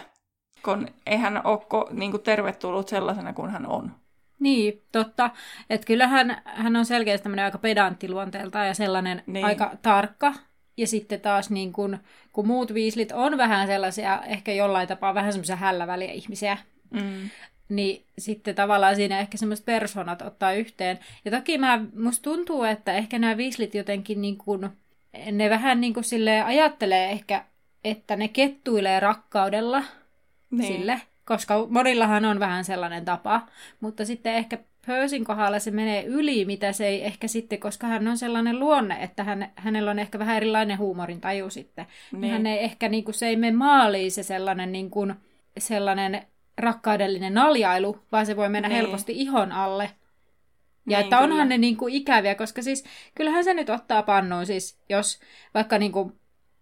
kun 0.65 0.87
ei 1.05 1.17
hän 1.17 1.41
ole 1.45 1.87
niin 1.91 2.11
kuin, 2.11 2.23
tervetullut 2.23 2.87
sellaisena 2.87 3.33
kuin 3.33 3.51
hän 3.51 3.65
on. 3.65 3.91
Niin, 4.39 4.83
totta. 4.91 5.29
Että 5.69 5.87
kyllähän 5.87 6.41
hän 6.45 6.75
on 6.75 6.85
selkeästi 6.85 7.23
tämmöinen 7.23 7.45
aika 7.45 7.57
pedantti 7.57 8.09
luonteelta 8.09 8.59
ja 8.59 8.73
sellainen 8.73 9.23
niin. 9.25 9.45
aika 9.45 9.71
tarkka. 9.81 10.33
Ja 10.81 10.87
sitten 10.87 11.21
taas 11.21 11.49
niin 11.49 11.73
kun, 11.73 11.97
kun 12.33 12.47
muut 12.47 12.73
viislit 12.73 13.11
on 13.11 13.37
vähän 13.37 13.67
sellaisia, 13.67 14.21
ehkä 14.21 14.53
jollain 14.53 14.87
tapaa 14.87 15.13
vähän 15.13 15.33
semmoisia 15.33 15.55
hälläväliä 15.55 16.11
ihmisiä, 16.11 16.57
mm 16.89 17.29
niin 17.71 18.05
sitten 18.17 18.55
tavallaan 18.55 18.95
siinä 18.95 19.19
ehkä 19.19 19.37
semmoiset 19.37 19.65
persoonat 19.65 20.21
ottaa 20.21 20.53
yhteen. 20.53 20.99
Ja 21.25 21.31
toki 21.31 21.57
mä, 21.57 21.85
musta 21.95 22.23
tuntuu, 22.23 22.63
että 22.63 22.93
ehkä 22.93 23.19
nämä 23.19 23.37
viislit 23.37 23.75
jotenkin 23.75 24.21
niin 24.21 24.37
kuin, 24.37 24.69
ne 25.31 25.49
vähän 25.49 25.81
niin 25.81 25.93
kuin 25.93 26.03
sille 26.03 26.41
ajattelee 26.41 27.11
ehkä, 27.11 27.45
että 27.83 28.15
ne 28.15 28.27
kettuilee 28.27 28.99
rakkaudella 28.99 29.83
niin. 30.51 30.73
sille, 30.73 31.01
koska 31.25 31.67
monillahan 31.69 32.25
on 32.25 32.39
vähän 32.39 32.65
sellainen 32.65 33.05
tapa, 33.05 33.47
mutta 33.79 34.05
sitten 34.05 34.35
ehkä 34.35 34.57
Percyn 34.87 35.23
kohdalla 35.23 35.59
se 35.59 35.71
menee 35.71 36.03
yli, 36.03 36.45
mitä 36.45 36.71
se 36.71 36.87
ei 36.87 37.05
ehkä 37.05 37.27
sitten, 37.27 37.59
koska 37.59 37.87
hän 37.87 38.07
on 38.07 38.17
sellainen 38.17 38.59
luonne, 38.59 38.97
että 39.03 39.23
hän, 39.23 39.51
hänellä 39.55 39.91
on 39.91 39.99
ehkä 39.99 40.19
vähän 40.19 40.37
erilainen 40.37 40.77
huumorin 40.77 41.21
taju 41.21 41.49
sitten. 41.49 41.85
Niin. 42.11 42.21
niin 42.21 42.31
hän 42.31 42.47
ei 42.47 42.63
ehkä, 42.63 42.89
niin 42.89 43.03
kuin, 43.03 43.15
se 43.15 43.27
ei 43.27 43.35
mene 43.35 43.57
maaliin 43.57 44.11
se 44.11 44.23
sellainen, 44.23 44.71
niin 44.71 44.89
kuin, 44.89 45.13
sellainen 45.57 46.21
rakkaudellinen 46.57 47.33
naljailu, 47.33 47.99
vaan 48.11 48.25
se 48.25 48.35
voi 48.35 48.49
mennä 48.49 48.69
niin. 48.69 48.75
helposti 48.75 49.13
ihon 49.15 49.51
alle. 49.51 49.83
Ja 49.83 50.97
niin, 50.97 51.03
että 51.03 51.17
onhan 51.17 51.31
kyllä. 51.31 51.45
ne 51.45 51.57
niin 51.57 51.77
kuin 51.77 51.93
ikäviä, 51.93 52.35
koska 52.35 52.61
siis 52.61 52.83
kyllähän 53.15 53.43
se 53.43 53.53
nyt 53.53 53.69
ottaa 53.69 54.03
pannuun, 54.03 54.45
siis 54.45 54.79
jos 54.89 55.19
vaikka 55.53 55.77
niin 55.77 55.91
kuin 55.91 56.13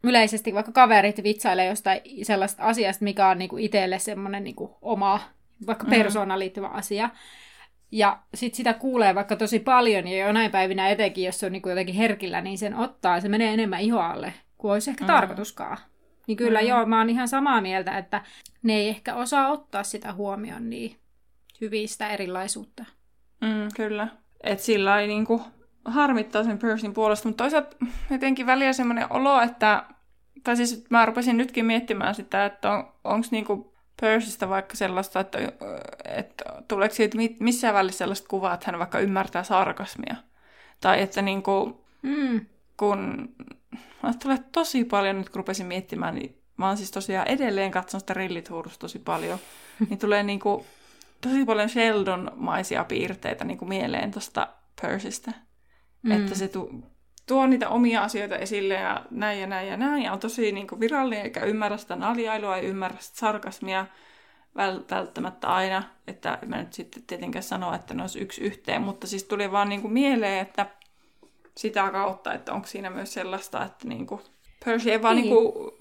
yleisesti 0.03 0.53
vaikka 0.53 0.71
kaverit 0.71 1.23
vitsailee 1.23 1.65
jostain 1.65 2.01
sellaista 2.23 2.63
asiasta, 2.63 3.03
mikä 3.03 3.27
on 3.27 3.37
niin 3.37 3.49
kuin 3.49 3.63
itselle 3.63 3.99
semmoinen 3.99 4.43
niin 4.43 4.55
kuin 4.55 4.71
oma, 4.81 5.19
vaikka 5.67 5.83
mm. 5.83 5.89
persoonaan 5.89 6.39
liittyvä 6.39 6.67
asia. 6.67 7.09
Ja 7.91 8.19
sitten 8.33 8.57
sitä 8.57 8.73
kuulee 8.73 9.15
vaikka 9.15 9.35
tosi 9.35 9.59
paljon, 9.59 10.07
ja 10.07 10.27
jonain 10.27 10.51
päivinä 10.51 10.89
etenkin, 10.89 11.23
jos 11.23 11.39
se 11.39 11.45
on 11.45 11.51
niin 11.51 11.61
kuin 11.61 11.71
jotenkin 11.71 11.95
herkillä, 11.95 12.41
niin 12.41 12.57
sen 12.57 12.75
ottaa, 12.75 13.21
se 13.21 13.29
menee 13.29 13.53
enemmän 13.53 13.81
ihoalle 13.81 14.33
kuin 14.57 14.71
olisi 14.71 14.89
ehkä 14.89 15.03
mm. 15.03 15.07
tarkoituskaan. 15.07 15.77
Niin 16.27 16.37
kyllä 16.37 16.61
mm. 16.61 16.67
joo, 16.67 16.85
mä 16.85 16.97
oon 16.97 17.09
ihan 17.09 17.27
samaa 17.27 17.61
mieltä, 17.61 17.97
että 17.97 18.21
ne 18.63 18.73
ei 18.73 18.89
ehkä 18.89 19.15
osaa 19.15 19.51
ottaa 19.51 19.83
sitä 19.83 20.13
huomioon 20.13 20.69
niin 20.69 20.95
hyvistä 21.61 22.09
erilaisuutta. 22.09 22.85
Mm, 23.41 23.67
kyllä. 23.75 24.07
Että 24.43 24.65
sillä 24.65 24.99
ei 24.99 25.07
niinku 25.07 25.41
harmittaa 25.85 26.43
sen 26.43 26.59
Percyn 26.59 26.93
puolesta, 26.93 27.27
mutta 27.29 27.43
toisaalta 27.43 27.75
jotenkin 28.09 28.45
väliä 28.45 28.73
semmoinen 28.73 29.07
olo, 29.09 29.41
että, 29.41 29.83
tai 30.43 30.57
siis 30.57 30.85
mä 30.89 31.05
rupesin 31.05 31.37
nytkin 31.37 31.65
miettimään 31.65 32.15
sitä, 32.15 32.45
että 32.45 32.71
on, 32.71 32.93
onko 33.03 33.27
niinku 33.31 33.73
Percystä 34.01 34.49
vaikka 34.49 34.77
sellaista, 34.77 35.19
että, 35.19 35.39
että 36.05 36.43
tuleeko 36.67 36.95
siitä 36.95 37.17
missään 37.39 37.73
välissä 37.73 37.97
sellaista 37.97 38.27
kuvaa, 38.27 38.53
että 38.53 38.71
hän 38.71 38.79
vaikka 38.79 38.99
ymmärtää 38.99 39.43
sarkasmia. 39.43 40.15
Tai 40.81 41.01
että 41.01 41.21
niinku, 41.21 41.85
mm. 42.01 42.45
kun 42.77 43.29
tulee 44.23 44.39
tosi 44.51 44.83
paljon, 44.83 45.17
nyt 45.17 45.29
kun 45.29 45.39
rupesin 45.39 45.65
miettimään, 45.65 46.15
niin 46.15 46.41
mä 46.57 46.67
oon 46.67 46.77
siis 46.77 46.91
tosiaan 46.91 47.27
edelleen 47.27 47.71
katsonut 47.71 48.01
sitä 48.01 48.13
Rillithuurusta 48.13 48.79
tosi 48.79 48.99
paljon, 48.99 49.39
niin 49.89 49.99
tulee 49.99 50.23
niinku 50.23 50.65
tosi 51.21 51.45
paljon 51.45 51.69
Sheldon-maisia 51.69 52.83
piirteitä 52.83 53.45
niinku 53.45 53.65
mieleen 53.65 54.11
tuosta 54.11 54.47
Percystä. 54.81 55.31
Mm. 56.01 56.11
Että 56.11 56.35
se 56.35 56.47
tu- 56.47 56.83
tuo 57.29 57.47
niitä 57.47 57.69
omia 57.69 58.03
asioita 58.03 58.37
esille 58.37 58.73
ja 58.73 59.05
näin 59.11 59.39
ja 59.39 59.47
näin 59.47 59.67
ja 59.67 59.77
näin, 59.77 60.03
ja 60.03 60.13
on 60.13 60.19
tosi 60.19 60.51
niinku 60.51 60.79
virallinen, 60.79 61.23
eikä 61.23 61.45
ymmärrä 61.45 61.77
sitä 61.77 61.95
naljailua, 61.95 62.57
ei 62.57 62.65
ymmärrä 62.65 62.97
sitä 62.99 63.17
sarkasmia 63.17 63.85
välttämättä 64.55 65.47
aina, 65.47 65.83
että 66.07 66.39
mä 66.45 66.57
nyt 66.57 66.73
sitten 66.73 67.03
tietenkään 67.03 67.43
sanoa, 67.43 67.75
että 67.75 67.93
ne 67.93 68.03
olisi 68.03 68.19
yksi 68.19 68.41
yhteen, 68.41 68.81
mutta 68.81 69.07
siis 69.07 69.23
tuli 69.23 69.51
vaan 69.51 69.69
niinku 69.69 69.87
mieleen, 69.87 70.39
että 70.39 70.65
sitä 71.57 71.89
kautta, 71.91 72.33
että 72.33 72.53
onko 72.53 72.67
siinä 72.67 72.89
myös 72.89 73.13
sellaista, 73.13 73.65
että 73.65 73.87
niinku 73.87 74.21
Percy 74.65 74.91
ei 74.91 75.01
vaan 75.01 75.15
niin. 75.15 75.23
niinku 75.23 75.71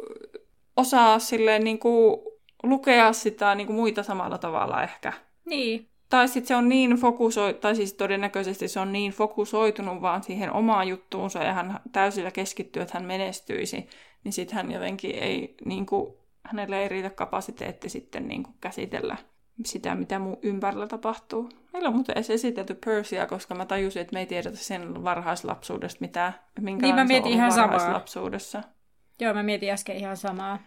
osaa 0.76 1.18
silleen 1.18 1.64
niinku 1.64 2.22
lukea 2.62 3.12
sitä 3.12 3.54
niinku 3.54 3.72
muita 3.72 4.02
samalla 4.02 4.38
tavalla 4.38 4.82
ehkä. 4.82 5.12
Niin. 5.44 5.88
Tai 6.08 6.28
sitten 6.28 6.48
se 6.48 6.56
on 6.56 6.68
niin 6.68 6.96
fokusoitu, 6.96 7.60
tai 7.60 7.76
siis 7.76 7.92
todennäköisesti 7.92 8.68
se 8.68 8.80
on 8.80 8.92
niin 8.92 9.12
fokusoitunut 9.12 10.02
vaan 10.02 10.22
siihen 10.22 10.52
omaan 10.52 10.88
juttuunsa 10.88 11.44
ja 11.44 11.52
hän 11.52 11.80
täysillä 11.92 12.30
keskittyy, 12.30 12.82
että 12.82 12.98
hän 12.98 13.06
menestyisi, 13.06 13.88
niin 14.24 14.32
sitten 14.32 14.56
hän 14.56 14.72
jotenkin 14.72 15.14
ei, 15.14 15.54
niin 15.64 15.86
kuin, 15.86 16.14
hänelle 16.44 16.82
ei 16.82 16.88
riitä 16.88 17.10
kapasiteetti 17.10 17.88
sitten 17.88 18.28
niin 18.28 18.42
kuin 18.42 18.54
käsitellä 18.60 19.16
sitä, 19.64 19.94
mitä 19.94 20.18
mun 20.18 20.38
ympärillä 20.42 20.86
tapahtuu. 20.86 21.48
Meillä 21.72 21.88
on 21.88 21.94
muuten 21.94 22.16
edes 22.16 22.30
esitelty 22.30 22.74
Persia, 22.84 23.26
koska 23.26 23.54
mä 23.54 23.66
tajusin, 23.66 24.02
että 24.02 24.12
me 24.12 24.20
ei 24.20 24.26
tiedetä 24.26 24.56
sen 24.56 25.04
varhaislapsuudesta 25.04 26.00
mitään, 26.00 26.34
minkälainen 26.60 26.80
niin, 26.80 26.94
mä 26.94 27.04
mietin 27.04 27.32
ihan 27.32 27.52
varhaislapsuudessa. 27.56 28.62
Samaa. 28.62 28.76
Joo, 29.20 29.34
mä 29.34 29.42
mietin 29.42 29.70
äsken 29.70 29.96
ihan 29.96 30.16
samaa. 30.16 30.58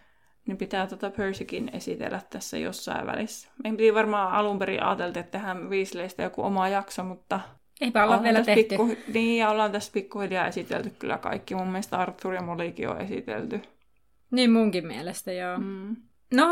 Niin 0.46 0.56
pitää 0.56 0.86
tota 0.86 1.10
Percykin 1.10 1.70
esitellä 1.72 2.20
tässä 2.30 2.58
jossain 2.58 3.06
välissä. 3.06 3.48
Meidän 3.62 3.76
piti 3.76 3.94
varmaan 3.94 4.32
alun 4.32 4.58
perin 4.58 4.82
ajatella, 4.82 5.08
että 5.08 5.38
tehdään 5.38 5.70
Weasleystä 5.70 6.22
joku 6.22 6.42
oma 6.42 6.68
jakso, 6.68 7.04
mutta... 7.04 7.40
Eipä 7.80 8.04
olla 8.04 8.22
vielä 8.22 8.42
tehty. 8.42 8.62
Pikku, 8.62 8.96
niin, 9.14 9.38
ja 9.38 9.50
ollaan 9.50 9.72
tässä 9.72 9.92
pikkuhiljaa 9.92 10.46
esitelty 10.46 10.90
kyllä 10.98 11.18
kaikki. 11.18 11.54
Mun 11.54 11.68
mielestä 11.68 11.98
Arthur 11.98 12.34
ja 12.34 12.42
Mollykin 12.42 12.88
on 12.88 13.00
esitelty. 13.00 13.60
Niin 14.30 14.52
munkin 14.52 14.86
mielestä, 14.86 15.32
joo. 15.32 15.58
Mm. 15.58 15.96
No, 16.34 16.46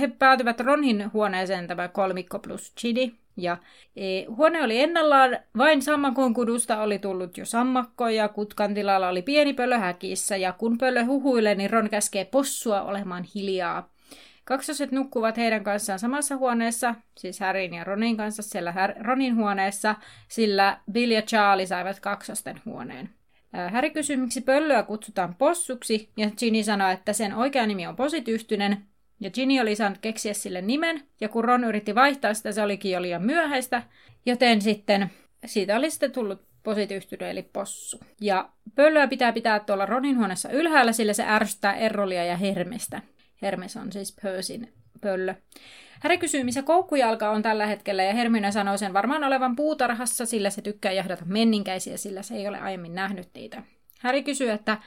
he 0.00 0.08
päätyvät 0.08 0.60
Ronin 0.60 1.12
huoneeseen 1.12 1.66
tämä 1.66 1.88
kolmikko 1.88 2.38
plus 2.38 2.72
Chidi. 2.80 3.14
Ja 3.36 3.56
e, 3.96 4.24
huone 4.24 4.62
oli 4.62 4.80
ennallaan, 4.80 5.38
vain 5.58 5.82
sammakon 5.82 6.34
kudusta 6.34 6.80
oli 6.82 6.98
tullut 6.98 7.38
jo 7.38 7.44
sammakko 7.44 8.08
ja 8.08 8.28
kutkan 8.28 8.74
tilalla 8.74 9.08
oli 9.08 9.22
pieni 9.22 9.52
pöllö 9.52 9.78
häkissä. 9.78 10.36
Ja 10.36 10.52
kun 10.52 10.78
pöllö 10.78 11.04
huhuilee, 11.04 11.54
niin 11.54 11.70
Ron 11.70 11.90
käskee 11.90 12.24
possua 12.24 12.82
olemaan 12.82 13.24
hiljaa. 13.34 13.90
Kaksoset 14.44 14.92
nukkuvat 14.92 15.36
heidän 15.36 15.64
kanssaan 15.64 15.98
samassa 15.98 16.36
huoneessa, 16.36 16.94
siis 17.18 17.40
Harryn 17.40 17.74
ja 17.74 17.84
Ronin 17.84 18.16
kanssa 18.16 18.42
siellä 18.42 18.72
Har- 18.72 19.06
Ronin 19.06 19.36
huoneessa, 19.36 19.94
sillä 20.28 20.78
Bill 20.92 21.10
ja 21.10 21.22
Charlie 21.22 21.66
saivat 21.66 22.00
kaksosten 22.00 22.60
huoneen. 22.64 23.10
Häri 23.70 23.90
kysyy, 23.90 24.16
miksi 24.16 24.40
pöllöä 24.40 24.82
kutsutaan 24.82 25.34
possuksi, 25.34 26.10
ja 26.16 26.30
Ginny 26.38 26.62
sanoi, 26.62 26.92
että 26.92 27.12
sen 27.12 27.34
oikea 27.34 27.66
nimi 27.66 27.86
on 27.86 27.96
posityyhtynen, 27.96 28.86
ja 29.20 29.30
Ginny 29.30 29.60
oli 29.60 29.76
saanut 29.76 29.98
keksiä 29.98 30.34
sille 30.34 30.62
nimen, 30.62 31.02
ja 31.20 31.28
kun 31.28 31.44
Ron 31.44 31.64
yritti 31.64 31.94
vaihtaa 31.94 32.34
sitä, 32.34 32.52
se 32.52 32.62
olikin 32.62 32.92
jo 32.92 33.02
liian 33.02 33.22
myöhäistä, 33.22 33.82
joten 34.26 34.62
sitten 34.62 35.10
siitä 35.46 35.76
oli 35.76 35.90
sitten 35.90 36.12
tullut 36.12 36.42
posityyhtynyt 36.62 37.28
eli 37.28 37.42
possu. 37.42 38.00
Ja 38.20 38.48
pöllöä 38.74 39.06
pitää 39.06 39.32
pitää 39.32 39.60
tuolla 39.60 39.86
Ronin 39.86 40.18
huoneessa 40.18 40.50
ylhäällä, 40.50 40.92
sillä 40.92 41.12
se 41.12 41.24
ärsyttää 41.26 41.74
Errolia 41.74 42.24
ja 42.24 42.36
Hermestä. 42.36 43.02
Hermes 43.42 43.76
on 43.76 43.92
siis 43.92 44.16
Persin 44.22 44.72
pöllö. 45.00 45.34
Häri 46.00 46.18
kysyy, 46.18 46.44
missä 46.44 46.62
koukkujalka 46.62 47.30
on 47.30 47.42
tällä 47.42 47.66
hetkellä, 47.66 48.02
ja 48.02 48.14
Hermione 48.14 48.52
sanoo 48.52 48.76
sen 48.76 48.92
varmaan 48.92 49.24
olevan 49.24 49.56
puutarhassa, 49.56 50.26
sillä 50.26 50.50
se 50.50 50.62
tykkää 50.62 50.92
jahdata 50.92 51.24
menninkäisiä, 51.26 51.96
sillä 51.96 52.22
se 52.22 52.34
ei 52.34 52.48
ole 52.48 52.58
aiemmin 52.58 52.94
nähnyt 52.94 53.28
niitä. 53.34 53.62
Häri 54.00 54.22
kysyy, 54.22 54.50
että 54.50 54.78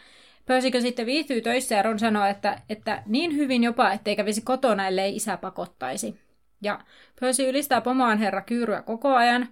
Pöysikö 0.48 0.82
sitten 0.82 1.06
viihtyy 1.06 1.42
töissä 1.42 1.76
ja 1.76 1.82
Ron 1.82 2.00
sanoo, 2.00 2.26
että, 2.26 2.62
että 2.70 3.04
niin 3.06 3.36
hyvin 3.36 3.64
jopa, 3.64 3.92
ettei 3.92 4.16
kävisi 4.16 4.42
kotona, 4.42 4.88
ellei 4.88 5.16
isä 5.16 5.38
pakottaisi. 5.38 6.20
Ja 6.62 6.80
Percy 7.20 7.50
ylistää 7.50 7.82
pomaan 7.82 8.18
herra 8.18 8.42
Kyyryä 8.42 8.82
koko 8.82 9.16
ajan. 9.16 9.48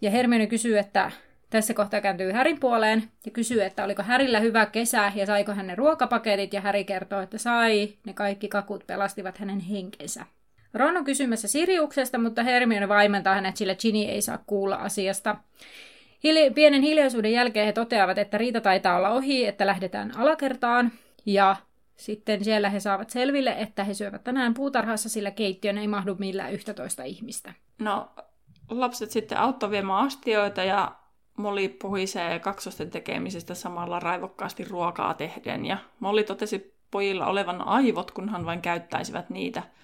Ja 0.00 0.10
Hermione 0.10 0.46
kysyy, 0.46 0.78
että 0.78 1.10
tässä 1.50 1.74
kohtaa 1.74 2.00
kääntyy 2.00 2.32
Härin 2.32 2.60
puoleen 2.60 3.10
ja 3.24 3.30
kysyy, 3.30 3.62
että 3.62 3.84
oliko 3.84 4.02
Härillä 4.02 4.40
hyvä 4.40 4.66
kesä 4.66 5.12
ja 5.14 5.26
saiko 5.26 5.52
hän 5.52 5.66
ne 5.66 5.74
ruokapaketit. 5.74 6.52
Ja 6.52 6.60
Häri 6.60 6.84
kertoo, 6.84 7.20
että 7.20 7.38
sai. 7.38 7.88
Ne 8.06 8.12
kaikki 8.12 8.48
kakut 8.48 8.86
pelastivat 8.86 9.38
hänen 9.38 9.60
henkensä. 9.60 10.26
Ron 10.74 10.96
on 10.96 11.04
kysymässä 11.04 11.48
Siriuksesta, 11.48 12.18
mutta 12.18 12.42
Hermione 12.42 12.88
vaimentaa 12.88 13.34
hänet, 13.34 13.56
sillä 13.56 13.74
Ginny 13.74 14.02
ei 14.02 14.22
saa 14.22 14.38
kuulla 14.46 14.76
asiasta. 14.76 15.36
Hili- 16.26 16.50
pienen 16.50 16.82
hiljaisuuden 16.82 17.32
jälkeen 17.32 17.66
he 17.66 17.72
toteavat, 17.72 18.18
että 18.18 18.38
riita 18.38 18.60
taitaa 18.60 18.96
olla 18.96 19.08
ohi, 19.08 19.46
että 19.46 19.66
lähdetään 19.66 20.16
alakertaan. 20.16 20.92
Ja 21.26 21.56
sitten 21.96 22.44
siellä 22.44 22.70
he 22.70 22.80
saavat 22.80 23.10
selville, 23.10 23.54
että 23.58 23.84
he 23.84 23.94
syövät 23.94 24.24
tänään 24.24 24.54
puutarhassa, 24.54 25.08
sillä 25.08 25.30
keittiön 25.30 25.78
ei 25.78 25.88
mahdu 25.88 26.16
millään 26.18 26.52
11 26.52 27.04
ihmistä. 27.04 27.52
No, 27.78 28.08
lapset 28.70 29.10
sitten 29.10 29.38
auttoi 29.38 29.70
viemään 29.70 30.06
astioita 30.06 30.64
ja 30.64 30.92
Molly 31.36 31.68
puhisee 31.68 32.38
kaksosten 32.38 32.90
tekemisestä 32.90 33.54
samalla 33.54 34.00
raivokkaasti 34.00 34.64
ruokaa 34.64 35.14
tehden. 35.14 35.66
Ja 35.66 35.78
Molly 36.00 36.24
totesi 36.24 36.74
pojilla 36.90 37.26
olevan 37.26 37.68
aivot, 37.68 38.10
kunhan 38.10 38.46
vain 38.46 38.62
käyttäisivät 38.62 39.30
niitä– 39.30 39.62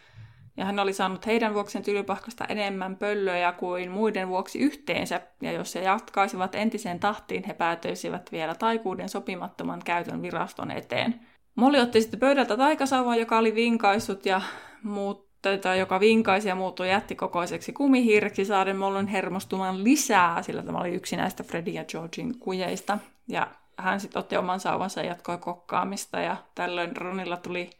ja 0.56 0.64
hän 0.64 0.78
oli 0.78 0.92
saanut 0.92 1.26
heidän 1.26 1.54
vuokseen 1.54 1.84
tylypahkasta 1.84 2.44
enemmän 2.44 2.96
pöllöjä 2.96 3.52
kuin 3.52 3.90
muiden 3.90 4.28
vuoksi 4.28 4.58
yhteensä, 4.58 5.20
ja 5.42 5.52
jos 5.52 5.74
he 5.74 5.80
jatkaisivat 5.80 6.54
entiseen 6.54 7.00
tahtiin, 7.00 7.44
he 7.46 7.54
päätyisivät 7.54 8.32
vielä 8.32 8.54
taikuuden 8.54 9.08
sopimattoman 9.08 9.82
käytön 9.84 10.22
viraston 10.22 10.70
eteen. 10.70 11.20
Molly 11.54 11.78
otti 11.78 12.00
sitten 12.00 12.20
pöydältä 12.20 12.56
taikasauvan, 12.56 13.20
joka 13.20 13.38
oli 13.38 13.54
vinkaissut 13.54 14.26
ja 14.26 14.40
muut, 14.82 15.32
joka 15.78 16.00
vinkaisi 16.00 16.48
ja 16.48 16.54
muuttui 16.54 16.88
jättikokoiseksi 16.88 17.72
kumihirksi 17.72 18.44
saaden 18.44 18.76
Mollyn 18.76 19.06
hermostumaan 19.06 19.84
lisää, 19.84 20.42
sillä 20.42 20.62
tämä 20.62 20.78
oli 20.78 20.94
yksi 20.94 21.16
näistä 21.16 21.42
Freddy 21.42 21.70
ja 21.70 21.84
Georgin 21.84 22.38
kujeista. 22.38 22.98
Ja 23.28 23.46
hän 23.78 24.00
sitten 24.00 24.20
otti 24.20 24.36
oman 24.36 24.60
sauvansa 24.60 25.00
ja 25.00 25.06
jatkoi 25.06 25.38
kokkaamista, 25.38 26.20
ja 26.20 26.36
tällöin 26.54 26.96
Ronilla 26.96 27.36
tuli 27.36 27.70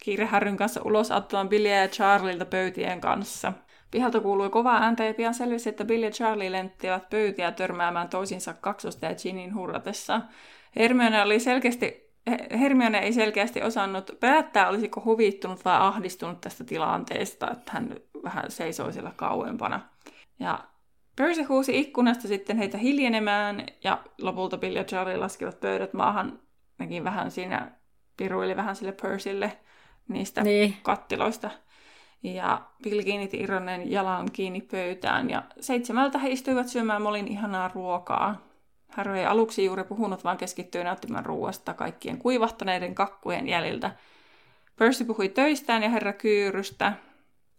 kiire 0.00 0.26
Härryn 0.26 0.56
kanssa 0.56 0.80
ulos 0.84 1.10
auttamaan 1.10 1.48
Billyä 1.48 1.80
ja 1.80 1.88
Charlilta 1.88 2.44
pöytien 2.44 3.00
kanssa. 3.00 3.52
Pihalta 3.90 4.20
kuului 4.20 4.50
kova 4.50 4.76
ääntä 4.76 5.04
ja 5.04 5.14
pian 5.14 5.34
selvisi, 5.34 5.68
että 5.68 5.84
Billy 5.84 6.04
ja 6.04 6.10
Charlie 6.10 6.52
lenttivät 6.52 7.10
pöytiä 7.10 7.52
törmäämään 7.52 8.08
toisinsa 8.08 8.54
kaksosta 8.54 9.06
ja 9.06 9.14
Ginin 9.14 9.54
hurratessa. 9.54 10.20
Hermione 10.76 11.22
oli 11.22 11.40
selkeästi 11.40 12.10
Hermione 12.60 12.98
ei 12.98 13.12
selkeästi 13.12 13.62
osannut 13.62 14.10
päättää, 14.20 14.68
olisiko 14.68 15.02
huvittunut 15.04 15.64
vai 15.64 15.76
ahdistunut 15.76 16.40
tästä 16.40 16.64
tilanteesta, 16.64 17.50
että 17.50 17.72
hän 17.72 17.96
vähän 18.24 18.50
seisoi 18.50 18.92
siellä 18.92 19.12
kauempana. 19.16 19.80
Ja 20.38 20.64
Percy 21.16 21.42
huusi 21.42 21.80
ikkunasta 21.80 22.28
sitten 22.28 22.56
heitä 22.56 22.78
hiljenemään, 22.78 23.66
ja 23.84 23.98
lopulta 24.20 24.58
Bill 24.58 24.76
ja 24.76 24.84
Charlie 24.84 25.16
laskivat 25.16 25.60
pöydät 25.60 25.92
maahan. 25.92 26.38
Nekin 26.78 27.04
vähän 27.04 27.30
siinä 27.30 27.70
piruili 28.16 28.56
vähän 28.56 28.76
sille 28.76 28.92
Percylle 28.92 29.58
niistä 30.08 30.42
niin. 30.42 30.76
kattiloista. 30.82 31.50
Ja 32.22 32.62
Bill 32.82 33.02
kiinnitti 33.02 33.36
Ironen 33.36 33.90
jalan 33.90 34.30
kiinni 34.32 34.60
pöytään 34.60 35.30
ja 35.30 35.42
seitsemältä 35.60 36.18
he 36.18 36.30
istuivat 36.30 36.68
syömään 36.68 37.02
Molin 37.02 37.28
ihanaa 37.28 37.70
ruokaa. 37.74 38.36
Harry 38.90 39.18
ei 39.18 39.26
aluksi 39.26 39.64
juuri 39.64 39.84
puhunut, 39.84 40.24
vaan 40.24 40.36
keskittyi 40.36 40.84
nauttimaan 40.84 41.26
ruoasta 41.26 41.74
kaikkien 41.74 42.18
kuivahtaneiden 42.18 42.94
kakkujen 42.94 43.48
jäljiltä. 43.48 43.90
Percy 44.76 45.04
puhui 45.04 45.28
töistään 45.28 45.82
ja 45.82 45.88
herra 45.88 46.12
Kyyrystä 46.12 46.92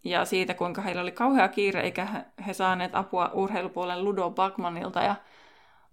ja 0.04 0.24
siitä, 0.24 0.54
kuinka 0.54 0.82
heillä 0.82 1.02
oli 1.02 1.12
kauhea 1.12 1.48
kiire 1.48 1.80
eikä 1.80 2.24
he 2.46 2.54
saaneet 2.54 2.94
apua 2.94 3.30
urheilupuolen 3.34 4.04
Ludo 4.04 4.30
Bagmanilta 4.30 5.02
ja 5.02 5.14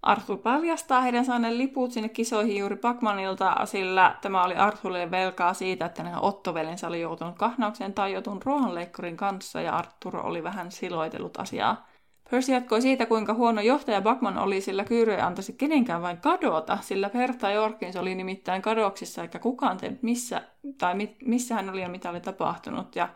Arthur 0.02 0.38
paljastaa 0.38 1.00
heidän 1.00 1.24
saaneen 1.24 1.58
liput 1.58 1.92
sinne 1.92 2.08
kisoihin 2.08 2.56
juuri 2.56 2.76
Pacmanilta, 2.76 3.56
sillä 3.64 4.16
tämä 4.20 4.44
oli 4.44 4.54
Arthurille 4.54 5.10
velkaa 5.10 5.54
siitä, 5.54 5.86
että 5.86 6.02
hänen 6.02 6.22
ottovelensä 6.22 6.88
oli 6.88 7.00
joutunut 7.00 7.38
kahnaukseen 7.38 7.92
tai 7.92 8.12
joutunut 8.12 8.44
ruohonleikkurin 8.44 9.16
kanssa 9.16 9.60
ja 9.60 9.76
Arthur 9.76 10.16
oli 10.16 10.42
vähän 10.42 10.72
siloitellut 10.72 11.40
asiaa. 11.40 11.86
Percy 12.30 12.52
jatkoi 12.52 12.82
siitä, 12.82 13.06
kuinka 13.06 13.34
huono 13.34 13.60
johtaja 13.60 14.00
Backman 14.00 14.38
oli, 14.38 14.60
sillä 14.60 14.84
Kyyry 14.84 15.12
ei 15.12 15.20
antaisi 15.20 15.52
kenenkään 15.52 16.02
vain 16.02 16.16
kadota, 16.16 16.78
sillä 16.80 17.10
Perta 17.10 17.50
Jorkins 17.50 17.96
oli 17.96 18.14
nimittäin 18.14 18.62
kadoksissa, 18.62 19.22
eikä 19.22 19.38
kukaan 19.38 19.76
tehnyt 19.76 20.02
missä, 20.02 20.42
tai 20.78 20.94
mit, 20.94 21.16
missä 21.24 21.54
hän 21.54 21.70
oli 21.70 21.80
ja 21.80 21.88
mitä 21.88 22.10
oli 22.10 22.20
tapahtunut. 22.20 22.96
Ja 22.96 23.08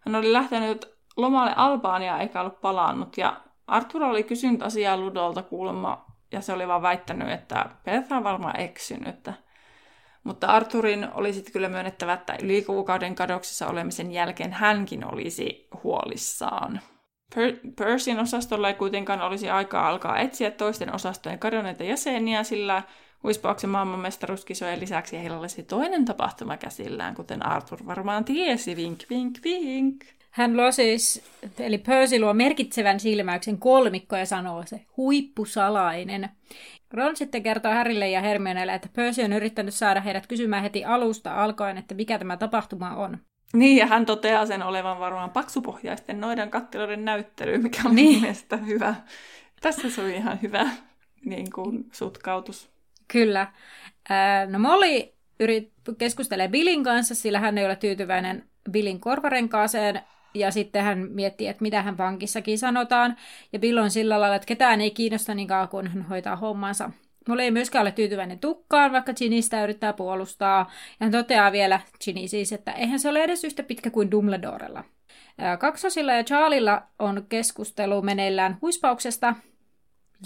hän 0.00 0.14
oli 0.14 0.32
lähtenyt 0.32 0.94
lomalle 1.16 1.52
Albaania 1.56 2.18
eikä 2.18 2.40
ollut 2.40 2.60
palannut, 2.60 3.18
ja 3.18 3.40
Arthur 3.66 4.02
oli 4.02 4.22
kysynyt 4.22 4.62
asiaa 4.62 4.96
Ludolta 4.96 5.42
kuulemma 5.42 6.11
ja 6.32 6.40
se 6.40 6.52
oli 6.52 6.68
vaan 6.68 6.82
väittänyt, 6.82 7.30
että 7.30 7.66
Petra 7.84 8.16
on 8.16 8.24
varmaan 8.24 8.60
eksynyt. 8.60 9.28
Mutta 10.24 10.46
Arturin 10.46 11.08
oli 11.14 11.32
sitten 11.32 11.52
kyllä 11.52 11.68
myönnettävä, 11.68 12.12
että 12.12 12.36
yli 12.42 12.62
kuukauden 12.62 13.14
kadoksissa 13.14 13.66
olemisen 13.66 14.12
jälkeen 14.12 14.52
hänkin 14.52 15.12
olisi 15.14 15.68
huolissaan. 15.82 16.80
Per- 17.34 17.58
Persin 17.78 18.18
osastolla 18.18 18.68
ei 18.68 18.74
kuitenkaan 18.74 19.20
olisi 19.20 19.50
aikaa 19.50 19.88
alkaa 19.88 20.18
etsiä 20.18 20.50
toisten 20.50 20.94
osastojen 20.94 21.38
kadonneita 21.38 21.84
jäseniä, 21.84 22.42
sillä 22.42 22.82
Huispauksen 23.22 23.70
maailmanmestaruuskisojen 23.70 24.80
lisäksi 24.80 25.18
heillä 25.18 25.38
olisi 25.38 25.62
toinen 25.62 26.04
tapahtuma 26.04 26.56
käsillään, 26.56 27.14
kuten 27.14 27.46
Arthur 27.46 27.86
varmaan 27.86 28.24
tiesi, 28.24 28.76
vink, 28.76 29.00
vink, 29.10 29.38
vink. 29.44 30.04
Hän 30.32 30.56
luo 30.56 30.72
siis, 30.72 31.24
eli 31.58 31.78
Percy 31.78 32.20
luo 32.20 32.34
merkitsevän 32.34 33.00
silmäyksen 33.00 33.58
kolmikko 33.58 34.16
ja 34.16 34.26
sanoo 34.26 34.62
se 34.66 34.80
huippusalainen. 34.96 36.28
Ron 36.92 37.16
sitten 37.16 37.42
kertoo 37.42 37.72
Harrylle 37.72 38.10
ja 38.10 38.20
Hermionelle, 38.20 38.74
että 38.74 38.88
Percy 38.92 39.22
on 39.22 39.32
yrittänyt 39.32 39.74
saada 39.74 40.00
heidät 40.00 40.26
kysymään 40.26 40.62
heti 40.62 40.84
alusta 40.84 41.42
alkaen, 41.42 41.78
että 41.78 41.94
mikä 41.94 42.18
tämä 42.18 42.36
tapahtuma 42.36 42.96
on. 42.96 43.18
Niin, 43.52 43.76
ja 43.76 43.86
hän 43.86 44.06
toteaa 44.06 44.46
sen 44.46 44.62
olevan 44.62 44.98
varmaan 44.98 45.30
paksupohjaisten 45.30 46.20
noidan 46.20 46.50
kattiloiden 46.50 47.04
näyttely, 47.04 47.58
mikä 47.58 47.82
on 47.84 47.94
niin. 47.94 48.20
mielestäni 48.20 48.66
hyvä. 48.66 48.94
Tässä 49.60 49.90
se 49.90 50.02
oli 50.02 50.14
ihan 50.14 50.38
hyvä 50.42 50.70
niin 51.24 51.52
kuin, 51.52 51.84
sutkautus. 51.92 52.70
Kyllä. 53.08 53.52
No 54.48 54.58
Molly 54.58 55.12
yrit, 55.40 55.72
keskustelee 55.98 56.48
Billin 56.48 56.84
kanssa, 56.84 57.14
sillä 57.14 57.40
hän 57.40 57.58
ei 57.58 57.66
ole 57.66 57.76
tyytyväinen 57.76 58.44
Billin 58.70 59.00
korvarenkaaseen, 59.00 60.00
ja 60.34 60.50
sitten 60.50 60.82
hän 60.84 60.98
miettii, 60.98 61.48
että 61.48 61.62
mitä 61.62 61.82
hän 61.82 61.96
pankissakin 61.96 62.58
sanotaan. 62.58 63.16
Ja 63.52 63.58
Bill 63.58 63.78
on 63.78 63.90
sillä 63.90 64.20
lailla, 64.20 64.36
että 64.36 64.46
ketään 64.46 64.80
ei 64.80 64.90
kiinnosta 64.90 65.34
niin 65.34 65.48
kauan, 65.48 65.68
kun 65.68 65.86
hän 65.86 66.02
hoitaa 66.02 66.36
hommansa. 66.36 66.90
Mulla 67.28 67.42
ei 67.42 67.50
myöskään 67.50 67.82
ole 67.82 67.92
tyytyväinen 67.92 68.38
tukkaan, 68.38 68.92
vaikka 68.92 69.14
Ginny 69.14 69.42
sitä 69.42 69.64
yrittää 69.64 69.92
puolustaa. 69.92 70.58
Ja 71.00 71.06
hän 71.06 71.12
toteaa 71.12 71.52
vielä, 71.52 71.80
Ginny 72.04 72.28
siis, 72.28 72.52
että 72.52 72.72
eihän 72.72 72.98
se 72.98 73.08
ole 73.08 73.24
edes 73.24 73.44
yhtä 73.44 73.62
pitkä 73.62 73.90
kuin 73.90 74.10
Dumbledorella. 74.10 74.84
Kaksosilla 75.58 76.12
ja 76.12 76.24
Charlilla 76.24 76.82
on 76.98 77.26
keskustelu 77.28 78.02
meneillään 78.02 78.58
huispauksesta. 78.62 79.34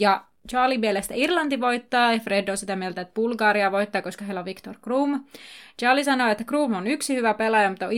Ja 0.01 0.25
Charlie 0.47 0.79
mielestä 0.79 1.15
Irlanti 1.17 1.61
voittaa 1.61 2.13
ja 2.13 2.19
Fred 2.19 2.49
on 2.49 2.57
sitä 2.57 2.77
mieltä, 2.77 3.01
että 3.01 3.15
Bulgaria 3.15 3.73
voittaa, 3.73 4.03
koska 4.03 4.25
heillä 4.25 4.39
on 4.39 4.45
Victor 4.45 4.75
Krum. 4.83 5.25
Charlie 5.81 6.05
sanoo, 6.05 6.29
että 6.29 6.45
Krum 6.45 6.75
on 6.75 6.87
yksi 6.87 7.17
hyvä 7.17 7.35
pelaaja, 7.35 7.71
mutta 7.71 7.89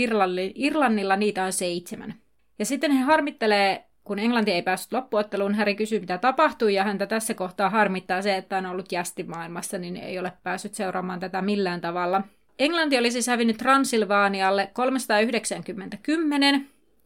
Irlannilla 0.55 1.17
niitä 1.17 1.45
on 1.45 1.53
seitsemän. 1.53 2.15
Ja 2.59 2.67
sitten 2.67 2.93
he 2.93 3.03
harmittelee 3.03 3.85
kun 4.05 4.19
Englanti 4.19 4.51
ei 4.51 4.63
päässyt 4.63 4.93
loppuotteluun, 4.93 5.55
Häri 5.55 5.75
kysyy, 5.75 6.01
mitä 6.01 6.19
tapahtui, 6.19 6.75
ja 6.75 6.85
häntä 6.85 7.07
tässä 7.07 7.35
kohtaa 7.35 7.71
harmittaa 7.71 8.23
se, 8.23 8.37
että 8.37 8.59
on 8.59 8.67
ollut 8.67 8.93
jästimaailmassa, 8.93 9.79
niin 9.79 9.97
ei 9.97 10.19
ole 10.19 10.33
päässyt 10.43 10.75
seuraamaan 10.75 11.21
tätä 11.21 11.43
millään 11.43 11.81
tavalla. 11.81 12.23
Englanti 12.59 12.99
oli 12.99 13.11
siis 13.11 13.27
hävinnyt 13.27 13.57
Transilvaanialle 13.57 14.71
390 14.73 15.97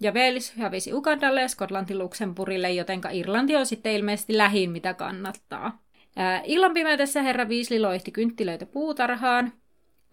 ja 0.03 0.13
Wales 0.13 0.53
hävisi 0.53 0.93
Ugandalle 0.93 1.41
ja 1.41 1.49
Skotlanti 1.49 1.95
Luxemburgille, 1.95 2.71
jotenka 2.71 3.11
Irlanti 3.11 3.57
on 3.57 3.67
sitten 3.67 3.93
ilmeisesti 3.93 4.39
lähin, 4.39 4.71
mitä 4.71 4.95
kannattaa. 4.95 5.83
Ää, 6.17 6.43
illan 6.45 6.75
pimeydessä 6.75 7.23
herra 7.23 7.49
Viisli 7.49 7.81
loihti 7.81 8.11
kynttilöitä 8.11 8.67
puutarhaan. 8.67 9.53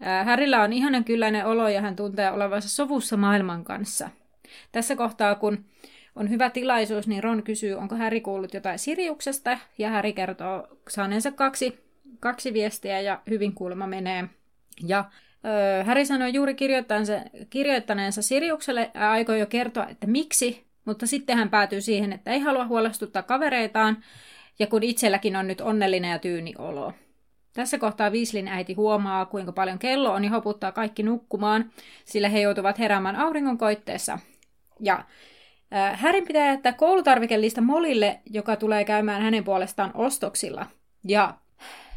Ää, 0.00 0.24
Härillä 0.24 0.62
on 0.62 0.72
ihanan 0.72 1.04
kylläinen 1.04 1.46
olo 1.46 1.68
ja 1.68 1.80
hän 1.80 1.96
tuntee 1.96 2.30
olevansa 2.30 2.68
sovussa 2.68 3.16
maailman 3.16 3.64
kanssa. 3.64 4.10
Tässä 4.72 4.96
kohtaa, 4.96 5.34
kun 5.34 5.64
on 6.16 6.30
hyvä 6.30 6.50
tilaisuus, 6.50 7.08
niin 7.08 7.24
Ron 7.24 7.42
kysyy, 7.42 7.74
onko 7.74 7.94
Häri 7.94 8.20
kuullut 8.20 8.54
jotain 8.54 8.78
Siriuksesta, 8.78 9.58
ja 9.78 9.88
Häri 9.88 10.12
kertoo 10.12 10.68
saaneensa 10.88 11.32
kaksi, 11.32 11.78
kaksi 12.20 12.52
viestiä, 12.52 13.00
ja 13.00 13.22
hyvin 13.30 13.54
kuulemma 13.54 13.86
menee. 13.86 14.28
Ja 14.86 15.04
Häri 15.84 16.06
sanoi 16.06 16.34
juuri 16.34 16.54
kirjoittaneensa, 16.54 17.12
kirjoittaneensa 17.50 18.22
Siriukselle, 18.22 18.90
ja 18.94 19.10
aikoi 19.10 19.40
jo 19.40 19.46
kertoa, 19.46 19.86
että 19.86 20.06
miksi, 20.06 20.66
mutta 20.84 21.06
sitten 21.06 21.36
hän 21.36 21.50
päätyy 21.50 21.80
siihen, 21.80 22.12
että 22.12 22.30
ei 22.30 22.40
halua 22.40 22.66
huolestuttaa 22.66 23.22
kavereitaan, 23.22 24.04
ja 24.58 24.66
kun 24.66 24.82
itselläkin 24.82 25.36
on 25.36 25.46
nyt 25.46 25.60
onnellinen 25.60 26.10
ja 26.10 26.18
tyyni 26.18 26.54
olo. 26.58 26.92
Tässä 27.52 27.78
kohtaa 27.78 28.12
Viislin 28.12 28.48
äiti 28.48 28.74
huomaa, 28.74 29.26
kuinka 29.26 29.52
paljon 29.52 29.78
kello 29.78 30.12
on 30.12 30.24
ja 30.24 30.30
hoputtaa 30.30 30.72
kaikki 30.72 31.02
nukkumaan, 31.02 31.70
sillä 32.04 32.28
he 32.28 32.40
joutuvat 32.40 32.78
heräämään 32.78 33.16
auringon 33.16 33.58
koitteessa. 33.58 34.18
Ja 34.80 35.04
Härin 35.92 36.26
pitää 36.26 36.46
jättää 36.46 36.72
koulutarvikelista 36.72 37.60
Molille, 37.60 38.20
joka 38.30 38.56
tulee 38.56 38.84
käymään 38.84 39.22
hänen 39.22 39.44
puolestaan 39.44 39.90
ostoksilla. 39.94 40.66
Ja 41.04 41.34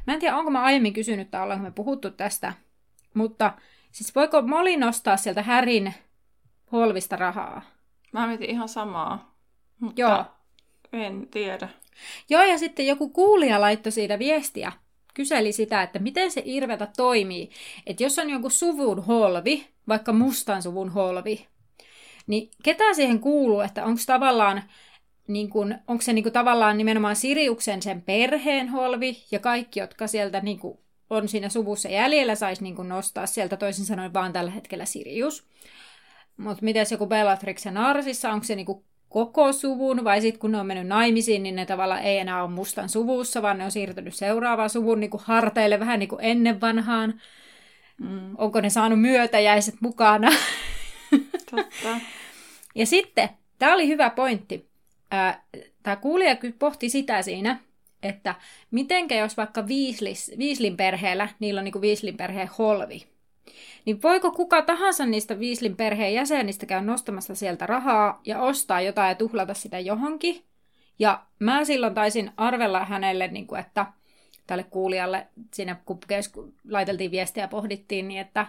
mä 0.08 0.14
en 0.14 0.20
tiedä, 0.20 0.38
onko 0.38 0.52
mä 0.52 0.64
aiemmin 0.64 0.94
kysynyt 0.94 1.32
tai 1.32 1.44
ollaanko 1.44 1.64
me 1.64 1.72
puhuttu 1.72 2.12
tästä, 2.12 2.54
mutta 3.14 3.54
siis 3.92 4.16
voiko 4.16 4.42
Molly 4.42 4.78
nostaa 4.78 5.18
sieltä 5.18 5.44
Härin 5.44 5.94
polvista 6.72 7.16
rahaa? 7.16 7.62
Mä 8.12 8.28
mietin 8.28 8.50
ihan 8.50 8.70
samaa, 8.70 9.36
mutta 9.80 10.02
Joo. 10.02 10.26
en 10.94 11.28
tiedä. 11.32 11.70
Joo, 12.30 12.44
ja 12.44 12.58
sitten 12.58 12.88
joku 12.88 13.10
kuulija 13.10 13.62
laittoi 13.62 13.92
siitä 13.92 14.20
viestiä, 14.20 14.72
kyseli 15.14 15.52
sitä, 15.52 15.84
että 15.84 16.00
miten 16.00 16.32
se 16.32 16.42
irvetä 16.46 16.88
toimii. 16.98 17.50
Että 17.86 18.04
jos 18.04 18.20
on 18.20 18.30
joku 18.30 18.50
suvun 18.50 19.06
holvi, 19.06 19.68
vaikka 19.88 20.14
mustan 20.14 20.64
suvun 20.64 20.90
holvi, 20.90 21.48
niin 22.28 22.52
ketä 22.64 22.94
siihen 22.94 23.20
kuuluu, 23.20 23.62
että 23.62 23.86
onko 23.86 24.02
tavallaan 24.06 24.64
niin 25.28 25.50
kun, 25.50 25.76
onko 25.88 26.02
se 26.02 26.14
niin 26.14 26.24
kun 26.24 26.32
tavallaan 26.32 26.78
nimenomaan 26.78 27.16
Siriuksen 27.16 27.82
sen 27.82 28.02
perheen 28.02 28.70
holvi 28.70 29.18
ja 29.32 29.40
kaikki, 29.40 29.80
jotka 29.80 30.08
sieltä 30.08 30.40
niin 30.40 30.60
kun 30.60 30.83
on 31.14 31.28
siinä 31.28 31.50
suvussa 31.50 31.90
jäljellä, 31.90 32.36
saisi 32.36 32.64
niin 32.64 32.76
nostaa 32.90 33.26
sieltä 33.26 33.58
toisin 33.58 33.86
sanoen 33.86 34.14
vaan 34.14 34.34
tällä 34.34 34.52
hetkellä 34.52 34.86
Sirius. 34.86 35.48
Mutta 36.38 36.64
miten 36.64 36.86
joku 36.92 37.08
Bellatrix 37.08 37.66
ja 37.66 37.72
Narsissa, 37.72 38.32
onko 38.32 38.44
se 38.44 38.56
niin 38.56 38.84
koko 39.10 39.54
suvun, 39.54 40.04
vai 40.04 40.22
sitten 40.22 40.40
kun 40.40 40.52
ne 40.52 40.60
on 40.60 40.66
mennyt 40.66 40.88
naimisiin, 40.88 41.44
niin 41.44 41.56
ne 41.56 41.66
tavallaan 41.66 42.02
ei 42.02 42.18
enää 42.18 42.44
ole 42.44 42.52
mustan 42.52 42.90
suvussa, 42.90 43.42
vaan 43.42 43.58
ne 43.58 43.64
on 43.64 43.72
siirtynyt 43.72 44.16
seuraavaan 44.16 44.70
suvun 44.70 45.00
niin 45.00 45.12
harteille 45.18 45.80
vähän 45.80 46.00
niin 46.00 46.10
kuin 46.10 46.24
ennen 46.24 46.62
vanhaan. 46.62 47.22
Mm. 47.98 48.36
Onko 48.38 48.62
ne 48.62 48.70
saanut 48.70 49.02
myötäjäiset 49.02 49.76
mukana? 49.80 50.30
Totta. 51.52 52.00
ja 52.76 52.86
sitten, 52.86 53.30
tämä 53.60 53.74
oli 53.74 53.88
hyvä 53.88 54.10
pointti. 54.10 54.70
Tämä 55.84 55.96
kuulija 55.96 56.38
pohti 56.60 56.90
sitä 56.90 57.22
siinä, 57.22 57.60
että 58.04 58.36
mitenkä 58.72 59.16
jos 59.16 59.38
vaikka 59.38 59.68
Viislis, 59.68 60.32
Viislin 60.38 60.78
perheellä, 60.78 61.30
niillä 61.40 61.60
on 61.60 61.66
niin 61.66 61.82
Viislin 61.82 62.18
perheen 62.18 62.50
holvi, 62.58 63.06
niin 63.86 64.02
voiko 64.02 64.32
kuka 64.32 64.62
tahansa 64.62 65.06
niistä 65.06 65.40
Viislin 65.40 65.76
perheen 65.76 66.14
jäsenistä 66.14 66.66
käydä 66.66 66.86
nostamassa 66.86 67.36
sieltä 67.36 67.66
rahaa 67.66 68.22
ja 68.26 68.42
ostaa 68.42 68.82
jotain 68.82 69.10
ja 69.10 69.16
tuhlata 69.16 69.54
sitä 69.54 69.80
johonkin? 69.80 70.44
Ja 71.00 71.24
mä 71.40 71.66
silloin 71.66 71.94
taisin 71.94 72.32
arvella 72.38 72.86
hänelle, 72.86 73.28
niin 73.28 73.48
kuin, 73.48 73.60
että 73.60 73.86
tälle 74.48 74.64
kuulijalle, 74.64 75.28
siinä 75.54 75.76
kun 75.86 76.00
laiteltiin 76.70 77.12
viestiä 77.12 77.44
ja 77.44 77.48
pohdittiin, 77.48 78.08
niin 78.08 78.22
että, 78.22 78.48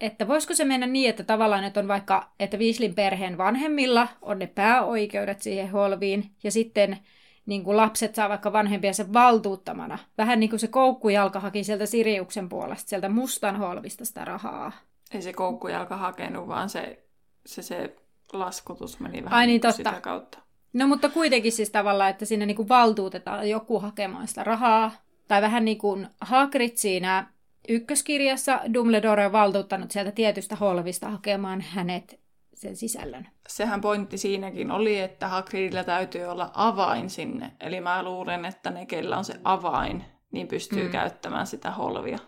että 0.00 0.28
voisiko 0.28 0.54
se 0.54 0.64
mennä 0.64 0.86
niin, 0.86 1.10
että 1.10 1.24
tavallaan 1.24 1.64
että 1.64 1.80
on 1.80 1.88
vaikka, 1.88 2.30
että 2.40 2.58
Viislin 2.58 2.94
perheen 2.94 3.38
vanhemmilla 3.38 4.08
on 4.22 4.38
ne 4.38 4.46
pääoikeudet 4.46 5.42
siihen 5.42 5.70
holviin, 5.70 6.30
ja 6.44 6.50
sitten 6.50 6.98
niin 7.46 7.64
kuin 7.64 7.76
lapset 7.76 8.14
saa 8.14 8.28
vaikka 8.28 8.52
vanhempiensa 8.52 9.12
valtuuttamana. 9.12 9.98
Vähän 10.18 10.40
niin 10.40 10.50
kuin 10.50 10.60
se 10.60 10.68
koukkujalka 10.68 11.40
haki 11.40 11.64
sieltä 11.64 11.86
Siriuksen 11.86 12.48
puolesta, 12.48 12.88
sieltä 12.88 13.08
mustan 13.08 13.56
holvista 13.56 14.04
sitä 14.04 14.24
rahaa. 14.24 14.72
Ei 15.14 15.22
se 15.22 15.32
koukkujalka 15.32 15.96
hakenut, 15.96 16.48
vaan 16.48 16.68
se, 16.68 17.04
se, 17.46 17.62
se 17.62 17.96
laskutus 18.32 19.00
meni 19.00 19.24
vähän 19.24 19.38
Ai 19.38 19.46
niin, 19.46 19.52
niin 19.52 19.60
totta. 19.60 19.76
sitä 19.76 20.00
kautta. 20.00 20.38
No 20.72 20.86
mutta 20.86 21.08
kuitenkin 21.08 21.52
siis 21.52 21.70
tavallaan, 21.70 22.10
että 22.10 22.24
siinä 22.24 22.46
niin 22.46 22.56
kuin 22.56 22.68
valtuutetaan 22.68 23.50
joku 23.50 23.80
hakemaan 23.80 24.28
sitä 24.28 24.44
rahaa. 24.44 24.92
Tai 25.28 25.42
vähän 25.42 25.64
niin 25.64 25.78
kuin 25.78 26.08
Hagrid 26.20 26.72
siinä 26.74 27.26
ykköskirjassa 27.68 28.60
Dumbledore 28.74 29.26
on 29.26 29.32
valtuuttanut 29.32 29.90
sieltä 29.90 30.12
tietystä 30.12 30.56
holvista 30.56 31.10
hakemaan 31.10 31.60
hänet 31.60 32.20
sen 32.62 32.76
sisällön. 32.76 33.28
Sehän 33.48 33.80
pointti 33.80 34.18
siinäkin 34.18 34.70
oli, 34.70 35.00
että 35.00 35.28
Hagridilla 35.28 35.84
täytyy 35.84 36.24
olla 36.24 36.50
avain 36.54 37.10
sinne. 37.10 37.52
Eli 37.60 37.80
mä 37.80 38.02
luulen, 38.02 38.44
että 38.44 38.70
ne, 38.70 38.86
kellä 38.86 39.18
on 39.18 39.24
se 39.24 39.34
avain, 39.44 40.04
niin 40.30 40.48
pystyy 40.48 40.84
mm. 40.84 40.90
käyttämään 40.90 41.46
sitä 41.46 41.70
holvia. 41.70 42.18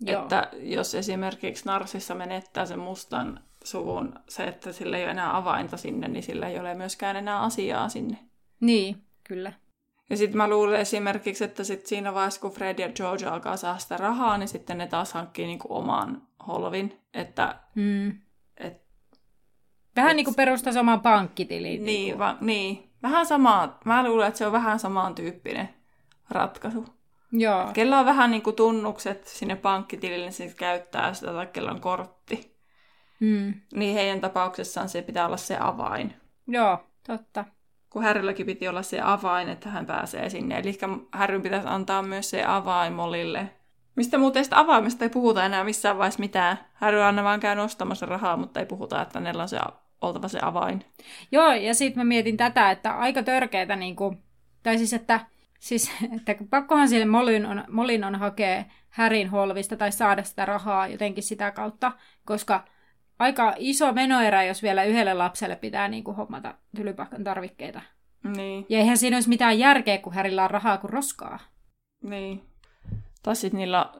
Joo. 0.00 0.22
Että 0.22 0.50
jos 0.52 0.94
esimerkiksi 0.94 1.66
Narsissa 1.66 2.14
menettää 2.14 2.66
sen 2.66 2.78
mustan 2.78 3.40
suvun, 3.64 4.14
se, 4.28 4.44
että 4.44 4.72
sillä 4.72 4.96
ei 4.96 5.04
ole 5.04 5.10
enää 5.10 5.36
avainta 5.36 5.76
sinne, 5.76 6.08
niin 6.08 6.22
sillä 6.22 6.48
ei 6.48 6.58
ole 6.58 6.74
myöskään 6.74 7.16
enää 7.16 7.40
asiaa 7.40 7.88
sinne. 7.88 8.18
Niin, 8.60 9.02
kyllä. 9.24 9.52
Ja 10.10 10.16
sitten 10.16 10.36
mä 10.36 10.48
luulen 10.48 10.80
esimerkiksi, 10.80 11.44
että 11.44 11.64
sit 11.64 11.86
siinä 11.86 12.14
vaiheessa, 12.14 12.40
kun 12.40 12.52
Fred 12.52 12.78
ja 12.78 12.88
George 12.88 13.26
alkaa 13.26 13.56
saada 13.56 13.78
sitä 13.78 13.96
rahaa, 13.96 14.38
niin 14.38 14.48
sitten 14.48 14.78
ne 14.78 14.86
taas 14.86 15.12
hankkii 15.12 15.46
niinku 15.46 15.74
oman 15.74 16.22
holvin. 16.46 17.00
Että, 17.14 17.54
Mm. 17.74 18.27
Vähän 19.96 20.10
Et- 20.10 20.16
niin 20.16 20.24
kuin 20.24 20.34
perustaisi 20.34 20.78
oman 20.78 21.00
pankkitiliin. 21.00 21.84
niin, 21.84 22.18
va, 22.18 22.36
niin, 22.40 22.90
vähän 23.02 23.26
samaa. 23.26 23.78
Mä 23.84 24.04
luulen, 24.04 24.28
että 24.28 24.38
se 24.38 24.46
on 24.46 24.52
vähän 24.52 24.78
samantyyppinen 24.78 25.68
ratkaisu. 26.30 26.84
Joo. 27.32 27.66
Kella 27.72 27.98
on 27.98 28.06
vähän 28.06 28.30
niinku 28.30 28.52
tunnukset 28.52 29.26
sinne 29.26 29.56
pankkitilille, 29.56 30.30
niin 30.38 30.54
käyttää 30.56 31.14
sitä, 31.14 31.32
tai 31.32 31.46
kella 31.46 31.70
on 31.70 31.80
kortti. 31.80 32.56
Mm. 33.20 33.54
Niin 33.74 33.94
heidän 33.94 34.20
tapauksessaan 34.20 34.88
se 34.88 35.02
pitää 35.02 35.26
olla 35.26 35.36
se 35.36 35.56
avain. 35.60 36.14
Joo, 36.46 36.78
totta. 37.06 37.44
Kun 37.90 38.02
Härrylläkin 38.02 38.46
piti 38.46 38.68
olla 38.68 38.82
se 38.82 39.00
avain, 39.00 39.48
että 39.48 39.68
hän 39.68 39.86
pääsee 39.86 40.30
sinne. 40.30 40.58
Eli 40.58 40.78
Härryn 41.12 41.42
pitäisi 41.42 41.68
antaa 41.68 42.02
myös 42.02 42.30
se 42.30 42.44
avain 42.44 42.92
Molille. 42.92 43.50
Mistä 43.98 44.18
muuten 44.18 44.44
sitä 44.44 44.58
avaimesta 44.58 45.04
ei 45.04 45.08
puhuta 45.08 45.44
enää 45.44 45.64
missään 45.64 45.98
vaiheessa 45.98 46.20
mitään. 46.20 46.58
Härry 46.74 47.02
aina 47.02 47.24
vaan 47.24 47.40
käy 47.40 47.54
nostamassa 47.54 48.06
rahaa, 48.06 48.36
mutta 48.36 48.60
ei 48.60 48.66
puhuta, 48.66 49.02
että 49.02 49.18
hänellä 49.18 49.42
on 49.42 49.48
se, 49.48 49.58
oltava 50.00 50.28
se 50.28 50.38
avain. 50.42 50.84
Joo, 51.32 51.52
ja 51.52 51.74
sitten 51.74 52.00
mä 52.00 52.04
mietin 52.04 52.36
tätä, 52.36 52.70
että 52.70 52.92
aika 52.92 53.22
törkeätä, 53.22 53.76
niin 53.76 53.96
kuin, 53.96 54.18
tai 54.62 54.78
siis, 54.78 54.92
että, 54.92 55.20
siis, 55.58 55.90
että 56.16 56.34
pakkohan 56.50 56.88
sille 56.88 57.04
Molin 57.04 57.46
on, 57.46 57.64
Molin 57.68 58.04
on 58.04 58.14
hakea 58.14 58.64
Härin 58.88 59.30
holvista 59.30 59.76
tai 59.76 59.92
saada 59.92 60.22
sitä 60.22 60.44
rahaa 60.44 60.88
jotenkin 60.88 61.24
sitä 61.24 61.50
kautta, 61.50 61.92
koska 62.24 62.64
aika 63.18 63.54
iso 63.56 63.92
menoerä, 63.92 64.44
jos 64.44 64.62
vielä 64.62 64.84
yhdelle 64.84 65.14
lapselle 65.14 65.56
pitää 65.56 65.88
niin 65.88 66.04
kuin, 66.04 66.16
hommata 66.16 66.54
tylypahkan 66.76 67.24
tarvikkeita. 67.24 67.80
Niin, 68.36 68.66
Ja 68.68 68.78
eihän 68.78 68.98
siinä 68.98 69.16
olisi 69.16 69.28
mitään 69.28 69.58
järkeä, 69.58 69.98
kun 69.98 70.12
Härillä 70.12 70.44
on 70.44 70.50
rahaa 70.50 70.78
kuin 70.78 70.90
roskaa. 70.90 71.38
niin. 72.02 72.48
Tai 73.28 73.36
sitten 73.36 73.58
niillä 73.58 73.90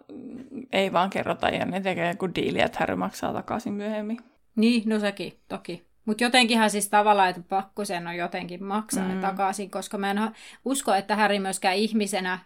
ei 0.73 0.93
vaan 0.93 1.11
kerrota 1.11 1.49
ja 1.49 1.65
ne 1.65 1.81
tekee 1.81 2.09
joku 2.09 2.29
diili, 2.35 2.61
että 2.61 2.79
Harry 2.81 2.97
maksaa 2.97 3.33
takaisin 3.33 3.73
myöhemmin. 3.73 4.19
Niin, 4.57 4.83
no 4.87 4.99
sekin, 4.99 5.33
toki. 5.49 5.87
Mutta 6.05 6.25
jotenkinhan 6.25 6.71
siis 6.71 6.89
tavallaan, 6.89 7.29
että 7.29 7.43
pakko 7.49 7.85
sen 7.85 8.07
on 8.07 8.17
jotenkin 8.17 8.65
maksaa 8.65 9.03
mm. 9.03 9.09
ne 9.09 9.15
Mm. 9.15 9.21
takaisin, 9.21 9.71
koska 9.71 9.99
mä 9.99 10.11
en 10.11 10.19
usko, 10.65 10.95
että 10.95 11.17
Häri 11.17 11.39
myöskään 11.39 11.77
ihmisenä 11.77 12.39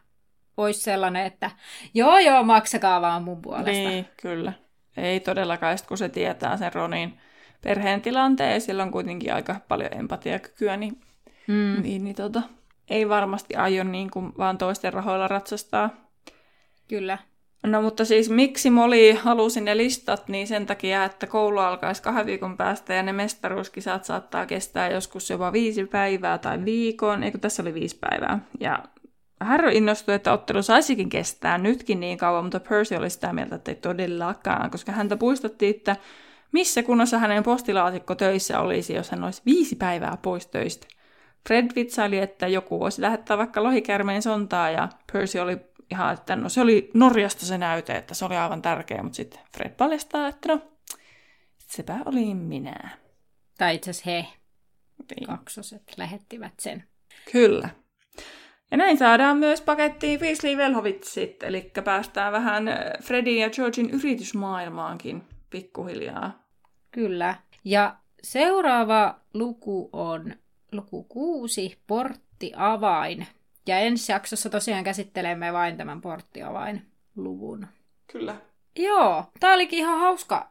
olisi 0.56 0.80
sellainen, 0.80 1.26
että 1.26 1.50
joo 1.94 2.18
joo, 2.18 2.42
maksakaa 2.42 3.00
vaan 3.00 3.22
mun 3.22 3.42
puolesta. 3.42 3.70
Niin, 3.70 4.06
kyllä. 4.22 4.52
Ei 4.96 5.20
todellakaan, 5.20 5.78
kun 5.88 5.98
se 5.98 6.08
tietää 6.08 6.56
sen 6.56 6.72
Ronin 6.72 7.18
perheen 7.64 8.00
tilanteen 8.00 8.52
ja 8.54 8.60
sillä 8.60 8.82
on 8.82 8.90
kuitenkin 8.90 9.34
aika 9.34 9.60
paljon 9.68 9.94
empatiakykyä, 9.98 10.76
niin, 10.76 11.00
mm. 11.46 11.82
niin, 11.82 12.04
niin 12.04 12.16
tota, 12.16 12.42
ei 12.90 13.08
varmasti 13.08 13.56
aio 13.56 13.84
niin 13.84 14.10
kuin 14.10 14.32
vaan 14.38 14.58
toisten 14.58 14.92
rahoilla 14.92 15.28
ratsastaa. 15.28 16.01
Kyllä. 16.88 17.18
No 17.66 17.82
mutta 17.82 18.04
siis 18.04 18.30
miksi 18.30 18.70
Moli 18.70 19.12
halusi 19.12 19.60
ne 19.60 19.76
listat, 19.76 20.28
niin 20.28 20.46
sen 20.46 20.66
takia, 20.66 21.04
että 21.04 21.26
koulu 21.26 21.58
alkaisi 21.58 22.02
kahden 22.02 22.26
viikon 22.26 22.56
päästä 22.56 22.94
ja 22.94 23.02
ne 23.02 23.12
mestaruuskisat 23.12 24.04
saattaa 24.04 24.46
kestää 24.46 24.90
joskus 24.90 25.30
jopa 25.30 25.52
viisi 25.52 25.84
päivää 25.84 26.38
tai 26.38 26.64
viikon, 26.64 27.22
eikö 27.22 27.38
tässä 27.38 27.62
oli 27.62 27.74
viisi 27.74 27.98
päivää. 28.00 28.38
Ja 28.60 28.82
Harry 29.40 29.72
innostui, 29.72 30.14
että 30.14 30.32
ottelu 30.32 30.62
saisikin 30.62 31.08
kestää 31.08 31.58
nytkin 31.58 32.00
niin 32.00 32.18
kauan, 32.18 32.44
mutta 32.44 32.60
Percy 32.60 32.94
oli 32.94 33.10
sitä 33.10 33.32
mieltä, 33.32 33.54
että 33.54 33.70
ei 33.70 33.74
todellakaan, 33.74 34.70
koska 34.70 34.92
häntä 34.92 35.16
puistettiin, 35.16 35.76
että 35.76 35.96
missä 36.52 36.82
kunnossa 36.82 37.18
hänen 37.18 37.42
postilaatikko 37.42 38.14
töissä 38.14 38.60
olisi, 38.60 38.94
jos 38.94 39.10
hän 39.10 39.24
olisi 39.24 39.42
viisi 39.46 39.76
päivää 39.76 40.16
pois 40.22 40.46
töistä. 40.46 40.86
Fred 41.48 41.66
vitsaili, 41.76 42.18
että 42.18 42.48
joku 42.48 42.80
voisi 42.80 43.02
lähettää 43.02 43.38
vaikka 43.38 43.62
lohikärmeen 43.62 44.22
sontaa, 44.22 44.70
ja 44.70 44.88
Percy 45.12 45.38
oli 45.38 45.56
ihan, 45.92 46.14
että 46.14 46.36
no 46.36 46.48
se 46.48 46.60
oli 46.60 46.90
Norjasta 46.94 47.46
se 47.46 47.58
näyte, 47.58 47.92
että 47.92 48.14
se 48.14 48.24
oli 48.24 48.36
aivan 48.36 48.62
tärkeä, 48.62 49.02
mutta 49.02 49.16
sitten 49.16 49.40
Fred 49.56 49.70
paljastaa, 49.70 50.28
että 50.28 50.48
no, 50.48 50.60
sepä 51.58 51.98
oli 52.04 52.34
minä. 52.34 52.88
Tai 53.58 53.74
itse 53.74 53.90
asiassa 53.90 54.10
he, 54.10 54.26
Niin. 55.16 55.26
kaksoset, 55.26 55.82
lähettivät 55.96 56.52
sen. 56.60 56.84
Kyllä. 57.32 57.68
Ja 58.70 58.76
näin 58.76 58.98
saadaan 58.98 59.36
myös 59.36 59.60
pakettiin 59.60 60.20
Weasley 60.20 60.56
Velhovitsit, 60.56 61.42
eli 61.42 61.70
päästään 61.84 62.32
vähän 62.32 62.64
Fredin 63.02 63.38
ja 63.38 63.50
Georgin 63.50 63.90
yritysmaailmaankin 63.90 65.22
pikkuhiljaa. 65.50 66.42
Kyllä. 66.90 67.34
Ja 67.64 67.96
seuraava 68.22 69.20
luku 69.34 69.90
on 69.92 70.34
luku 70.72 71.04
kuusi, 71.04 71.78
porttiavain. 71.86 73.26
Ja 73.66 73.78
ensi 73.78 74.12
jaksossa 74.12 74.50
tosiaan 74.50 74.84
käsittelemme 74.84 75.52
vain 75.52 75.76
tämän 75.76 76.00
porttiavain-luvun. 76.00 77.66
Kyllä. 78.12 78.36
Joo, 78.76 79.24
tää 79.40 79.54
olikin 79.54 79.78
ihan 79.78 80.00
hauska, 80.00 80.50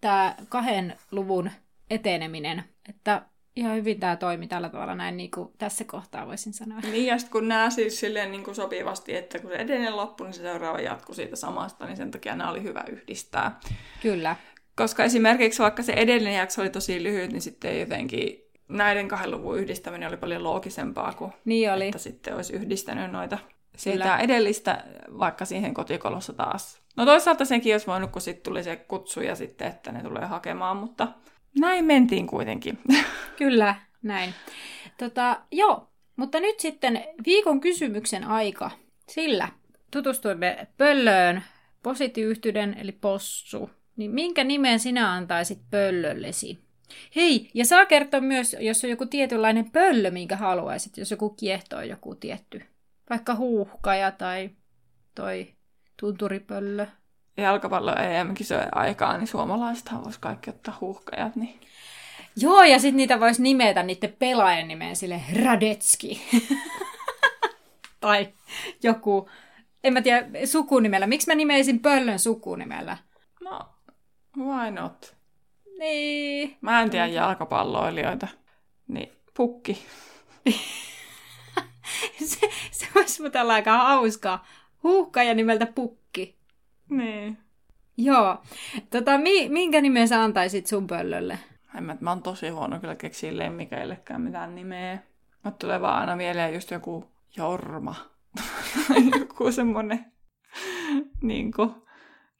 tämä 0.00 0.34
kahden 0.48 0.96
luvun 1.10 1.50
eteneminen. 1.90 2.64
Että 2.88 3.22
ihan 3.56 3.76
hyvin 3.76 4.00
tämä 4.00 4.16
toimi 4.16 4.46
tällä 4.46 4.68
tavalla 4.68 4.94
näin 4.94 5.16
niin 5.16 5.30
kuin 5.30 5.52
tässä 5.58 5.84
kohtaa 5.84 6.26
voisin 6.26 6.52
sanoa. 6.52 6.80
Niin, 6.80 7.06
ja 7.06 7.18
sitten 7.18 7.32
kun 7.32 7.48
nämä 7.48 7.70
siis 7.70 8.00
silleen 8.00 8.30
niin 8.30 8.44
kuin 8.44 8.54
sopivasti, 8.54 9.16
että 9.16 9.38
kun 9.38 9.50
se 9.50 9.56
edellinen 9.56 9.96
loppui, 9.96 10.26
niin 10.26 10.34
se 10.34 10.42
seuraava 10.42 10.80
jatkuu 10.80 11.14
siitä 11.14 11.36
samasta, 11.36 11.86
niin 11.86 11.96
sen 11.96 12.10
takia 12.10 12.36
nämä 12.36 12.50
oli 12.50 12.62
hyvä 12.62 12.84
yhdistää. 12.90 13.60
Kyllä. 14.02 14.36
Koska 14.76 15.04
esimerkiksi 15.04 15.62
vaikka 15.62 15.82
se 15.82 15.92
edellinen 15.92 16.34
jakso 16.34 16.62
oli 16.62 16.70
tosi 16.70 17.02
lyhyt, 17.02 17.32
niin 17.32 17.42
sitten 17.42 17.80
jotenkin 17.80 18.47
näiden 18.68 19.08
kahden 19.08 19.30
luvun 19.30 19.58
yhdistäminen 19.58 20.08
oli 20.08 20.16
paljon 20.16 20.44
loogisempaa 20.44 21.12
kuin 21.12 21.32
Niin 21.44 21.72
oli. 21.72 21.86
että 21.86 21.98
sitten 21.98 22.36
olisi 22.36 22.52
yhdistänyt 22.52 23.10
noita 23.12 23.38
siitä 23.76 24.02
Kyllä. 24.02 24.18
edellistä 24.18 24.84
vaikka 25.18 25.44
siihen 25.44 25.74
kotikolossa 25.74 26.32
taas. 26.32 26.82
No 26.96 27.04
toisaalta 27.04 27.44
senkin 27.44 27.74
olisi 27.74 27.86
voinut, 27.86 28.10
kun 28.10 28.22
sitten 28.22 28.42
tuli 28.42 28.62
se 28.62 28.76
kutsu 28.76 29.20
ja 29.20 29.34
sitten, 29.34 29.68
että 29.68 29.92
ne 29.92 30.02
tulee 30.02 30.24
hakemaan, 30.26 30.76
mutta 30.76 31.08
näin 31.60 31.84
mentiin 31.84 32.26
kuitenkin. 32.26 32.78
Kyllä, 33.38 33.74
näin. 34.02 34.34
Tota, 34.98 35.40
joo, 35.52 35.88
mutta 36.16 36.40
nyt 36.40 36.60
sitten 36.60 37.04
viikon 37.26 37.60
kysymyksen 37.60 38.24
aika. 38.24 38.70
Sillä 39.08 39.48
tutustuimme 39.90 40.66
pöllöön, 40.76 41.42
positiiviyhteyden 41.82 42.76
eli 42.80 42.92
possu. 42.92 43.70
Niin 43.96 44.10
minkä 44.10 44.44
nimen 44.44 44.80
sinä 44.80 45.12
antaisit 45.12 45.58
pöllöllesi? 45.70 46.58
Hei, 47.16 47.50
ja 47.54 47.64
saa 47.64 47.86
kertoa 47.86 48.20
myös, 48.20 48.56
jos 48.60 48.84
on 48.84 48.90
joku 48.90 49.06
tietynlainen 49.06 49.70
pöllö, 49.70 50.10
minkä 50.10 50.36
haluaisit, 50.36 50.96
jos 50.96 51.10
joku 51.10 51.30
kiehtoo 51.30 51.80
joku 51.80 52.14
tietty. 52.14 52.62
Vaikka 53.10 53.34
huuhkaja 53.34 54.10
tai 54.10 54.50
toi 55.14 55.54
tunturipöllö. 56.00 56.86
Jalkapallo 57.36 57.94
EM-kisojen 57.96 58.76
aikaan, 58.76 59.20
niin 59.20 59.28
suomalaisethan 59.28 60.04
voisi 60.04 60.20
kaikki 60.20 60.50
ottaa 60.50 60.78
huuhkajat. 60.80 61.36
Niin... 61.36 61.60
Joo, 62.36 62.62
ja 62.62 62.78
sitten 62.78 62.96
niitä 62.96 63.20
voisi 63.20 63.42
nimetä 63.42 63.82
niiden 63.82 64.16
pelaajan 64.18 64.68
nimeen 64.68 64.96
sille 64.96 65.22
Radetski. 65.44 66.22
tai 68.00 68.28
joku, 68.82 69.30
en 69.84 69.92
mä 69.92 70.02
tiedä, 70.02 70.26
sukunimellä. 70.44 71.06
Miksi 71.06 71.26
mä 71.26 71.34
nimeisin 71.34 71.80
pöllön 71.80 72.18
sukunimellä? 72.18 72.96
No, 73.40 73.60
why 74.36 74.70
not? 74.70 75.17
Niin. 75.78 76.56
Mä 76.60 76.82
en 76.82 76.90
tiedä 76.90 77.06
jalkapalloilijoita. 77.06 78.28
Niin, 78.88 79.12
pukki. 79.36 79.86
se, 82.24 82.48
se 82.70 82.86
olisi 82.94 83.22
muuten 83.22 83.50
aika 83.50 83.78
hauskaa. 83.78 84.46
Huuhkaja 84.82 85.34
nimeltä 85.34 85.66
Pukki. 85.66 86.38
Niin. 86.90 87.38
Joo. 87.96 88.42
Tota, 88.90 89.18
mi, 89.18 89.48
minkä 89.48 89.80
nimen 89.80 90.08
sä 90.08 90.22
antaisit 90.22 90.66
sun 90.66 90.86
pöllölle? 90.86 91.38
En 91.76 91.84
mä, 91.84 91.96
mä 92.00 92.10
oon 92.10 92.22
tosi 92.22 92.48
huono 92.48 92.80
kyllä 92.80 92.94
keksiä 92.94 93.38
lemmikeillekään 93.38 94.20
mitään 94.20 94.54
nimeä. 94.54 94.98
Mut 95.42 95.58
tulee 95.58 95.80
vaan 95.80 96.00
aina 96.00 96.16
mieleen 96.16 96.54
just 96.54 96.70
joku 96.70 97.10
Jorma. 97.36 97.94
joku 99.20 99.52
semmonen 99.52 100.12
niinku, 101.22 101.86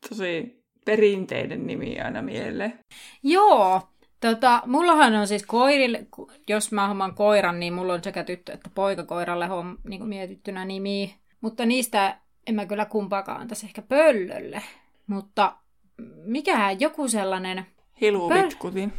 tosi 0.09 0.58
perinteinen 0.89 1.67
nimi 1.67 2.01
aina 2.01 2.23
mieleen. 2.23 2.79
Joo. 3.23 3.81
Tota, 4.21 4.63
mullahan 4.67 5.15
on 5.15 5.27
siis 5.27 5.47
koirille, 5.47 6.07
jos 6.49 6.73
mä 6.73 6.89
homman 6.89 7.15
koiran, 7.15 7.61
niin 7.61 7.73
mulla 7.73 7.93
on 7.93 8.05
sekä 8.05 8.25
tyttö 8.25 8.53
että 8.53 8.71
poika 8.75 9.05
koiralle 9.05 9.47
homm, 9.47 9.77
niin 9.89 10.01
kuin 10.01 10.09
mietittynä 10.09 10.65
nimi. 10.65 11.15
Mutta 11.41 11.67
niistä 11.67 12.19
en 12.47 12.55
mä 12.55 12.67
kyllä 12.67 12.85
kumpaakaan 12.85 13.41
antaisi 13.41 13.67
ehkä 13.67 13.83
pöllölle. 13.83 14.63
Mutta 15.07 15.57
mikähän 16.25 16.81
joku 16.81 17.09
sellainen... 17.09 17.67
Hiluvitkutin. 18.01 18.93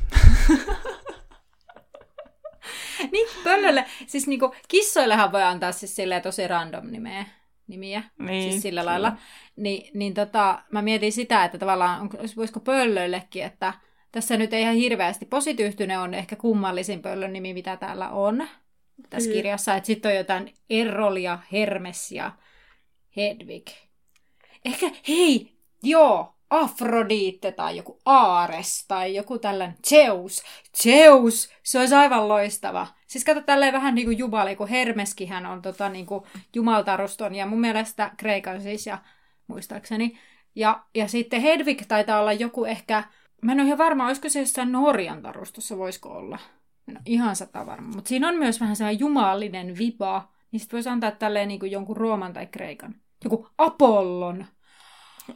Niin, 3.12 3.28
pöllölle. 3.44 3.86
Siis 4.08 4.28
niinku, 4.28 4.56
kissoillehan 4.68 5.32
voi 5.32 5.44
antaa 5.44 5.72
siis 5.72 5.96
silleen 5.96 6.22
tosi 6.22 6.48
random 6.48 6.88
nimeä, 6.88 7.26
nimiä. 7.70 8.04
Niin, 8.20 8.52
siis 8.52 8.62
sillä 8.62 8.82
kyllä. 8.82 8.92
lailla. 8.92 9.18
Ni, 9.56 9.92
niin 9.94 10.14
tota, 10.14 10.64
mä 10.72 10.82
mietin 10.82 11.12
sitä, 11.12 11.44
että 11.46 11.58
tavallaan 11.58 12.02
onko, 12.02 12.18
voisiko 12.38 12.60
pöllöillekin, 12.60 13.44
että 13.44 13.74
tässä 14.12 14.38
nyt 14.38 14.54
ei 14.54 14.62
ihan 14.62 14.76
hirveästi. 14.76 15.26
Posityyhtyne 15.26 16.00
on 16.00 16.14
ehkä 16.14 16.36
kummallisin 16.36 17.02
pöllön 17.02 17.34
nimi, 17.34 17.54
mitä 17.54 17.78
täällä 17.78 18.10
on 18.10 18.48
tässä 19.10 19.30
Mm. 19.30 19.34
kirjassa. 19.34 19.76
Että 19.76 19.88
sitten 19.88 20.12
on 20.12 20.18
jotain 20.18 20.54
Errol 20.70 21.16
ja 21.16 21.40
Hermes 21.52 22.12
ja 22.12 22.32
Hedvig. 23.16 23.68
Ehkä, 24.66 24.92
hei, 25.08 25.54
joo, 25.84 26.36
Afrodite 26.50 27.52
tai 27.52 27.78
joku 27.78 28.00
Ares 28.06 28.86
tai 28.88 29.16
joku 29.16 29.40
tällainen 29.40 29.78
Zeus. 29.88 30.44
Zeus! 30.78 31.50
Se 31.64 31.80
olisi 31.80 31.96
aivan 31.96 32.28
loistava. 32.28 32.88
Siis 33.08 33.26
kato 33.26 33.42
tälleen 33.42 33.74
vähän 33.74 33.96
niin 33.96 34.06
kuin 34.06 34.18
Jubali, 34.18 34.56
kun 34.56 34.68
Hermeskihän 34.68 35.46
on 35.46 35.62
tota, 35.62 35.90
niin 35.90 36.06
kuin 36.06 36.24
jumaltaruston 36.56 37.36
ja 37.36 37.46
mun 37.46 37.62
mielestä 37.62 38.12
Kreikan 38.18 38.62
siis 38.62 38.88
ja 38.88 38.98
muistaakseni. 39.48 40.20
Ja, 40.56 40.84
ja 40.96 41.08
sitten 41.08 41.42
Hedvig 41.42 41.82
taitaa 41.88 42.20
olla 42.20 42.34
joku 42.34 42.66
ehkä, 42.66 43.04
mä 43.42 43.52
en 43.52 43.60
ole 43.60 43.66
ihan 43.66 43.78
varma, 43.78 44.08
olisiko 44.08 44.30
se 44.30 44.40
jossain 44.40 44.72
Norjan 44.72 45.22
tarustossa, 45.22 45.78
voisiko 45.78 46.10
olla. 46.10 46.40
Ole 46.90 47.00
ihan 47.06 47.36
sata 47.36 47.66
varma, 47.66 47.96
mutta 47.96 48.10
siinä 48.10 48.28
on 48.28 48.36
myös 48.36 48.60
vähän 48.60 48.76
sellainen 48.76 49.00
jumalallinen 49.00 49.78
viba. 49.78 50.30
Niin 50.52 50.60
sitten 50.60 50.78
voisi 50.78 50.90
antaa 50.90 51.12
tälleen 51.12 51.48
niin 51.48 51.60
kuin 51.60 51.72
jonkun 51.72 51.98
Rooman 51.98 52.34
tai 52.34 52.48
Kreikan. 52.48 52.96
Joku 53.24 53.48
Apollon. 53.58 54.46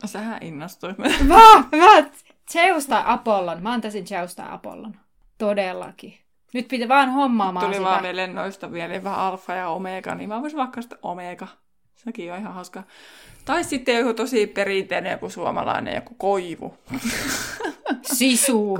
Sähän 0.05 0.43
innostuit. 0.43 0.97
Mä, 0.97 1.07
mä, 1.27 2.09
Zeus 2.51 2.85
tai 2.85 3.03
Apollon. 3.05 3.63
Mä 3.63 3.71
antaisin 3.73 4.07
Zeus 4.07 4.35
tai 4.35 4.47
Apollon. 4.49 4.95
Todellakin. 5.37 6.17
Nyt 6.53 6.67
pitää 6.67 6.87
vaan 6.87 7.09
hommaamaan 7.09 7.65
Tuli 7.65 7.75
sitä. 7.75 7.85
vaan 7.85 8.01
mieleen 8.01 8.35
noista 8.35 8.71
vielä 8.71 9.03
vähän 9.03 9.19
alfa 9.19 9.53
ja 9.53 9.69
omega, 9.69 10.15
niin 10.15 10.29
mä 10.29 10.41
voisin 10.41 10.59
vaikka 10.59 10.81
sitä 10.81 10.97
omega. 11.01 11.47
Sekin 11.95 12.33
on 12.33 12.39
ihan 12.39 12.53
hauska. 12.53 12.83
Tai 13.45 13.63
sitten 13.63 13.97
joku 13.97 14.13
tosi 14.13 14.47
perinteinen 14.47 15.11
joku 15.11 15.29
suomalainen, 15.29 15.95
joku 15.95 16.15
koivu. 16.17 16.77
Sisu. 18.13 18.77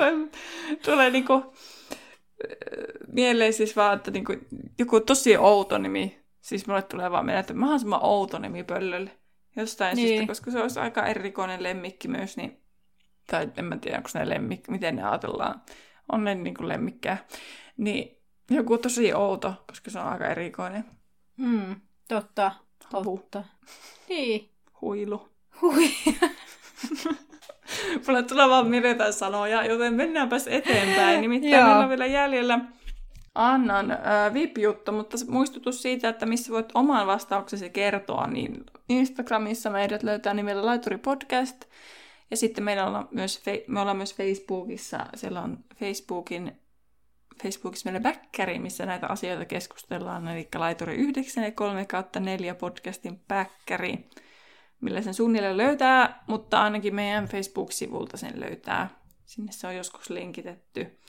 Tulee 0.86 1.10
niinku 1.10 1.34
äh, 1.34 1.44
mieleen 3.08 3.54
siis 3.54 3.76
vaan, 3.76 3.98
että 3.98 4.12
niinku, 4.12 4.34
joku 4.80 5.00
tosi 5.00 5.38
outo 5.38 5.78
nimi. 5.78 6.24
Siis 6.42 6.68
mulle 6.68 6.82
tulee 6.82 7.12
vaan 7.12 7.26
mieleen, 7.26 7.40
että 7.40 7.54
mahdollisimman 7.54 8.04
outo 8.04 8.40
nimi 8.40 8.64
pöllölle. 8.64 9.12
Jostain 9.56 9.96
niin. 9.96 10.06
Niin. 10.06 10.18
syystä, 10.18 10.32
koska 10.32 10.52
se 10.52 10.62
olisi 10.62 10.80
aika 10.80 11.06
erikoinen 11.06 11.64
lemmikki 11.64 12.08
myös, 12.08 12.38
niin 12.38 12.64
tai 13.32 13.52
en 13.58 13.66
mä 13.66 13.78
tiedä, 13.78 13.98
onko 13.98 14.10
ne 14.14 14.30
lemmikki, 14.30 14.72
miten 14.72 14.96
ne 14.96 15.04
ajatellaan. 15.04 15.62
On 16.12 16.24
ne 16.24 16.36
niinku 16.36 16.68
lemmikkejä. 16.68 17.18
Niin 17.78 18.18
joku 18.50 18.78
tosi 18.78 19.14
outo, 19.14 19.64
koska 19.68 19.92
se 19.92 20.00
on 20.00 20.06
aika 20.06 20.28
erikoinen. 20.28 20.86
Mm, 21.38 21.76
totta. 22.08 22.52
Tabu. 22.92 23.18
Totta. 23.18 23.44
Niin. 24.10 24.50
Huilu. 24.82 25.30
Hui. 25.62 25.90
Mulle 28.08 28.24
tulee 28.24 28.50
vaan 28.50 28.68
mieleen 28.68 29.14
sanoja, 29.14 29.66
joten 29.66 29.94
mennäänpäs 29.94 30.48
eteenpäin. 30.48 31.22
Nimittäin 31.22 31.66
meillä 31.66 31.80
on 31.80 31.90
vielä 31.90 32.06
jäljellä 32.06 32.60
Annan 33.36 33.92
äh, 33.92 34.34
VIP-juttu, 34.34 34.92
mutta 34.92 35.18
muistutus 35.28 35.82
siitä, 35.82 36.10
että 36.10 36.26
missä 36.26 36.54
voit 36.54 36.70
oman 36.74 37.08
vastauksesi 37.08 37.70
kertoa, 37.70 38.28
niin 38.28 38.64
Instagramissa 38.90 39.70
meidät 39.70 40.04
löytää 40.04 40.34
nimellä 40.34 40.66
Laituri 40.66 40.98
Podcast. 40.98 41.66
Ja 42.32 42.38
sitten 42.38 42.64
meillä 42.64 42.88
ollaan 42.88 43.08
myös, 43.12 43.44
me 43.68 43.80
ollaan 43.80 43.98
myös 43.98 44.16
Facebookissa. 44.16 45.06
Siellä 45.16 45.42
on 45.42 45.58
Facebookin, 45.76 46.60
Facebookissa 47.44 47.92
meillä 47.92 48.04
bäkkäri, 48.04 48.60
missä 48.60 48.86
näitä 48.86 49.08
asioita 49.08 49.46
keskustellaan. 49.46 50.28
Eli 50.28 50.48
Laituri 50.56 50.96
9 50.96 51.44
ja 51.44 51.52
3 51.52 51.86
kautta 51.86 52.20
4 52.20 52.56
podcastin 52.56 53.20
bäkkäri, 53.28 54.10
millä 54.82 55.02
sen 55.02 55.14
suunnilleen 55.14 55.58
löytää, 55.58 56.24
mutta 56.28 56.64
ainakin 56.64 56.96
meidän 56.96 57.26
Facebook-sivulta 57.26 58.18
sen 58.18 58.40
löytää. 58.40 58.90
Sinne 59.26 59.52
se 59.52 59.68
on 59.68 59.76
joskus 59.76 60.10
linkitetty. 60.10 61.00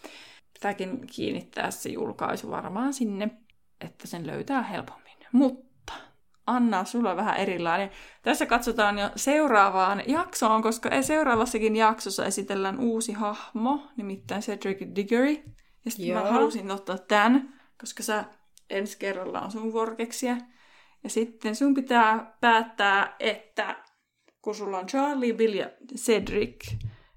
Pitääkin 0.64 1.06
kiinnittää 1.06 1.70
se 1.70 1.88
julkaisu 1.88 2.50
varmaan 2.50 2.92
sinne, 2.92 3.30
että 3.80 4.06
sen 4.06 4.26
löytää 4.26 4.62
helpommin. 4.62 5.16
Mutta 5.32 5.92
Anna, 6.46 6.84
sulla 6.84 7.10
on 7.10 7.16
vähän 7.16 7.36
erilainen. 7.36 7.90
Tässä 8.22 8.46
katsotaan 8.46 8.98
jo 8.98 9.10
seuraavaan 9.16 10.02
jaksoon, 10.06 10.62
koska 10.62 11.02
seuraavassakin 11.02 11.76
jaksossa 11.76 12.24
esitellään 12.24 12.80
uusi 12.80 13.12
hahmo, 13.12 13.86
nimittäin 13.96 14.42
Cedric 14.42 14.96
Diggory. 14.96 15.42
Ja 15.84 15.90
sitten 15.90 16.14
mä 16.14 16.30
halusin 16.32 16.70
ottaa 16.70 16.98
tämän, 16.98 17.60
koska 17.80 18.02
sä 18.02 18.24
ensi 18.70 18.98
kerralla 18.98 19.40
on 19.40 19.50
sun 19.50 19.72
vorkeksia. 19.72 20.36
Ja 21.02 21.10
sitten 21.10 21.56
sun 21.56 21.74
pitää 21.74 22.36
päättää, 22.40 23.16
että 23.20 23.76
kun 24.42 24.54
sulla 24.54 24.78
on 24.78 24.86
Charlie, 24.86 25.32
Bill 25.32 25.54
ja 25.54 25.70
Cedric, 25.96 26.64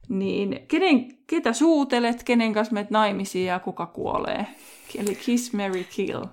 niin 0.09 0.65
kenen, 0.67 1.17
ketä 1.27 1.53
suutelet, 1.53 2.23
kenen 2.23 2.53
kanssa 2.53 2.73
menet 2.73 2.91
naimisiin 2.91 3.45
ja 3.45 3.59
kuka 3.59 3.85
kuolee. 3.85 4.45
Eli 4.97 5.15
Kiss, 5.15 5.53
Mary 5.53 5.83
Kill. 5.83 6.23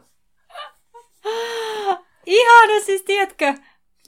Ihana, 2.26 2.80
siis 2.86 3.02
tiedätkö? 3.02 3.54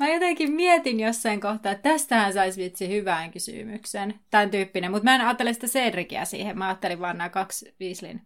Mä 0.01 0.09
jotenkin 0.09 0.53
mietin 0.53 1.01
jossain 1.01 1.41
kohtaa, 1.41 1.73
että 1.73 1.91
tästähän 1.91 2.33
saisi 2.33 2.63
vitsi 2.63 2.89
hyvän 2.89 3.31
kysymyksen. 3.31 4.21
Tämän 4.31 4.51
tyyppinen, 4.51 4.91
mutta 4.91 5.05
mä 5.05 5.15
en 5.15 5.21
ajattele 5.21 5.53
sitä 5.53 5.67
Cedriciä 5.67 6.25
siihen. 6.25 6.59
Mä 6.59 6.67
ajattelin 6.67 7.01
vaan 7.01 7.19
nämä 7.19 7.29
kaksi 7.29 7.75
Weasleyn. 7.81 8.23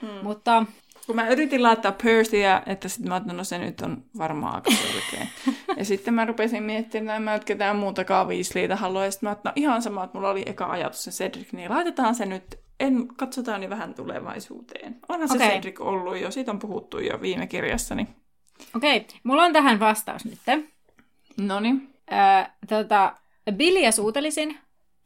Hmm. 0.00 0.10
Mutta 0.22 0.66
Kun 1.06 1.16
mä 1.16 1.28
yritin 1.28 1.62
laittaa 1.62 1.92
Percyä, 1.92 2.62
että 2.66 2.88
sitten 2.88 3.08
mä 3.08 3.14
ajattelin, 3.14 3.36
no 3.36 3.44
se 3.44 3.58
nyt 3.58 3.80
on 3.80 4.04
varmaan 4.18 4.54
aika 4.54 4.70
selkeä. 4.70 5.26
ja 5.78 5.84
sitten 5.84 6.14
mä 6.14 6.24
rupesin 6.24 6.62
miettimään, 6.62 7.28
että 7.28 7.46
ketään 7.46 7.76
muutakaan 7.76 8.28
Weasleytä 8.28 8.76
halua. 8.76 9.04
Ja 9.04 9.10
sitten 9.10 9.26
mä 9.26 9.30
ajattelin, 9.30 9.54
no 9.56 9.62
ihan 9.62 9.82
sama, 9.82 10.04
että 10.04 10.18
mulla 10.18 10.30
oli 10.30 10.42
eka 10.46 10.66
ajatus 10.66 11.04
se 11.04 11.10
Cedric, 11.10 11.52
niin 11.52 11.70
laitetaan 11.70 12.14
se 12.14 12.26
nyt, 12.26 12.58
en, 12.80 13.08
katsotaan 13.16 13.60
niin 13.60 13.70
vähän 13.70 13.94
tulevaisuuteen. 13.94 14.96
Onhan 15.08 15.28
se 15.28 15.34
Okei. 15.34 15.48
Cedric 15.48 15.80
ollut 15.80 16.18
jo, 16.18 16.30
siitä 16.30 16.50
on 16.50 16.58
puhuttu 16.58 16.98
jo 16.98 17.20
viime 17.20 17.46
kirjassani. 17.46 18.06
okei, 18.76 18.96
okay, 18.96 19.18
mulla 19.24 19.44
on 19.44 19.52
tähän 19.52 19.80
vastaus 19.80 20.24
nyt. 20.24 20.38
Noniin. 21.36 21.94
Öö, 22.12 22.44
tota, 22.68 23.16
Billyä 23.52 23.90
suutelisin, 23.90 24.58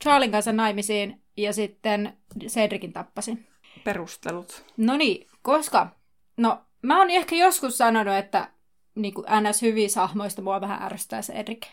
Charlin 0.03 0.30
kanssa 0.30 0.53
naimisiin 0.53 1.20
ja 1.36 1.53
sitten 1.53 2.12
Cedricin 2.46 2.92
tappasin. 2.92 3.46
Perustelut. 3.84 4.64
No 4.76 4.96
niin, 4.96 5.26
koska, 5.49 5.86
no 6.36 6.61
mä 6.82 6.99
oon 6.99 7.11
ehkä 7.11 7.36
joskus 7.36 7.78
sanonut, 7.78 8.14
että 8.14 8.49
niin 8.94 9.14
kuin 9.14 9.26
NS 9.40 9.62
hyvissä 9.62 10.01
hahmoista 10.01 10.42
mua 10.42 10.61
vähän 10.61 10.82
ärsyttää 10.82 11.20
Cedric. 11.20 11.66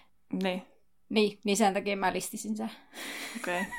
Niin, 0.44 0.64
Niin, 1.10 1.40
niin 1.44 1.58
sen 1.58 1.74
takia 1.74 1.98
mä 1.98 2.14
listisin 2.14 2.58
sen. 2.58 2.72
okei. 3.42 3.62
Okay. 3.62 3.74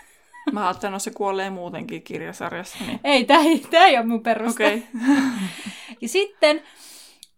Mä 0.52 0.66
ajattelin, 0.66 0.94
että 0.94 1.04
se 1.04 1.10
kuolee 1.10 1.50
muutenkin 1.50 2.02
kirjasarjassa. 2.02 2.78
Niin. 2.86 3.00
Ei, 3.04 3.24
tää 3.24 3.38
ei, 3.38 3.58
tää 3.70 3.84
ei 3.84 3.96
ole 3.96 4.06
mun 4.06 4.22
peruste. 4.22 4.66
Okei. 4.66 4.82
Okay. 4.94 5.16
Ja 6.00 6.08
sitten 6.08 6.62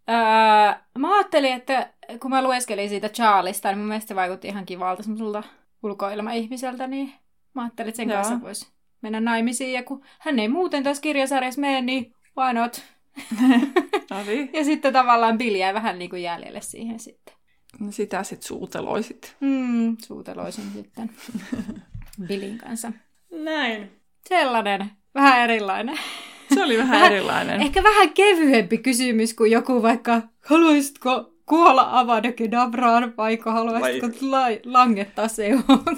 öö, 0.09 0.81
mä 0.97 1.15
ajattelin, 1.15 1.53
että 1.53 1.93
kun 2.19 2.31
mä 2.31 2.43
lueskelin 2.43 2.89
siitä 2.89 3.09
Charlista, 3.09 3.69
niin 3.69 3.77
mun 3.77 3.87
mielestä 3.87 4.07
se 4.07 4.15
vaikutti 4.15 4.47
ihan 4.47 4.65
kivalta 4.65 5.03
semmoiselta 5.03 5.43
ulkoilmaihmiseltä, 5.83 6.87
niin 6.87 7.13
mä 7.53 7.61
ajattelin, 7.61 7.89
että 7.89 7.97
sen 7.97 8.09
Joo. 8.09 8.15
kanssa 8.17 8.41
voisi 8.41 8.67
mennä 9.01 9.19
naimisiin. 9.19 9.73
Ja 9.73 9.83
kun 9.83 10.03
hän 10.19 10.39
ei 10.39 10.47
muuten 10.47 10.83
tässä 10.83 11.01
kirjasarjassa 11.01 11.61
mene, 11.61 11.81
niin 11.81 12.13
why 12.39 12.53
not? 12.53 12.81
No 14.09 14.23
niin. 14.27 14.49
Ja 14.53 14.63
sitten 14.63 14.93
tavallaan 14.93 15.37
Bill 15.37 15.55
jäi 15.55 15.73
vähän 15.73 15.99
niin 15.99 16.09
kuin 16.09 16.23
jäljelle 16.23 16.61
siihen 16.61 16.99
sitten. 16.99 17.33
No 17.79 17.91
Sitä 17.91 18.23
sit 18.23 18.43
suuteloisit. 18.43 19.35
Mm, 19.39 19.97
suuteloisin 20.05 20.63
sitten 20.73 21.09
Billin 22.27 22.57
kanssa. 22.57 22.91
Näin. 23.31 23.91
Sellainen, 24.29 24.91
vähän 25.15 25.39
erilainen. 25.39 25.99
Se 26.53 26.63
oli 26.63 26.77
vähän 26.77 26.91
Vähän- 26.91 27.11
erilainen. 27.11 27.61
Ehkä 27.61 27.83
vähän 27.83 28.09
kevyempi 28.13 28.77
kysymys 28.77 29.33
kuin 29.33 29.51
joku 29.51 29.81
vaikka, 29.81 30.21
haluaisitko 30.45 31.33
kuolla 31.45 31.99
Avada 31.99 32.31
Kedabraan, 32.31 33.13
vaikka 33.17 33.51
haluaisitko 33.51 34.07
la- 34.21 34.47
langettaa 34.65 35.27
se 35.27 35.47
johonkin? 35.47 35.97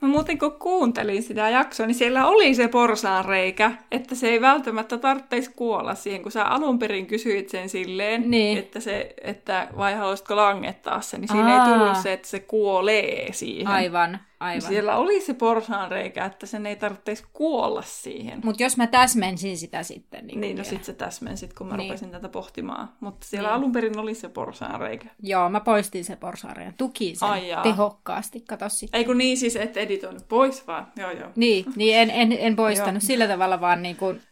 Mä 0.00 0.08
muuten 0.08 0.38
kun 0.38 0.52
kuuntelin 0.52 1.22
sitä 1.22 1.48
jaksoa, 1.50 1.86
niin 1.86 1.94
siellä 1.94 2.26
oli 2.26 2.54
se 2.54 2.68
porsaanreikä, 2.68 3.72
että 3.90 4.14
se 4.14 4.28
ei 4.28 4.40
välttämättä 4.40 4.98
tarvitsisi 4.98 5.50
kuolla 5.56 5.94
siihen, 5.94 6.22
kun 6.22 6.32
sä 6.32 6.44
alun 6.44 6.78
perin 6.78 7.06
kysyit 7.06 7.48
sen 7.48 7.68
silleen, 7.68 8.30
Niin. 8.30 8.58
että, 8.58 8.80
se, 8.80 9.14
että 9.22 9.68
vai 9.76 9.94
haluaisitko 9.94 10.36
langettaa 10.36 11.00
sen, 11.00 11.20
niin 11.20 11.28
siinä 11.28 11.62
Aa. 11.62 11.68
ei 11.68 11.78
tullut 11.78 11.96
se, 11.96 12.12
että 12.12 12.28
se 12.28 12.40
kuolee 12.40 13.32
siihen. 13.32 13.66
Aivan, 13.66 14.18
aivan. 14.40 14.68
Siellä 14.68 14.96
oli 14.96 15.20
se 15.20 15.34
porsaanreikä, 15.34 16.24
että 16.24 16.46
sen 16.46 16.66
ei 16.66 16.76
tarvitsisi 16.76 17.24
kuolla 17.32 17.82
siihen. 17.82 18.40
Mutta 18.44 18.62
jos 18.62 18.76
mä 18.76 18.86
täsmensin 18.86 19.58
sitä 19.58 19.82
sitten. 19.82 20.26
Niin, 20.26 20.40
Niin, 20.40 20.56
no 20.58 20.64
sit 20.64 20.84
se 20.84 20.92
täsmensit, 20.92 21.52
kun 21.52 21.66
mä 21.66 21.76
Niin. 21.76 21.88
rupesin 21.90 22.10
tätä 22.10 22.28
pohtimaan. 22.28 22.88
Mutta 23.00 23.26
siellä 23.26 23.48
Niin. 23.48 23.54
alun 23.56 23.72
perin 23.72 23.98
oli 23.98 24.14
se 24.14 24.28
porsaanreikä. 24.28 25.08
Joo, 25.22 25.48
mä 25.48 25.60
poistin 25.60 26.04
se 26.04 26.16
porsaareen. 26.16 26.74
Tukin 26.78 27.16
sen 27.16 27.28
Ai 27.28 27.48
jaa. 27.48 27.62
tehokkaasti. 27.62 28.40
Kato 28.40 28.68
sitten. 28.68 28.98
Ei 28.98 29.04
kun 29.04 29.18
niin 29.18 29.36
siis, 29.36 29.56
et 29.56 29.76
editoinut 29.76 30.28
pois 30.28 30.66
vaan. 30.66 30.92
Joo, 30.96 31.10
joo. 31.10 31.30
Niin, 31.36 31.64
niin 31.76 31.96
en, 31.96 32.10
en, 32.10 32.32
en 32.32 32.56
poistanut 32.56 33.02
Joo. 33.02 33.06
sillä 33.06 33.28
tavalla, 33.28 33.60
vaan 33.60 33.82
niin 33.82 33.96
kuin 33.96 34.22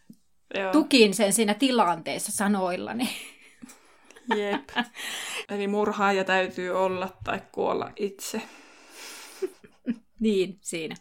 joo. 0.55 0.71
tukin 0.71 1.13
sen 1.13 1.33
siinä 1.33 1.53
tilanteessa 1.53 2.31
sanoillani. 2.31 3.09
Jep. 4.35 4.69
Eli 5.49 5.67
murhaaja 5.67 6.23
täytyy 6.23 6.71
olla 6.71 7.09
tai 7.23 7.41
kuolla 7.51 7.91
itse. 7.95 8.41
Niin, 10.25 10.57
siinä. 10.61 10.95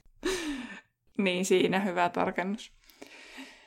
Niin, 1.19 1.45
siinä 1.45 1.81
hyvä 1.81 2.09
tarkennus. 2.09 2.73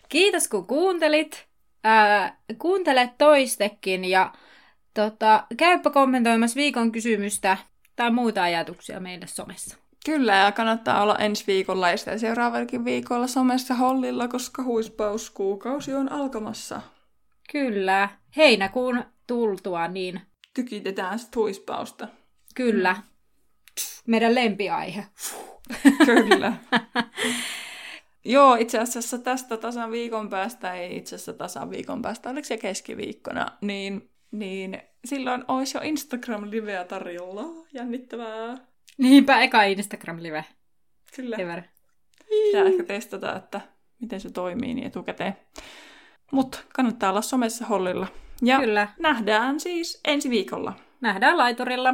Kiitos 0.10 0.48
kun 0.48 0.68
kuuntelit. 0.68 1.48
Ää, 1.84 2.38
kuuntele 2.58 3.10
toistekin 3.18 4.06
ja 4.06 4.34
tota, 4.94 5.48
käypä 5.58 5.90
kommentoimassa 5.90 6.56
viikon 6.56 6.92
kysymystä 6.92 7.58
tai 7.96 8.12
muita 8.12 8.44
ajatuksia 8.44 9.00
meille 9.00 9.28
somessa. 9.28 9.78
Kyllä, 10.06 10.36
ja 10.36 10.52
kannattaa 10.52 11.02
olla 11.02 11.16
ensi 11.16 11.44
viikolla 11.48 11.90
ja 11.90 11.98
sitä 11.98 12.18
seuraavallakin 12.18 12.86
viikolla 12.86 13.28
somessa 13.28 13.74
hollilla, 13.74 14.28
koska 14.28 14.64
huispauskuukausi 14.64 15.94
on 15.94 16.12
alkamassa. 16.12 16.82
Kyllä. 17.52 18.10
Heinäkuun 18.38 19.04
tultua, 19.28 19.88
niin 19.88 20.22
Tykitetään 20.54 21.20
sitä 21.20 21.32
huispausta. 21.36 22.08
kyllä. 22.56 22.96
Meidän 24.08 24.36
lempiaihe. 24.36 25.06
Kyllä. 26.06 26.54
Joo, 28.26 28.56
itse 28.56 28.80
asiassa 28.80 29.18
tästä 29.18 29.58
tasan 29.58 29.92
viikon 29.92 30.30
päästä, 30.30 30.74
ei 30.74 30.98
itse 30.98 31.16
asiassa 31.16 31.34
tasan 31.34 31.70
viikon 31.70 32.02
päästä, 32.02 32.30
oliko 32.30 32.46
se 32.46 32.58
keskiviikkona, 32.58 33.46
niin, 33.62 34.10
niin 34.32 34.82
silloin 35.06 35.44
olisi 35.48 35.78
jo 35.78 35.82
Instagram-liveä 35.82 36.84
tarjolla. 36.84 37.66
Jännittävää. 37.74 38.58
Niinpä, 38.98 39.42
eka 39.42 39.64
Instagram-live. 39.64 40.46
Kyllä. 41.16 41.38
Hyvä. 41.38 41.64
Pitää 42.30 42.64
ehkä 42.64 42.84
testata, 42.84 43.36
että 43.36 43.62
miten 44.02 44.22
se 44.22 44.30
toimii 44.30 44.74
niin 44.74 44.88
etukäteen. 44.88 45.38
Mutta 46.32 46.60
kannattaa 46.76 47.10
olla 47.10 47.22
somessa 47.22 47.66
hollilla. 47.66 48.08
Ja 48.42 48.60
Kyllä. 48.60 48.88
nähdään 49.00 49.60
siis 49.60 50.00
ensi 50.06 50.30
viikolla. 50.30 50.74
Nähdään 51.02 51.38
laiturilla. 51.38 51.94